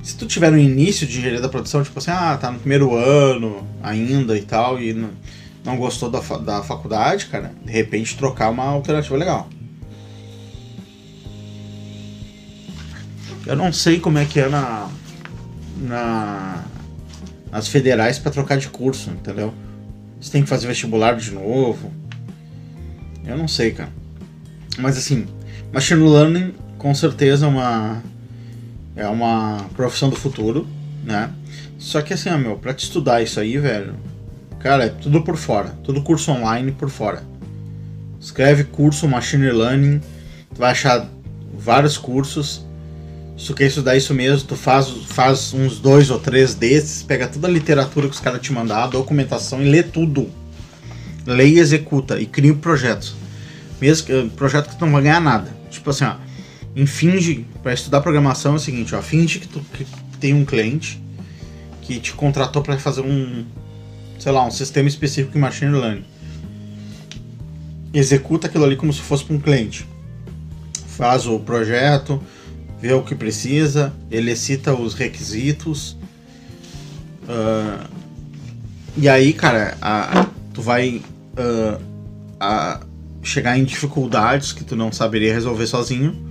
se 0.02 0.16
tu 0.16 0.26
tiver 0.26 0.50
no 0.50 0.58
início 0.58 1.06
de 1.06 1.18
engenharia 1.18 1.40
da 1.40 1.48
produção, 1.48 1.82
tipo 1.82 1.98
assim, 1.98 2.10
ah, 2.10 2.36
tá 2.40 2.50
no 2.50 2.58
primeiro 2.58 2.94
ano 2.94 3.66
ainda 3.82 4.36
e 4.36 4.42
tal, 4.42 4.80
e 4.80 4.92
não 5.64 5.76
gostou 5.76 6.10
da, 6.10 6.20
da 6.38 6.62
faculdade, 6.62 7.26
cara, 7.26 7.52
de 7.64 7.70
repente 7.70 8.16
trocar 8.16 8.50
uma 8.50 8.64
alternativa 8.64 9.16
legal. 9.16 9.48
Eu 13.46 13.56
não 13.56 13.72
sei 13.72 14.00
como 14.00 14.18
é 14.18 14.24
que 14.24 14.40
é 14.40 14.48
na, 14.48 14.88
na 15.76 16.64
nas 17.50 17.66
federais 17.66 18.18
para 18.18 18.30
trocar 18.30 18.56
de 18.58 18.68
curso, 18.68 19.10
entendeu? 19.10 19.52
Você 20.20 20.30
tem 20.30 20.42
que 20.42 20.48
fazer 20.48 20.68
vestibular 20.68 21.16
de 21.16 21.32
novo. 21.32 21.92
Eu 23.24 23.36
não 23.36 23.48
sei, 23.48 23.72
cara. 23.72 23.90
Mas 24.78 24.96
assim, 24.96 25.26
machine 25.72 26.02
learning 26.02 26.54
com 26.78 26.94
certeza 26.94 27.46
é 27.46 27.48
uma 27.48 28.02
é 28.96 29.06
uma 29.06 29.66
profissão 29.76 30.08
do 30.08 30.16
futuro, 30.16 30.66
né? 31.04 31.30
Só 31.78 32.02
que 32.02 32.12
assim, 32.12 32.28
ó, 32.28 32.36
meu, 32.36 32.56
pra 32.56 32.74
te 32.74 32.84
estudar 32.84 33.22
isso 33.22 33.40
aí, 33.40 33.56
velho, 33.56 33.94
cara, 34.58 34.84
é 34.84 34.88
tudo 34.88 35.22
por 35.22 35.36
fora, 35.36 35.70
tudo 35.82 36.02
curso 36.02 36.30
online 36.30 36.72
por 36.72 36.90
fora. 36.90 37.22
Escreve 38.20 38.64
curso 38.64 39.08
machine 39.08 39.50
learning, 39.50 40.00
tu 40.54 40.58
vai 40.58 40.72
achar 40.72 41.08
vários 41.54 41.96
cursos. 41.96 42.66
Se 43.38 43.46
tu 43.46 43.54
quer 43.54 43.68
estudar 43.68 43.96
isso 43.96 44.12
mesmo, 44.12 44.46
tu 44.46 44.56
faz, 44.56 44.90
faz 45.06 45.54
uns 45.54 45.78
dois 45.78 46.10
ou 46.10 46.18
três 46.18 46.54
desses, 46.54 47.02
pega 47.02 47.26
toda 47.26 47.48
a 47.48 47.50
literatura 47.50 48.06
que 48.06 48.14
os 48.14 48.20
caras 48.20 48.42
te 48.42 48.52
mandaram, 48.52 48.90
documentação 48.90 49.62
e 49.62 49.70
lê 49.70 49.82
tudo. 49.82 50.28
Lê 51.24 51.46
e 51.46 51.58
executa 51.58 52.20
e 52.20 52.26
cria 52.26 52.52
um 52.52 52.58
projeto. 52.58 53.14
Mesmo 53.80 54.06
que, 54.06 54.30
projeto 54.36 54.68
que 54.70 54.76
tu 54.76 54.84
não 54.84 54.92
vai 54.92 55.02
ganhar 55.02 55.20
nada. 55.20 55.50
Tipo 55.70 55.90
assim, 55.90 56.04
ó, 56.04 56.16
em 56.76 56.86
finge, 56.86 57.46
para 57.62 57.72
estudar 57.72 58.00
programação 58.00 58.52
é 58.52 58.56
o 58.56 58.58
seguinte, 58.58 58.94
ó, 58.94 59.00
finge 59.02 59.38
que 59.38 59.48
tu 59.48 59.60
que 59.72 59.86
tem 60.20 60.34
um 60.34 60.44
cliente 60.44 61.02
que 61.82 61.98
te 61.98 62.12
contratou 62.12 62.62
para 62.62 62.78
fazer 62.78 63.00
um, 63.00 63.44
sei 64.18 64.30
lá, 64.32 64.44
um 64.46 64.50
sistema 64.50 64.88
específico 64.88 65.36
em 65.36 65.40
machine 65.40 65.72
learning. 65.72 66.04
Executa 67.92 68.46
aquilo 68.46 68.64
ali 68.64 68.76
como 68.76 68.92
se 68.92 69.00
fosse 69.00 69.24
para 69.24 69.34
um 69.34 69.40
cliente. 69.40 69.86
Faz 70.86 71.26
o 71.26 71.40
projeto, 71.40 72.22
vê 72.80 72.92
o 72.92 73.02
que 73.02 73.14
precisa, 73.14 73.92
ele 74.10 74.34
cita 74.36 74.74
os 74.74 74.94
requisitos. 74.94 75.96
ah, 77.28 77.86
e 78.96 79.08
aí, 79.08 79.32
cara, 79.32 79.76
a- 79.80 80.26
tu 80.52 80.60
vai 80.62 81.00
ah, 81.36 81.78
a 82.38 82.80
chegar 83.22 83.58
em 83.58 83.64
dificuldades 83.64 84.52
que 84.52 84.64
tu 84.64 84.74
não 84.76 84.92
saberia 84.92 85.32
resolver 85.32 85.66
sozinho. 85.66 86.30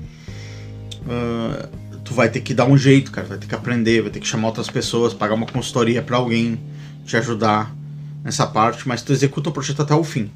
Ah, 1.07 1.69
tu 2.03 2.13
vai 2.13 2.29
ter 2.29 2.41
que 2.41 2.53
dar 2.53 2.65
um 2.65 2.77
jeito, 2.77 3.11
cara, 3.11 3.27
vai 3.27 3.37
ter 3.37 3.47
que 3.47 3.55
aprender, 3.55 4.01
vai 4.01 4.11
ter 4.11 4.19
que 4.19 4.27
chamar 4.27 4.47
outras 4.47 4.69
pessoas, 4.69 5.13
pagar 5.13 5.35
uma 5.35 5.45
consultoria 5.45 6.01
para 6.01 6.17
alguém 6.17 6.59
te 7.05 7.15
ajudar 7.17 7.73
nessa 8.23 8.45
parte, 8.47 8.87
mas 8.87 9.01
tu 9.01 9.11
executa 9.11 9.49
o 9.49 9.51
projeto 9.51 9.81
até 9.81 9.93
o 9.93 10.03
fim. 10.03 10.31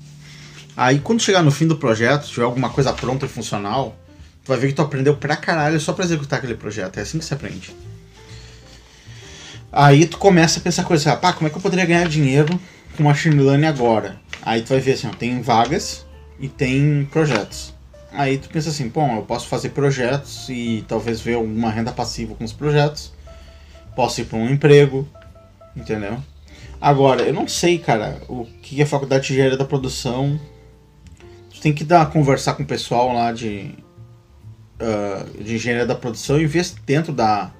Aí 0.75 0.99
quando 0.99 1.21
chegar 1.21 1.43
no 1.43 1.51
fim 1.51 1.67
do 1.67 1.75
projeto, 1.75 2.27
tiver 2.27 2.43
alguma 2.45 2.69
coisa 2.69 2.93
pronta 2.93 3.25
e 3.25 3.29
funcional, 3.29 3.97
tu 4.43 4.49
vai 4.49 4.57
ver 4.57 4.67
que 4.67 4.73
tu 4.73 4.81
aprendeu 4.81 5.15
pra 5.15 5.35
caralho 5.35 5.79
só 5.79 5.93
pra 5.93 6.05
executar 6.05 6.39
aquele 6.39 6.55
projeto. 6.55 6.97
É 6.97 7.01
assim 7.01 7.19
que 7.19 7.25
se 7.25 7.33
aprende. 7.33 7.75
Aí 9.71 10.05
tu 10.05 10.17
começa 10.17 10.59
a 10.59 10.61
pensar 10.61 10.83
coisas, 10.83 11.05
ah, 11.07 11.15
pá, 11.15 11.33
como 11.33 11.47
é 11.47 11.49
que 11.49 11.57
eu 11.57 11.61
poderia 11.61 11.85
ganhar 11.85 12.07
dinheiro 12.07 12.59
com 12.95 13.03
machine 13.03 13.35
learning 13.35 13.65
agora? 13.65 14.17
Aí 14.43 14.61
tu 14.61 14.69
vai 14.69 14.79
ver 14.79 14.93
assim, 14.93 15.07
ó, 15.07 15.11
tem 15.11 15.41
vagas 15.41 16.02
e 16.39 16.47
tem 16.47 17.07
projetos. 17.11 17.73
Aí 18.11 18.37
tu 18.37 18.49
pensa 18.49 18.69
assim, 18.69 18.87
bom, 18.87 19.17
eu 19.17 19.23
posso 19.23 19.47
fazer 19.47 19.69
projetos 19.69 20.47
e 20.49 20.85
talvez 20.87 21.19
ver 21.19 21.35
alguma 21.35 21.71
renda 21.71 21.91
passiva 21.91 22.35
com 22.35 22.43
os 22.43 22.53
projetos. 22.53 23.11
Posso 23.95 24.21
ir 24.21 24.25
para 24.25 24.37
um 24.37 24.49
emprego, 24.49 25.07
entendeu? 25.75 26.17
Agora, 26.79 27.23
eu 27.23 27.33
não 27.33 27.47
sei, 27.47 27.79
cara, 27.79 28.21
o 28.27 28.45
que 28.61 28.79
é 28.79 28.83
a 28.83 28.87
faculdade 28.87 29.25
de 29.25 29.33
engenharia 29.33 29.57
da 29.57 29.65
produção. 29.65 30.39
Tu 31.53 31.61
tem 31.61 31.73
que 31.73 31.83
dar 31.83 32.09
conversar 32.11 32.53
com 32.53 32.63
o 32.63 32.65
pessoal 32.65 33.13
lá 33.13 33.31
de 33.31 33.73
ah, 34.83 35.25
de 35.39 35.55
engenharia 35.55 35.85
da 35.85 35.95
produção 35.95 36.39
e 36.39 36.45
ver 36.45 36.65
se 36.65 36.75
dentro 36.85 37.13
da 37.13 37.51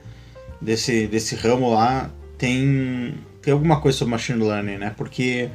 desse 0.59 1.07
desse 1.07 1.36
ramo 1.36 1.74
lá 1.74 2.09
tem 2.38 3.15
tem 3.41 3.53
alguma 3.53 3.80
coisa 3.80 3.97
sobre 3.97 4.11
machine 4.11 4.43
learning, 4.43 4.78
né? 4.78 4.93
Porque 4.97 5.49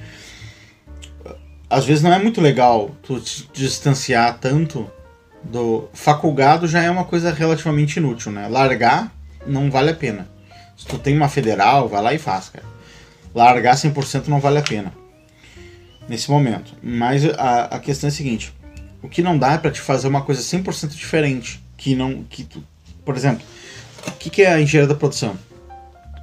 às 1.69 1.85
vezes 1.85 2.03
não 2.03 2.12
é 2.12 2.19
muito 2.19 2.41
legal 2.41 2.91
tu 3.03 3.21
te 3.21 3.49
distanciar 3.53 4.39
tanto 4.39 4.91
do 5.43 5.89
faculgado 5.93 6.66
já 6.66 6.83
é 6.83 6.91
uma 6.91 7.05
coisa 7.05 7.33
relativamente 7.33 7.99
inútil, 7.99 8.33
né? 8.33 8.49
Largar 8.49 9.12
não 9.47 9.71
vale 9.71 9.91
a 9.91 9.95
pena. 9.95 10.29
Se 10.77 10.87
tu 10.87 10.99
tem 10.99 11.16
uma 11.16 11.29
federal, 11.29 11.89
vai 11.89 12.03
lá 12.03 12.14
e 12.14 12.19
faz, 12.19 12.49
cara. 12.49 12.66
Largar 13.35 13.77
100% 13.77 14.29
não 14.29 14.41
vale 14.41 14.59
a 14.59 14.62
pena 14.62 14.93
nesse 16.09 16.31
momento. 16.31 16.73
Mas 16.83 17.25
a, 17.25 17.64
a 17.64 17.79
questão 17.79 18.09
é 18.09 18.12
a 18.12 18.14
seguinte: 18.14 18.53
o 19.03 19.09
que 19.09 19.23
não 19.23 19.39
dá 19.39 19.53
é 19.53 19.59
para 19.59 19.71
te 19.71 19.81
fazer 19.81 20.09
uma 20.09 20.23
coisa 20.23 20.41
100% 20.41 20.89
diferente, 20.89 21.62
que 21.77 21.95
não 21.95 22.25
que 22.25 22.45
tu, 22.45 22.64
por 23.05 23.16
exemplo, 23.16 23.45
o 24.07 24.12
que, 24.12 24.31
que 24.31 24.43
é 24.43 24.53
a 24.53 24.61
engenharia 24.61 24.89
da 24.89 24.99
produção? 24.99 25.37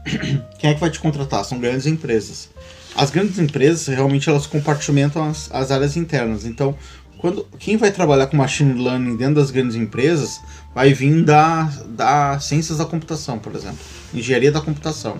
Quem 0.59 0.69
é 0.69 0.73
que 0.73 0.79
vai 0.79 0.89
te 0.89 0.99
contratar? 0.99 1.43
São 1.43 1.59
grandes 1.59 1.85
empresas. 1.85 2.49
As 2.95 3.11
grandes 3.11 3.39
empresas 3.39 3.87
realmente 3.87 4.29
elas 4.29 4.45
compartimentam 4.47 5.27
as, 5.27 5.49
as 5.51 5.71
áreas 5.71 5.97
internas. 5.97 6.45
Então, 6.45 6.75
quando 7.17 7.45
quem 7.57 7.75
vai 7.75 7.91
trabalhar 7.91 8.27
com 8.27 8.37
machine 8.37 8.81
learning 8.81 9.17
dentro 9.17 9.35
das 9.35 9.51
grandes 9.51 9.75
empresas 9.75 10.39
vai 10.73 10.93
vir 10.93 11.23
da, 11.23 11.63
da 11.87 12.39
ciências 12.39 12.77
da 12.77 12.85
computação, 12.85 13.39
por 13.39 13.55
exemplo, 13.55 13.79
engenharia 14.13 14.51
da 14.51 14.61
computação. 14.61 15.17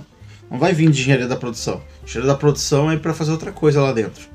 Não 0.49 0.59
vai 0.59 0.73
vir 0.73 0.89
de 0.91 1.01
engenharia 1.01 1.27
da 1.27 1.35
produção. 1.35 1.81
Engenharia 2.03 2.31
da 2.31 2.37
produção 2.37 2.91
é 2.91 2.97
para 2.97 3.13
fazer 3.13 3.31
outra 3.31 3.51
coisa 3.51 3.81
lá 3.81 3.91
dentro. 3.91 4.27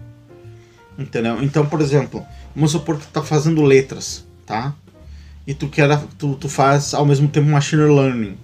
Entendeu? 0.98 1.42
Então, 1.42 1.64
por 1.64 1.80
exemplo, 1.80 2.26
vamos 2.54 2.72
supor 2.72 2.98
que 2.98 3.06
tu 3.06 3.12
tá 3.12 3.22
fazendo 3.22 3.62
letras, 3.62 4.26
tá? 4.44 4.74
E 5.46 5.54
tu 5.54 5.68
quer 5.68 5.96
tu, 6.18 6.34
tu 6.34 6.48
faz 6.48 6.92
ao 6.92 7.06
mesmo 7.06 7.28
tempo 7.28 7.48
machine 7.48 7.82
learning. 7.82 8.36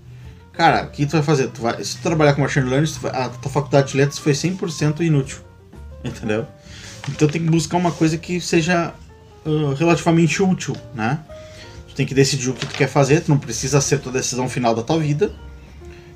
Cara, 0.56 0.84
o 0.84 0.90
que 0.90 1.04
tu 1.04 1.12
vai 1.12 1.22
fazer? 1.22 1.48
Tu 1.48 1.60
vai, 1.60 1.82
se 1.84 1.96
tu 1.96 2.02
trabalhar 2.02 2.34
com 2.34 2.40
machine 2.40 2.68
learning, 2.68 2.90
vai- 3.00 3.12
a 3.12 3.28
tua 3.28 3.50
faculdade 3.50 3.90
de 3.92 3.96
letras 3.98 4.18
foi 4.18 4.32
100% 4.32 5.00
inútil. 5.02 5.38
Entendeu? 6.04 6.46
Então 7.08 7.28
tem 7.28 7.42
que 7.42 7.50
buscar 7.50 7.76
uma 7.76 7.92
coisa 7.92 8.16
que 8.16 8.40
seja 8.40 8.92
ah, 9.44 9.74
relativamente 9.78 10.42
útil, 10.42 10.74
né? 10.94 11.18
Tu 11.88 11.94
tem 11.94 12.06
que 12.06 12.14
decidir 12.14 12.48
o 12.50 12.54
que 12.54 12.66
tu 12.66 12.74
quer 12.74 12.88
fazer, 12.88 13.20
tu 13.20 13.30
não 13.30 13.38
precisa 13.38 13.80
ser 13.80 13.98
tua 14.00 14.12
decisão 14.12 14.48
final 14.48 14.74
da 14.74 14.82
tua 14.82 14.98
vida. 14.98 15.32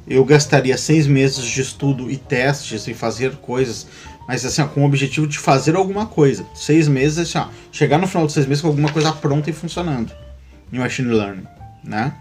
Eu 0.06 0.24
gastaria 0.24 0.76
seis 0.76 1.06
meses 1.06 1.44
de 1.44 1.60
estudo 1.60 2.10
e 2.10 2.16
testes 2.16 2.88
e 2.88 2.94
fazer 2.94 3.36
coisas, 3.36 3.86
mas 4.26 4.44
assim, 4.44 4.62
ó, 4.62 4.66
com 4.66 4.82
o 4.82 4.86
objetivo 4.86 5.26
de 5.26 5.38
fazer 5.38 5.76
alguma 5.76 6.06
coisa. 6.06 6.44
Seis 6.54 6.88
meses, 6.88 7.18
assim, 7.18 7.38
ó, 7.38 7.48
chegar 7.70 7.98
no 7.98 8.06
final 8.08 8.24
dos 8.24 8.34
seis 8.34 8.46
meses 8.46 8.62
com 8.62 8.68
alguma 8.68 8.90
coisa 8.90 9.12
pronta 9.12 9.50
e 9.50 9.52
funcionando 9.52 10.12
em 10.72 10.78
machine 10.78 11.12
learning, 11.12 11.44
né? 11.84 12.14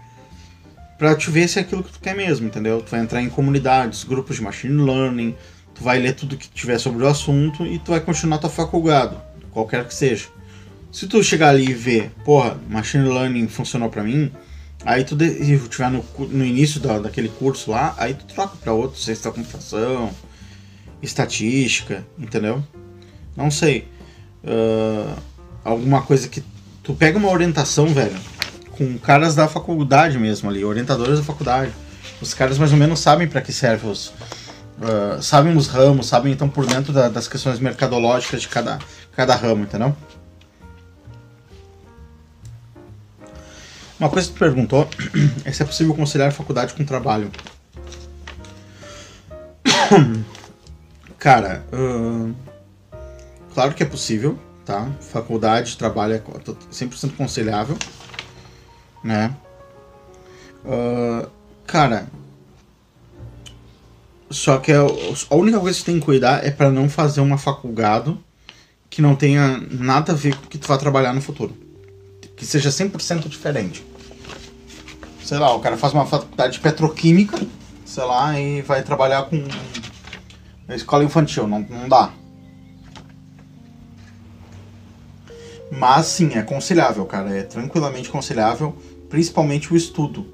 Pra 1.00 1.14
te 1.16 1.30
ver 1.30 1.48
se 1.48 1.58
é 1.58 1.62
aquilo 1.62 1.82
que 1.82 1.92
tu 1.92 1.98
quer 1.98 2.14
mesmo, 2.14 2.46
entendeu? 2.46 2.82
Tu 2.82 2.90
vai 2.90 3.00
entrar 3.00 3.22
em 3.22 3.30
comunidades, 3.30 4.04
grupos 4.04 4.36
de 4.36 4.42
machine 4.42 4.82
learning, 4.82 5.34
tu 5.74 5.82
vai 5.82 5.98
ler 5.98 6.14
tudo 6.14 6.36
que 6.36 6.46
tiver 6.50 6.76
sobre 6.78 7.02
o 7.02 7.06
assunto 7.08 7.66
e 7.66 7.78
tu 7.78 7.92
vai 7.92 8.00
continuar 8.00 8.36
tua 8.36 8.50
faculdade, 8.50 9.16
qualquer 9.50 9.86
que 9.88 9.94
seja. 9.94 10.26
Se 10.92 11.06
tu 11.06 11.24
chegar 11.24 11.48
ali 11.48 11.70
e 11.70 11.72
ver, 11.72 12.10
porra, 12.22 12.60
machine 12.68 13.08
learning 13.08 13.48
funcionou 13.48 13.88
pra 13.88 14.02
mim, 14.04 14.30
aí 14.84 15.02
tu 15.02 15.16
de- 15.16 15.24
e 15.42 15.58
tiver 15.70 15.90
no, 15.90 16.04
no 16.18 16.44
início 16.44 16.78
da, 16.78 16.98
daquele 16.98 17.30
curso 17.30 17.70
lá, 17.70 17.94
aí 17.96 18.12
tu 18.12 18.26
troca 18.26 18.56
pra 18.58 18.74
outro, 18.74 19.00
ciência 19.00 19.24
da 19.30 19.34
computação, 19.34 20.10
estatística, 21.02 22.04
entendeu? 22.18 22.62
Não 23.34 23.50
sei. 23.50 23.88
Ah, 24.44 25.16
alguma 25.64 26.02
coisa 26.02 26.28
que 26.28 26.42
tu 26.82 26.92
pega 26.92 27.16
uma 27.16 27.30
orientação, 27.30 27.86
velho, 27.86 28.18
com 28.80 28.98
caras 28.98 29.34
da 29.34 29.46
faculdade 29.46 30.16
mesmo 30.18 30.48
ali, 30.48 30.64
orientadores 30.64 31.18
da 31.18 31.22
faculdade. 31.24 31.70
Os 32.18 32.32
caras 32.32 32.56
mais 32.56 32.72
ou 32.72 32.78
menos 32.78 32.98
sabem 32.98 33.28
para 33.28 33.42
que 33.42 33.52
serve 33.52 33.86
os. 33.86 34.10
ah, 34.80 35.18
sabem 35.20 35.54
os 35.54 35.66
ramos, 35.66 36.06
sabem 36.06 36.32
então 36.32 36.48
por 36.48 36.64
dentro 36.64 36.90
da- 36.90 37.10
das 37.10 37.28
questões 37.28 37.58
mercadológicas 37.58 38.40
de 38.40 38.48
cada, 38.48 38.78
cada 39.14 39.34
ramo, 39.36 39.64
entendeu? 39.64 39.94
Uma 43.98 44.08
coisa 44.08 44.28
que 44.28 44.34
tu 44.34 44.38
perguntou 44.38 44.88
é 45.44 45.52
se 45.52 45.62
é 45.62 45.66
possível 45.66 45.92
conciliar 45.94 46.32
faculdade 46.32 46.72
com 46.72 46.82
trabalho. 46.82 47.30
Cara, 51.18 51.62
ahn, 51.70 52.32
claro 53.52 53.74
que 53.74 53.82
é 53.82 53.86
possível, 53.86 54.38
tá? 54.64 54.88
Faculdade, 55.02 55.76
trabalho 55.76 56.14
é 56.14 56.18
co- 56.18 56.40
100% 56.72 57.14
conciliável, 57.14 57.76
né? 59.02 59.34
Ah, 60.64 61.28
cara, 61.66 62.06
só 64.30 64.58
que 64.58 64.72
a, 64.72 64.80
a 64.82 65.34
única 65.34 65.58
coisa 65.58 65.76
que 65.76 65.84
você 65.84 65.90
tem 65.90 65.98
que 65.98 66.06
cuidar 66.06 66.44
é 66.44 66.50
para 66.50 66.70
não 66.70 66.88
fazer 66.88 67.20
uma 67.20 67.38
faculdade 67.38 68.16
que 68.88 69.02
não 69.02 69.14
tenha 69.14 69.60
nada 69.70 70.12
a 70.12 70.14
ver 70.14 70.36
com 70.36 70.46
o 70.46 70.48
que 70.48 70.58
tu 70.58 70.68
vai 70.68 70.78
trabalhar 70.78 71.12
no 71.12 71.20
futuro. 71.20 71.56
Que 72.36 72.44
seja 72.44 72.70
100% 72.70 73.28
diferente. 73.28 73.84
Sei 75.24 75.38
lá, 75.38 75.54
o 75.54 75.60
cara 75.60 75.76
faz 75.76 75.92
uma 75.92 76.06
faculdade 76.06 76.54
de 76.54 76.60
petroquímica, 76.60 77.38
sei 77.84 78.04
lá, 78.04 78.38
e 78.38 78.62
vai 78.62 78.82
trabalhar 78.82 79.24
com 79.24 79.44
na 80.66 80.76
escola 80.76 81.04
infantil, 81.04 81.48
não, 81.48 81.60
não 81.60 81.88
dá. 81.88 82.12
Mas 85.70 86.06
sim, 86.06 86.32
é 86.34 86.38
aconselhável, 86.38 87.04
cara. 87.06 87.36
É 87.36 87.42
tranquilamente 87.42 88.08
aconselhável, 88.08 88.76
principalmente 89.10 89.72
o 89.72 89.76
estudo. 89.76 90.24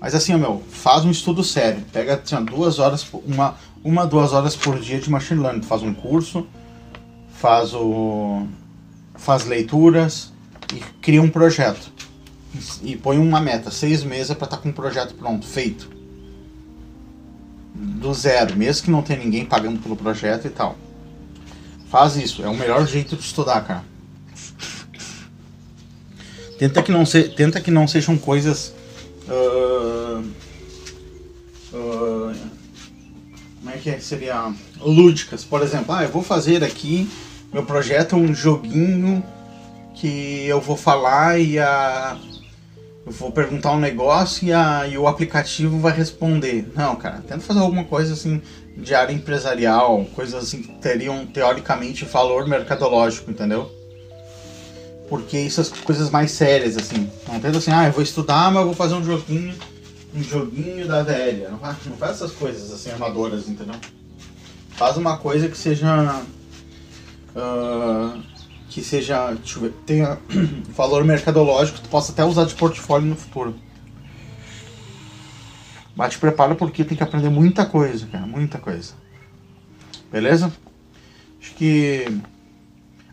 Mas 0.00 0.14
assim, 0.14 0.36
meu, 0.36 0.62
faz 0.70 1.04
um 1.04 1.10
estudo 1.10 1.42
sério. 1.42 1.82
Pega 1.92 2.22
assim, 2.22 2.44
duas 2.44 2.78
horas, 2.78 3.04
uma, 3.26 3.56
uma, 3.82 4.06
duas 4.06 4.32
horas 4.32 4.54
por 4.54 4.78
dia 4.78 5.00
de 5.00 5.10
machine 5.10 5.40
learning. 5.40 5.62
Faz 5.62 5.82
um 5.82 5.92
curso, 5.92 6.46
faz 7.32 7.74
o. 7.74 8.46
faz 9.14 9.44
leituras 9.44 10.32
e 10.72 10.80
cria 11.00 11.22
um 11.22 11.30
projeto. 11.30 11.90
E 11.96 12.06
e 12.82 12.96
põe 12.96 13.18
uma 13.18 13.40
meta, 13.40 13.70
seis 13.70 14.02
meses 14.02 14.34
para 14.34 14.46
estar 14.46 14.58
com 14.58 14.68
um 14.68 14.72
projeto 14.72 15.14
pronto, 15.14 15.46
feito. 15.46 15.90
Do 17.74 18.14
zero, 18.14 18.56
mesmo 18.56 18.84
que 18.84 18.90
não 18.90 19.02
tenha 19.02 19.18
ninguém 19.18 19.44
pagando 19.44 19.78
pelo 19.78 19.96
projeto 19.96 20.46
e 20.46 20.50
tal. 20.50 20.76
Faz 21.90 22.16
isso, 22.16 22.42
é 22.42 22.48
o 22.48 22.56
melhor 22.56 22.86
jeito 22.86 23.14
de 23.16 23.22
estudar, 23.22 23.60
cara. 23.62 23.84
Tenta 26.58 26.82
que 26.82 26.90
não, 26.90 27.04
se, 27.04 27.24
tenta 27.24 27.60
que 27.60 27.70
não 27.70 27.86
sejam 27.86 28.16
coisas. 28.16 28.74
ah, 29.28 30.22
ah, 31.74 32.34
como 33.60 33.70
é 33.70 33.78
que 33.78 33.90
é? 33.90 33.98
seria? 33.98 34.52
Lúdicas. 34.80 35.44
Por 35.44 35.62
exemplo, 35.62 35.94
ah, 35.94 36.04
eu 36.04 36.08
vou 36.08 36.22
fazer 36.22 36.64
aqui. 36.64 37.08
Meu 37.52 37.64
projeto 37.64 38.16
é 38.16 38.18
um 38.18 38.34
joguinho 38.34 39.22
que 39.94 40.46
eu 40.46 40.60
vou 40.60 40.76
falar 40.76 41.38
e 41.38 41.58
a. 41.58 42.16
Eu 43.04 43.12
vou 43.12 43.30
perguntar 43.30 43.72
um 43.72 43.78
negócio 43.78 44.48
e, 44.48 44.52
a, 44.52 44.86
e 44.88 44.98
o 44.98 45.06
aplicativo 45.06 45.78
vai 45.78 45.92
responder. 45.92 46.72
Não, 46.74 46.96
cara, 46.96 47.18
tenta 47.18 47.38
fazer 47.40 47.60
alguma 47.60 47.84
coisa 47.84 48.14
assim 48.14 48.42
de 48.76 48.94
área 48.94 49.12
empresarial, 49.12 50.04
coisas 50.14 50.42
assim 50.42 50.62
que 50.62 50.72
teriam 50.78 51.24
teoricamente 51.24 52.04
valor 52.04 52.48
mercadológico, 52.48 53.30
entendeu? 53.30 53.70
Porque 55.08 55.38
isso 55.38 55.62
são 55.62 55.78
coisas 55.78 56.10
mais 56.10 56.32
sérias, 56.32 56.76
assim. 56.76 57.10
Não 57.28 57.40
tenta 57.40 57.58
assim, 57.58 57.70
ah, 57.70 57.86
eu 57.86 57.92
vou 57.92 58.02
estudar, 58.02 58.50
mas 58.50 58.60
eu 58.60 58.66
vou 58.66 58.74
fazer 58.74 58.94
um 58.94 59.04
joguinho, 59.04 59.54
um 60.14 60.22
joguinho 60.22 60.86
da 60.86 61.02
velha. 61.02 61.48
Não 61.48 61.58
faz, 61.58 61.76
não 61.86 61.96
faz 61.96 62.12
essas 62.12 62.32
coisas 62.32 62.72
assim 62.72 62.90
amadoras, 62.90 63.48
entendeu? 63.48 63.76
Faz 64.70 64.96
uma 64.96 65.16
coisa 65.18 65.48
que 65.48 65.56
seja. 65.56 66.22
ah, 67.36 68.18
que 68.68 68.82
seja. 68.82 69.32
Deixa 69.34 69.58
eu 69.58 69.62
ver, 69.62 69.72
tenha 69.86 70.18
valor 70.74 71.04
mercadológico, 71.04 71.80
tu 71.80 71.88
possa 71.88 72.12
até 72.12 72.24
usar 72.24 72.44
de 72.44 72.54
portfólio 72.54 73.08
no 73.08 73.16
futuro. 73.16 73.54
Mas 75.94 76.12
te 76.12 76.18
prepara 76.18 76.54
porque 76.54 76.84
tem 76.84 76.96
que 76.96 77.02
aprender 77.02 77.30
muita 77.30 77.64
coisa, 77.64 78.06
cara, 78.06 78.26
muita 78.26 78.58
coisa. 78.58 78.92
Beleza? 80.12 80.52
Acho 81.40 81.54
que. 81.54 82.04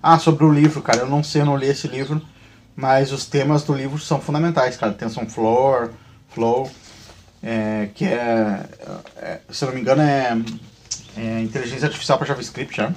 Ah, 0.06 0.20
sobre 0.20 0.43
o 0.43 0.51
livro, 0.51 0.82
cara, 0.82 0.99
eu 0.99 1.10
não 1.10 1.24
sei, 1.24 1.41
eu 1.41 1.45
não 1.45 1.56
li 1.56 1.68
esse 1.68 1.88
livro, 1.88 2.22
mas 2.76 3.14
os 3.14 3.26
temas 3.26 3.64
do 3.64 3.74
livro 3.74 3.97
são 3.97 4.20
fundamentais, 4.20 4.76
cara. 4.76 4.91
Tensão 4.91 5.26
Floor, 5.30 5.91
Flow, 6.28 6.70
é, 7.41 7.88
que 7.95 8.04
é, 8.04 8.66
é, 9.16 9.39
se 9.49 9.64
eu 9.64 9.68
não 9.68 9.76
me 9.76 9.80
engano, 9.80 10.01
é, 10.01 10.38
é 11.16 11.39
inteligência 11.39 11.86
artificial 11.86 12.18
para 12.18 12.28
JavaScript, 12.28 12.76
já. 12.76 12.91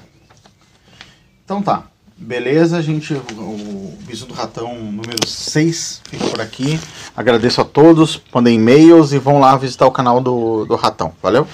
Então 1.44 1.62
tá. 1.62 1.84
Beleza, 2.16 2.82
gente. 2.82 3.14
O, 3.14 3.96
Bisu 4.00 4.26
do 4.26 4.34
Ratão 4.34 4.74
número 4.74 5.24
6 5.24 6.02
fica 6.08 6.24
por 6.26 6.40
aqui. 6.40 6.80
Agradeço 7.16 7.60
a 7.60 7.64
todos. 7.64 8.20
Mandem 8.34 8.56
e-mails 8.56 9.12
e 9.12 9.18
vão 9.18 9.38
lá 9.38 9.56
visitar 9.56 9.86
o 9.86 9.92
canal 9.92 10.20
do, 10.20 10.64
do 10.64 10.74
Ratão. 10.74 11.12
Valeu? 11.22 11.46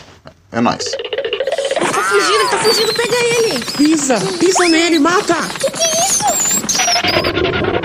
É 0.51 0.61
nóis. 0.61 0.85
Tá 0.93 2.03
fugindo, 2.05 2.51
tá 2.51 2.59
fugindo, 2.59 2.95
pega! 2.95 3.22
Pisa, 3.61 4.17
pisa 4.39 4.69
nele, 4.69 4.99
mata! 4.99 5.35
Que 5.59 5.71
que 5.71 5.83
é 5.83 6.07
isso? 6.07 7.82